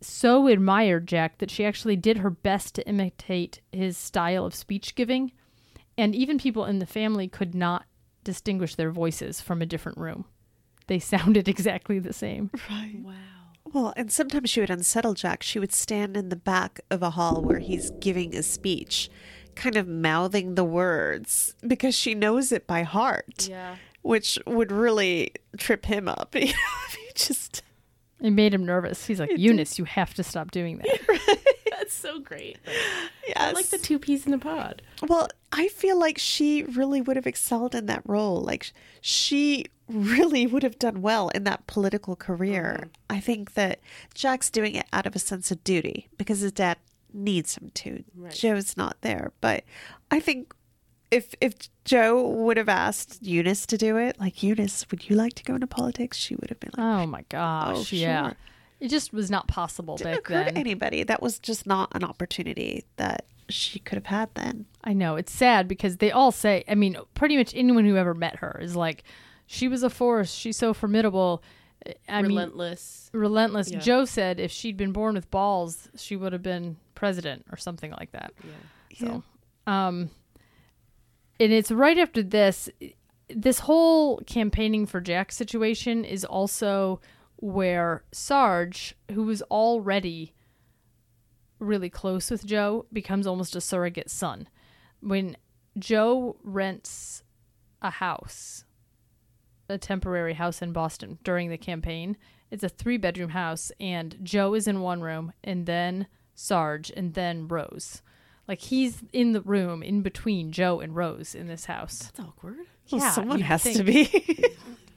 so 0.00 0.46
admired 0.46 1.06
Jack 1.06 1.38
that 1.38 1.50
she 1.50 1.64
actually 1.64 1.96
did 1.96 2.18
her 2.18 2.30
best 2.30 2.74
to 2.76 2.88
imitate 2.88 3.60
his 3.72 3.96
style 3.98 4.44
of 4.46 4.54
speech 4.54 4.94
giving. 4.94 5.32
And 5.98 6.14
even 6.14 6.38
people 6.38 6.64
in 6.64 6.78
the 6.78 6.86
family 6.86 7.28
could 7.28 7.54
not 7.54 7.84
distinguish 8.24 8.74
their 8.74 8.90
voices 8.90 9.40
from 9.40 9.60
a 9.60 9.66
different 9.66 9.98
room. 9.98 10.24
They 10.86 10.98
sounded 11.00 11.48
exactly 11.48 11.98
the 11.98 12.12
same. 12.12 12.50
Right. 12.70 12.96
Wow. 13.02 13.12
Well, 13.72 13.92
and 13.96 14.10
sometimes 14.10 14.50
she 14.50 14.60
would 14.60 14.70
unsettle 14.70 15.14
Jack. 15.14 15.42
She 15.42 15.58
would 15.58 15.72
stand 15.72 16.16
in 16.16 16.28
the 16.30 16.36
back 16.36 16.80
of 16.90 17.02
a 17.02 17.10
hall 17.10 17.42
where 17.42 17.58
he's 17.60 17.90
giving 18.00 18.34
a 18.34 18.42
speech, 18.42 19.08
kind 19.54 19.76
of 19.76 19.86
mouthing 19.86 20.54
the 20.54 20.64
words 20.64 21.54
because 21.66 21.94
she 21.94 22.14
knows 22.14 22.50
it 22.50 22.66
by 22.66 22.82
heart, 22.82 23.46
Yeah. 23.48 23.76
which 24.02 24.38
would 24.46 24.72
really 24.72 25.32
trip 25.58 25.86
him 25.86 26.08
up. 26.08 26.34
You 26.40 26.46
know, 26.46 26.52
if 26.88 26.94
he 26.94 27.08
just 27.14 27.62
It 28.20 28.30
made 28.30 28.52
him 28.52 28.64
nervous. 28.64 29.06
He's 29.06 29.20
like, 29.20 29.36
Eunice, 29.36 29.78
you 29.78 29.84
have 29.84 30.14
to 30.14 30.22
stop 30.22 30.50
doing 30.50 30.78
that. 30.78 31.38
That's 31.70 31.94
so 31.94 32.20
great. 32.20 32.58
yes. 33.26 33.36
I 33.36 33.52
like 33.52 33.66
the 33.66 33.78
two 33.78 33.98
peas 33.98 34.26
in 34.26 34.32
the 34.32 34.38
pod. 34.38 34.82
Well, 35.06 35.28
I 35.52 35.68
feel 35.68 35.98
like 35.98 36.18
she 36.18 36.62
really 36.62 37.00
would 37.00 37.16
have 37.16 37.26
excelled 37.26 37.74
in 37.74 37.86
that 37.86 38.02
role. 38.04 38.40
Like 38.40 38.72
she 39.00 39.66
really 39.88 40.46
would 40.46 40.62
have 40.62 40.78
done 40.78 41.02
well 41.02 41.30
in 41.30 41.44
that 41.44 41.66
political 41.66 42.14
career. 42.16 42.88
Oh, 42.88 42.98
I 43.08 43.20
think 43.20 43.54
that 43.54 43.80
Jack's 44.14 44.50
doing 44.50 44.74
it 44.74 44.86
out 44.92 45.06
of 45.06 45.16
a 45.16 45.18
sense 45.18 45.50
of 45.50 45.64
duty 45.64 46.08
because 46.16 46.40
his 46.40 46.52
dad 46.52 46.76
needs 47.12 47.56
him 47.56 47.70
to. 47.74 48.04
Right. 48.14 48.32
Joe's 48.32 48.76
not 48.76 48.96
there, 49.00 49.32
but 49.40 49.64
I 50.10 50.20
think 50.20 50.54
if 51.10 51.34
if 51.40 51.54
Joe 51.84 52.26
would 52.28 52.56
have 52.56 52.68
asked 52.68 53.22
Eunice 53.22 53.66
to 53.66 53.76
do 53.76 53.96
it, 53.96 54.18
like 54.20 54.42
Eunice, 54.42 54.86
would 54.90 55.08
you 55.08 55.16
like 55.16 55.34
to 55.34 55.44
go 55.44 55.54
into 55.54 55.66
politics? 55.66 56.16
She 56.16 56.34
would 56.36 56.50
have 56.50 56.60
been 56.60 56.70
like, 56.76 56.84
Oh 56.86 57.06
my 57.06 57.24
gosh. 57.28 57.92
Oh, 57.92 57.96
yeah. 57.96 58.28
sure. 58.28 58.36
It 58.80 58.88
just 58.88 59.12
was 59.12 59.30
not 59.30 59.46
possible 59.46 59.96
didn't 59.96 60.12
back 60.12 60.18
occur 60.20 60.44
then. 60.44 60.54
to 60.54 60.58
anybody. 60.60 61.02
That 61.02 61.20
was 61.20 61.38
just 61.38 61.66
not 61.66 61.90
an 61.94 62.02
opportunity 62.04 62.84
that 62.96 63.26
she 63.50 63.78
could 63.80 63.96
have 63.96 64.06
had 64.06 64.30
then. 64.34 64.64
I 64.84 64.92
know. 64.94 65.16
It's 65.16 65.32
sad 65.32 65.68
because 65.68 65.98
they 65.98 66.10
all 66.10 66.32
say, 66.32 66.64
I 66.66 66.74
mean, 66.74 66.96
pretty 67.14 67.36
much 67.36 67.54
anyone 67.54 67.84
who 67.84 67.96
ever 67.96 68.14
met 68.14 68.36
her 68.36 68.58
is 68.62 68.74
like, 68.76 69.04
she 69.46 69.68
was 69.68 69.82
a 69.82 69.90
force. 69.90 70.32
She's 70.32 70.56
so 70.56 70.72
formidable. 70.72 71.42
I 72.08 72.22
mean, 72.22 72.30
Relentless. 72.30 73.10
relentless. 73.12 73.70
Yeah. 73.70 73.80
Joe 73.80 74.04
said 74.04 74.38
if 74.40 74.50
she'd 74.50 74.76
been 74.76 74.92
born 74.92 75.14
with 75.14 75.30
balls, 75.30 75.88
she 75.96 76.14
would 76.16 76.32
have 76.32 76.42
been 76.42 76.76
president 76.94 77.44
or 77.50 77.56
something 77.56 77.90
like 77.92 78.12
that. 78.12 78.32
yeah. 78.44 78.98
So, 78.98 79.22
um, 79.66 80.10
and 81.40 81.52
it's 81.52 81.72
right 81.72 81.98
after 81.98 82.22
this. 82.22 82.68
This 83.28 83.60
whole 83.60 84.18
campaigning 84.26 84.86
for 84.86 85.00
Jack 85.00 85.32
situation 85.32 86.04
is 86.04 86.24
also 86.24 87.00
where 87.36 88.04
Sarge, 88.12 88.94
who 89.12 89.24
was 89.24 89.40
already 89.42 90.34
really 91.58 91.88
close 91.88 92.30
with 92.30 92.44
Joe, 92.44 92.86
becomes 92.92 93.26
almost 93.26 93.56
a 93.56 93.60
surrogate 93.60 94.10
son. 94.10 94.48
When 95.00 95.36
Joe 95.78 96.36
rents 96.42 97.22
a 97.80 97.90
house, 97.90 98.64
a 99.68 99.78
temporary 99.78 100.34
house 100.34 100.60
in 100.60 100.72
Boston 100.72 101.18
during 101.24 101.48
the 101.48 101.56
campaign, 101.56 102.16
it's 102.50 102.64
a 102.64 102.68
three 102.68 102.98
bedroom 102.98 103.30
house, 103.30 103.72
and 103.80 104.18
Joe 104.22 104.54
is 104.54 104.66
in 104.66 104.80
one 104.80 105.00
room, 105.00 105.32
and 105.42 105.64
then 105.64 106.08
Sarge, 106.34 106.90
and 106.94 107.14
then 107.14 107.48
Rose. 107.48 108.02
Like 108.50 108.62
he's 108.62 109.00
in 109.12 109.30
the 109.30 109.42
room 109.42 109.80
in 109.80 110.02
between 110.02 110.50
Joe 110.50 110.80
and 110.80 110.96
Rose 110.96 111.36
in 111.36 111.46
this 111.46 111.66
house. 111.66 112.10
That's 112.16 112.28
awkward. 112.28 112.56
Well, 112.90 113.00
Yeah, 113.00 113.12
someone 113.12 113.38
you'd 113.38 113.46
has 113.46 113.62
to 113.62 113.84
be. 113.84 114.10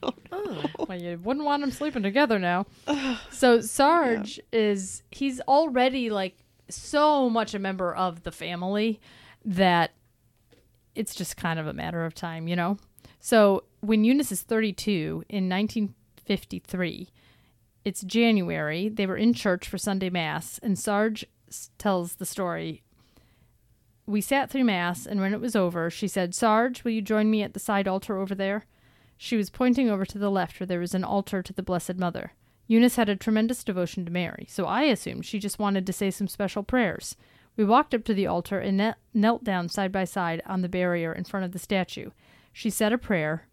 Oh. 0.01 0.11
Well, 0.89 0.99
you 0.99 1.19
wouldn't 1.23 1.45
want 1.45 1.61
them 1.61 1.69
sleeping 1.69 2.01
together 2.01 2.39
now. 2.39 2.65
So 3.29 3.61
Sarge 3.61 4.39
is 4.51 5.03
he's 5.11 5.39
already 5.41 6.09
like 6.09 6.35
so 6.67 7.29
much 7.29 7.53
a 7.53 7.59
member 7.59 7.93
of 7.93 8.23
the 8.23 8.31
family 8.31 8.99
that 9.45 9.91
it's 10.95 11.13
just 11.13 11.37
kind 11.37 11.59
of 11.59 11.67
a 11.67 11.73
matter 11.73 12.05
of 12.05 12.15
time, 12.15 12.47
you 12.47 12.55
know. 12.55 12.77
So 13.19 13.65
when 13.81 14.03
Eunice 14.03 14.31
is 14.31 14.41
32 14.41 15.25
in 15.29 15.47
1953, 15.47 17.09
it's 17.85 18.01
January. 18.01 18.89
They 18.89 19.05
were 19.05 19.17
in 19.17 19.33
church 19.35 19.67
for 19.67 19.77
Sunday 19.77 20.09
Mass, 20.09 20.59
and 20.63 20.79
Sarge 20.79 21.23
tells 21.77 22.15
the 22.15 22.25
story. 22.25 22.82
We 24.05 24.21
sat 24.21 24.49
through 24.49 24.65
Mass, 24.65 25.05
and 25.05 25.21
when 25.21 25.33
it 25.33 25.39
was 25.39 25.55
over, 25.55 25.89
she 25.89 26.07
said, 26.07 26.35
Sarge, 26.35 26.83
will 26.83 26.91
you 26.91 27.01
join 27.01 27.29
me 27.31 27.41
at 27.41 27.53
the 27.53 27.59
side 27.59 27.87
altar 27.87 28.17
over 28.17 28.35
there? 28.35 28.65
She 29.17 29.37
was 29.37 29.49
pointing 29.49 29.89
over 29.89 30.05
to 30.05 30.17
the 30.17 30.31
left 30.31 30.59
where 30.59 30.67
there 30.67 30.79
was 30.79 30.93
an 30.93 31.05
altar 31.05 31.41
to 31.41 31.53
the 31.53 31.63
Blessed 31.63 31.95
Mother. 31.95 32.33
Eunice 32.67 32.97
had 32.97 33.09
a 33.09 33.15
tremendous 33.15 33.63
devotion 33.63 34.05
to 34.05 34.11
Mary, 34.11 34.45
so 34.49 34.65
I 34.65 34.83
assumed 34.83 35.25
she 35.25 35.39
just 35.39 35.59
wanted 35.59 35.85
to 35.85 35.93
say 35.93 36.11
some 36.11 36.27
special 36.27 36.63
prayers. 36.63 37.15
We 37.55 37.63
walked 37.63 37.93
up 37.93 38.03
to 38.05 38.13
the 38.13 38.27
altar 38.27 38.59
and 38.59 38.79
kne- 38.79 38.95
knelt 39.13 39.43
down 39.43 39.69
side 39.69 39.91
by 39.91 40.05
side 40.05 40.41
on 40.45 40.61
the 40.61 40.69
barrier 40.69 41.13
in 41.13 41.23
front 41.23 41.45
of 41.45 41.51
the 41.51 41.59
statue. 41.59 42.09
She 42.51 42.69
said 42.69 42.91
a 42.91 42.97
prayer. 42.97 43.47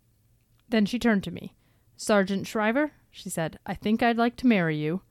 Then 0.68 0.86
she 0.86 0.98
turned 0.98 1.22
to 1.24 1.30
me. 1.30 1.55
Sargent 1.96 2.46
Shriver, 2.46 2.92
she 3.11 3.28
said, 3.28 3.59
I 3.66 3.74
think 3.74 4.03
I'd 4.03 4.16
like 4.16 4.36
to 4.36 4.46
marry 4.46 4.76
you. 4.76 5.03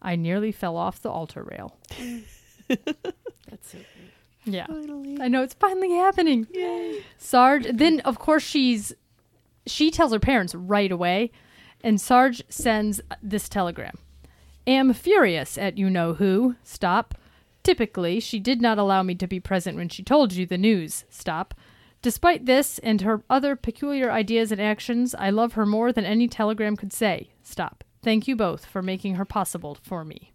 I 0.00 0.14
nearly 0.14 0.52
fell 0.52 0.76
off 0.76 1.02
the 1.02 1.10
altar 1.10 1.42
rail. 1.42 1.76
That's 2.68 3.72
so 3.72 3.78
great. 3.78 3.97
Yeah. 4.52 4.66
Finally. 4.66 5.18
I 5.20 5.28
know 5.28 5.42
it's 5.42 5.54
finally 5.54 5.92
happening. 5.92 6.46
Yay. 6.52 7.02
Sarge. 7.16 7.66
Then 7.72 8.00
of 8.00 8.18
course 8.18 8.42
she's 8.42 8.94
she 9.66 9.90
tells 9.90 10.12
her 10.12 10.18
parents 10.18 10.54
right 10.54 10.90
away, 10.90 11.30
and 11.82 12.00
Sarge 12.00 12.42
sends 12.48 13.00
this 13.22 13.48
telegram: 13.48 13.98
"Am 14.66 14.92
furious 14.92 15.58
at 15.58 15.78
you 15.78 15.90
know 15.90 16.14
who. 16.14 16.56
Stop. 16.62 17.14
Typically, 17.62 18.20
she 18.20 18.38
did 18.38 18.62
not 18.62 18.78
allow 18.78 19.02
me 19.02 19.14
to 19.16 19.26
be 19.26 19.40
present 19.40 19.76
when 19.76 19.88
she 19.88 20.02
told 20.02 20.32
you 20.32 20.46
the 20.46 20.58
news. 20.58 21.04
Stop." 21.10 21.54
Despite 22.00 22.46
this 22.46 22.78
and 22.78 23.00
her 23.00 23.22
other 23.28 23.56
peculiar 23.56 24.10
ideas 24.10 24.52
and 24.52 24.60
actions, 24.60 25.16
I 25.16 25.30
love 25.30 25.54
her 25.54 25.66
more 25.66 25.92
than 25.92 26.04
any 26.04 26.28
telegram 26.28 26.76
could 26.76 26.92
say. 26.92 27.30
Stop. 27.42 27.82
Thank 28.02 28.28
you 28.28 28.36
both 28.36 28.64
for 28.64 28.82
making 28.82 29.16
her 29.16 29.24
possible 29.24 29.74
for 29.74 30.04
me. 30.04 30.32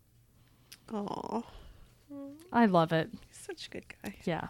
Oh, 0.91 1.45
I 2.51 2.65
love 2.65 2.91
it. 2.91 3.09
Such 3.45 3.67
a 3.67 3.69
good 3.71 3.85
guy. 4.01 4.15
Yeah. 4.23 4.47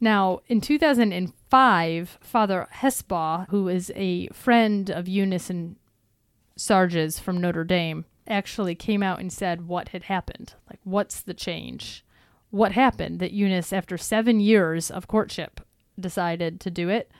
Now, 0.00 0.40
in 0.46 0.60
2005, 0.60 2.18
Father 2.20 2.68
Hesburgh, 2.72 3.48
who 3.48 3.66
is 3.66 3.90
a 3.96 4.28
friend 4.28 4.88
of 4.90 5.08
Eunice 5.08 5.50
and 5.50 5.74
Sarge's 6.56 7.18
from 7.18 7.40
Notre 7.40 7.64
Dame, 7.64 8.04
actually 8.28 8.76
came 8.76 9.02
out 9.02 9.18
and 9.18 9.32
said 9.32 9.66
what 9.66 9.88
had 9.88 10.04
happened. 10.04 10.54
Like, 10.70 10.78
what's 10.84 11.20
the 11.20 11.34
change? 11.34 12.04
What 12.50 12.72
happened 12.72 13.18
that 13.18 13.32
Eunice, 13.32 13.72
after 13.72 13.98
seven 13.98 14.38
years 14.38 14.88
of 14.88 15.08
courtship, 15.08 15.60
decided 15.98 16.60
to 16.60 16.70
do 16.70 16.88
it, 16.88 17.10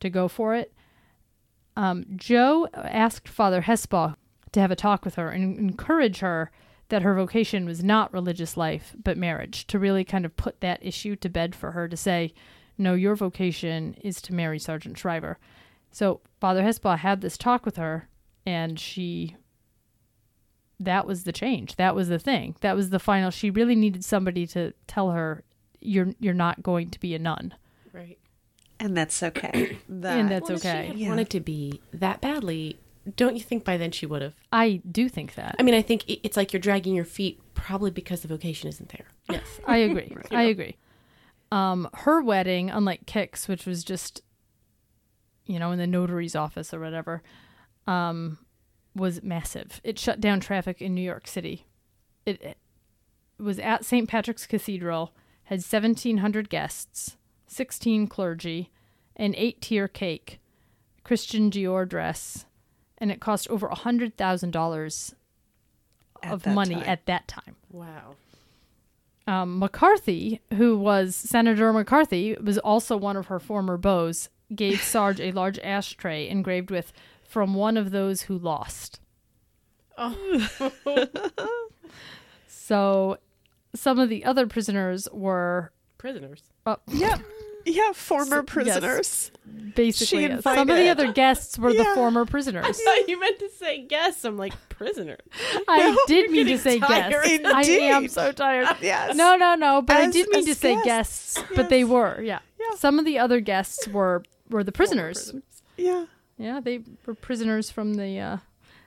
to 0.00 0.08
go 0.08 0.26
for 0.26 0.54
it? 0.54 0.72
Um, 1.76 2.06
Joe 2.16 2.66
asked 2.72 3.28
Father 3.28 3.62
Hesburgh 3.62 4.16
to 4.52 4.60
have 4.60 4.70
a 4.70 4.76
talk 4.76 5.04
with 5.04 5.16
her 5.16 5.28
and 5.28 5.58
encourage 5.58 6.20
her 6.20 6.50
that 6.88 7.02
her 7.02 7.14
vocation 7.14 7.64
was 7.66 7.82
not 7.82 8.12
religious 8.12 8.56
life 8.56 8.94
but 9.02 9.16
marriage 9.16 9.66
to 9.66 9.78
really 9.78 10.04
kind 10.04 10.24
of 10.24 10.36
put 10.36 10.60
that 10.60 10.84
issue 10.84 11.16
to 11.16 11.28
bed 11.28 11.54
for 11.54 11.72
her 11.72 11.88
to 11.88 11.96
say 11.96 12.32
no 12.78 12.94
your 12.94 13.14
vocation 13.16 13.94
is 14.02 14.20
to 14.22 14.34
marry 14.34 14.58
sargent 14.58 14.96
shriver 14.98 15.38
so 15.90 16.20
father 16.40 16.62
hesburgh 16.62 16.98
had 16.98 17.20
this 17.20 17.36
talk 17.38 17.64
with 17.64 17.76
her 17.76 18.08
and 18.44 18.78
she 18.78 19.36
that 20.78 21.06
was 21.06 21.24
the 21.24 21.32
change. 21.32 21.76
That 21.76 21.94
was 21.94 22.08
the 22.08 22.18
thing. 22.18 22.56
That 22.60 22.76
was 22.76 22.90
the 22.90 22.98
final. 22.98 23.30
She 23.30 23.48
really 23.50 23.74
needed 23.74 24.04
somebody 24.04 24.46
to 24.48 24.72
tell 24.86 25.10
her 25.12 25.42
you're 25.80 26.08
you're 26.20 26.34
not 26.34 26.62
going 26.62 26.90
to 26.90 27.00
be 27.00 27.14
a 27.14 27.18
nun. 27.18 27.54
Right. 27.92 28.18
And 28.78 28.94
that's 28.96 29.22
okay. 29.22 29.78
That, 29.88 30.18
And 30.18 30.28
that's 30.30 30.50
Well, 30.50 30.58
if 30.58 30.66
okay. 30.66 30.82
She 30.82 30.88
had 30.88 30.98
Yeah. 30.98 31.08
wanted 31.08 31.30
to 31.30 31.40
be 31.40 31.80
that 31.94 32.20
badly. 32.20 32.78
Don't 33.14 33.36
you 33.36 33.42
think 33.42 33.64
by 33.64 33.76
then 33.76 33.92
she 33.92 34.06
would 34.06 34.22
have? 34.22 34.34
I 34.52 34.80
do 34.90 35.08
think 35.08 35.34
that. 35.34 35.54
I 35.58 35.62
mean, 35.62 35.74
I 35.74 35.82
think 35.82 36.04
it's 36.08 36.36
like 36.36 36.52
you're 36.52 36.60
dragging 36.60 36.94
your 36.94 37.04
feet, 37.04 37.40
probably 37.54 37.90
because 37.90 38.22
the 38.22 38.28
vocation 38.28 38.68
isn't 38.68 38.88
there. 38.88 39.06
Yes, 39.30 39.60
I 39.66 39.78
agree. 39.78 40.16
I 40.30 40.42
agree. 40.42 40.76
Um, 41.52 41.88
her 41.94 42.20
wedding, 42.20 42.70
unlike 42.70 43.06
Kick's, 43.06 43.46
which 43.46 43.66
was 43.66 43.84
just, 43.84 44.22
you 45.44 45.58
know, 45.58 45.70
in 45.70 45.78
the 45.78 45.86
notary's 45.86 46.34
office 46.34 46.74
or 46.74 46.80
whatever, 46.80 47.22
um, 47.86 48.38
was 48.94 49.22
massive. 49.22 49.80
It 49.84 49.98
shut 49.98 50.20
down 50.20 50.40
traffic 50.40 50.82
in 50.82 50.94
New 50.94 51.02
York 51.02 51.28
City. 51.28 51.66
It, 52.24 52.42
it 52.42 52.58
was 53.38 53.58
at 53.60 53.84
St. 53.84 54.08
Patrick's 54.08 54.46
Cathedral, 54.46 55.14
had 55.44 55.58
1,700 55.58 56.50
guests, 56.50 57.16
16 57.46 58.08
clergy, 58.08 58.72
an 59.14 59.34
eight 59.36 59.60
tier 59.60 59.86
cake, 59.86 60.40
Christian 61.04 61.50
Dior 61.50 61.88
dress, 61.88 62.46
and 62.98 63.10
it 63.10 63.20
cost 63.20 63.48
over 63.48 63.68
$100,000 63.68 65.14
of 66.22 66.46
money 66.46 66.74
time. 66.74 66.84
at 66.84 67.06
that 67.06 67.28
time 67.28 67.56
Wow. 67.70 68.14
um, 69.26 69.58
McCarthy, 69.58 70.40
who 70.54 70.78
was 70.78 71.14
Senator 71.14 71.72
McCarthy, 71.72 72.36
was 72.40 72.58
also 72.58 72.96
one 72.96 73.16
of 73.16 73.26
her 73.26 73.38
former 73.38 73.76
beaux, 73.76 74.12
gave 74.54 74.80
Sarge 74.82 75.20
a 75.20 75.32
large 75.32 75.58
ashtray 75.60 76.28
engraved 76.28 76.70
with 76.70 76.92
"From 77.24 77.54
one 77.54 77.76
of 77.76 77.90
those 77.90 78.22
who 78.22 78.38
lost." 78.38 79.00
Oh. 79.98 80.48
so, 82.48 83.18
some 83.74 83.98
of 83.98 84.08
the 84.08 84.24
other 84.24 84.46
prisoners 84.46 85.08
were 85.12 85.72
Prisoners. 85.98 86.42
uh, 86.66 86.76
yeah. 86.88 87.18
Yeah, 87.68 87.92
former 87.92 88.36
So- 88.38 88.42
prisoners. 88.44 89.30
basically 89.74 90.26
She 90.26 90.32
uh, 90.32 90.40
some 90.40 90.70
of 90.70 90.76
the 90.76 90.88
other 90.88 91.12
guests 91.12 91.58
were 91.58 91.72
the 91.72 91.84
former 91.94 92.24
prisoners. 92.24 92.64
I 92.66 92.72
thought 92.72 93.08
you 93.08 93.18
meant 93.20 93.38
to 93.40 93.50
say 93.50 93.82
guests. 93.82 94.24
I'm 94.24 94.36
like 94.38 94.54
prisoner. 94.68 95.18
I 95.68 95.96
did 96.06 96.30
mean 96.30 96.46
to 96.46 96.58
say 96.58 96.78
tired. 96.78 97.12
guests. 97.12 97.44
I 97.52 97.62
am 97.62 98.08
so 98.08 98.32
tired. 98.32 98.68
Yes. 98.80 99.16
No, 99.16 99.36
no, 99.36 99.54
no. 99.56 99.82
But 99.82 99.96
I 99.96 100.10
did 100.10 100.28
mean 100.30 100.40
as 100.40 100.44
to 100.46 100.54
say 100.54 100.74
guests. 100.84 101.34
guests, 101.38 101.52
but 101.56 101.68
they 101.68 101.82
were. 101.84 102.20
Yeah. 102.22 102.38
Yeah. 102.58 102.76
Some 102.76 102.98
of 102.98 103.04
the 103.04 103.18
other 103.18 103.40
guests 103.40 103.86
were 103.88 104.22
were 104.48 104.62
the 104.64 104.72
prisoners. 104.72 105.34
Yeah. 105.76 106.06
Yeah, 106.38 106.60
they 106.60 106.80
were 107.04 107.14
prisoners 107.14 107.70
from 107.70 107.94
the. 107.94 108.18
Uh, 108.18 108.36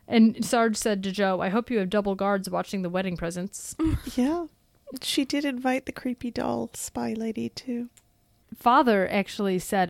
and 0.08 0.44
Sarge 0.46 0.76
said 0.78 1.04
to 1.04 1.12
Joe, 1.12 1.42
"I 1.42 1.50
hope 1.50 1.70
you 1.70 1.80
have 1.80 1.90
double 1.90 2.16
guards 2.16 2.50
watching 2.50 2.82
the 2.82 2.90
wedding 2.90 3.18
presents." 3.18 3.76
Yeah. 4.16 4.46
She 5.04 5.24
did 5.24 5.46
invite 5.46 5.86
the 5.86 5.92
creepy 5.92 6.32
doll 6.32 6.72
spy 6.74 7.14
lady 7.14 7.50
too. 7.50 7.90
Father 8.56 9.08
actually 9.10 9.60
said, 9.60 9.90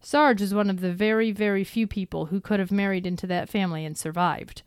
"Sarge 0.00 0.42
is 0.42 0.54
one 0.54 0.70
of 0.70 0.80
the 0.80 0.92
very, 0.92 1.30
very 1.30 1.64
few 1.64 1.86
people 1.86 2.26
who 2.26 2.40
could 2.40 2.60
have 2.60 2.70
married 2.70 3.06
into 3.06 3.26
that 3.26 3.48
family 3.48 3.84
and 3.84 3.96
survived. 3.96 4.62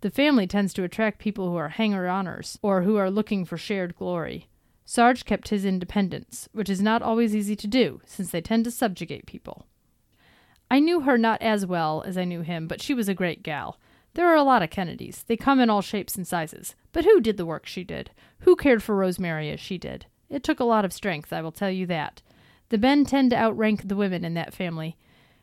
The 0.00 0.10
family 0.10 0.46
tends 0.46 0.72
to 0.74 0.84
attract 0.84 1.18
people 1.18 1.48
who 1.48 1.56
are 1.56 1.68
hanger-oners 1.68 2.58
or 2.62 2.82
who 2.82 2.96
are 2.96 3.10
looking 3.10 3.44
for 3.44 3.56
shared 3.56 3.96
glory." 3.96 4.48
Sarge 4.84 5.24
kept 5.24 5.48
his 5.48 5.64
independence, 5.64 6.48
which 6.52 6.68
is 6.68 6.82
not 6.82 7.02
always 7.02 7.36
easy 7.36 7.54
to 7.54 7.68
do, 7.68 8.00
since 8.04 8.30
they 8.30 8.40
tend 8.40 8.64
to 8.64 8.70
subjugate 8.70 9.26
people. 9.26 9.66
I 10.70 10.80
knew 10.80 11.02
her 11.02 11.16
not 11.16 11.40
as 11.40 11.64
well 11.64 12.02
as 12.06 12.18
I 12.18 12.24
knew 12.24 12.40
him, 12.40 12.66
but 12.66 12.80
she 12.82 12.94
was 12.94 13.08
a 13.08 13.14
great 13.14 13.42
gal. 13.42 13.78
There 14.14 14.26
are 14.26 14.36
a 14.36 14.42
lot 14.42 14.62
of 14.62 14.70
Kennedys. 14.70 15.22
They 15.22 15.36
come 15.36 15.60
in 15.60 15.70
all 15.70 15.82
shapes 15.82 16.16
and 16.16 16.26
sizes. 16.26 16.74
But 16.92 17.04
who 17.04 17.20
did 17.20 17.36
the 17.36 17.46
work 17.46 17.66
she 17.66 17.84
did? 17.84 18.10
Who 18.40 18.56
cared 18.56 18.82
for 18.82 18.96
Rosemary 18.96 19.50
as 19.50 19.60
she 19.60 19.78
did? 19.78 20.06
It 20.32 20.42
took 20.42 20.58
a 20.58 20.64
lot 20.64 20.84
of 20.84 20.92
strength, 20.92 21.32
I 21.32 21.42
will 21.42 21.52
tell 21.52 21.70
you 21.70 21.86
that. 21.86 22.22
The 22.70 22.78
men 22.78 23.04
tend 23.04 23.30
to 23.30 23.36
outrank 23.36 23.86
the 23.86 23.96
women 23.96 24.24
in 24.24 24.32
that 24.34 24.54
family, 24.54 24.96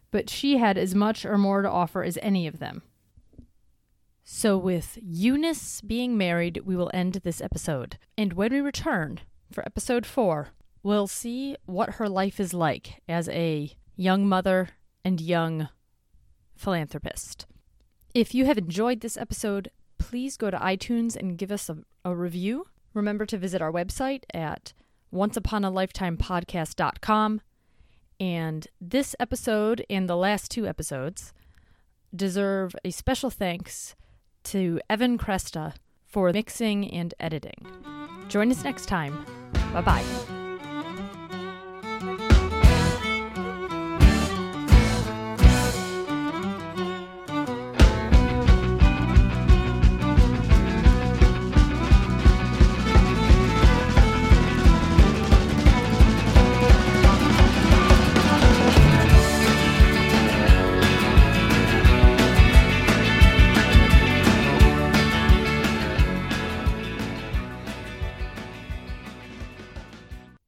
but 0.09 0.31
she 0.31 0.57
had 0.57 0.79
as 0.79 0.95
much 0.95 1.25
or 1.25 1.37
more 1.37 1.61
to 1.61 1.69
offer 1.69 2.03
as 2.03 2.17
any 2.23 2.47
of 2.47 2.57
them. 2.57 2.81
So, 4.23 4.57
with 4.57 4.97
Eunice 5.01 5.81
being 5.81 6.17
married, 6.17 6.61
we 6.65 6.75
will 6.75 6.91
end 6.93 7.13
this 7.23 7.39
episode. 7.39 7.97
And 8.17 8.33
when 8.33 8.51
we 8.51 8.61
return 8.61 9.19
for 9.51 9.63
episode 9.65 10.05
four, 10.05 10.49
we'll 10.81 11.07
see 11.07 11.55
what 11.65 11.95
her 11.95 12.09
life 12.09 12.39
is 12.39 12.53
like 12.53 13.01
as 13.07 13.29
a 13.29 13.71
young 13.95 14.27
mother 14.27 14.69
and 15.05 15.21
young 15.21 15.69
philanthropist. 16.55 17.45
If 18.15 18.33
you 18.33 18.45
have 18.45 18.57
enjoyed 18.57 19.01
this 19.01 19.17
episode, 19.17 19.69
please 19.99 20.35
go 20.35 20.49
to 20.49 20.57
iTunes 20.57 21.15
and 21.15 21.37
give 21.37 21.51
us 21.51 21.69
a, 21.69 21.77
a 22.03 22.15
review. 22.15 22.65
Remember 22.95 23.25
to 23.27 23.37
visit 23.37 23.61
our 23.61 23.71
website 23.71 24.23
at 24.33 24.73
onceuponalifetimepodcast.com. 25.13 27.41
And 28.19 28.67
this 28.81 29.15
episode 29.19 29.85
and 29.89 30.09
the 30.09 30.17
last 30.17 30.51
two 30.51 30.67
episodes 30.67 31.33
deserve 32.15 32.75
a 32.83 32.91
special 32.91 33.29
thanks 33.29 33.95
to 34.43 34.81
Evan 34.89 35.17
Cresta 35.17 35.75
for 36.05 36.33
mixing 36.33 36.91
and 36.91 37.13
editing. 37.19 37.65
Join 38.27 38.51
us 38.51 38.63
next 38.63 38.87
time. 38.87 39.25
Bye 39.73 39.81
bye. 39.81 40.38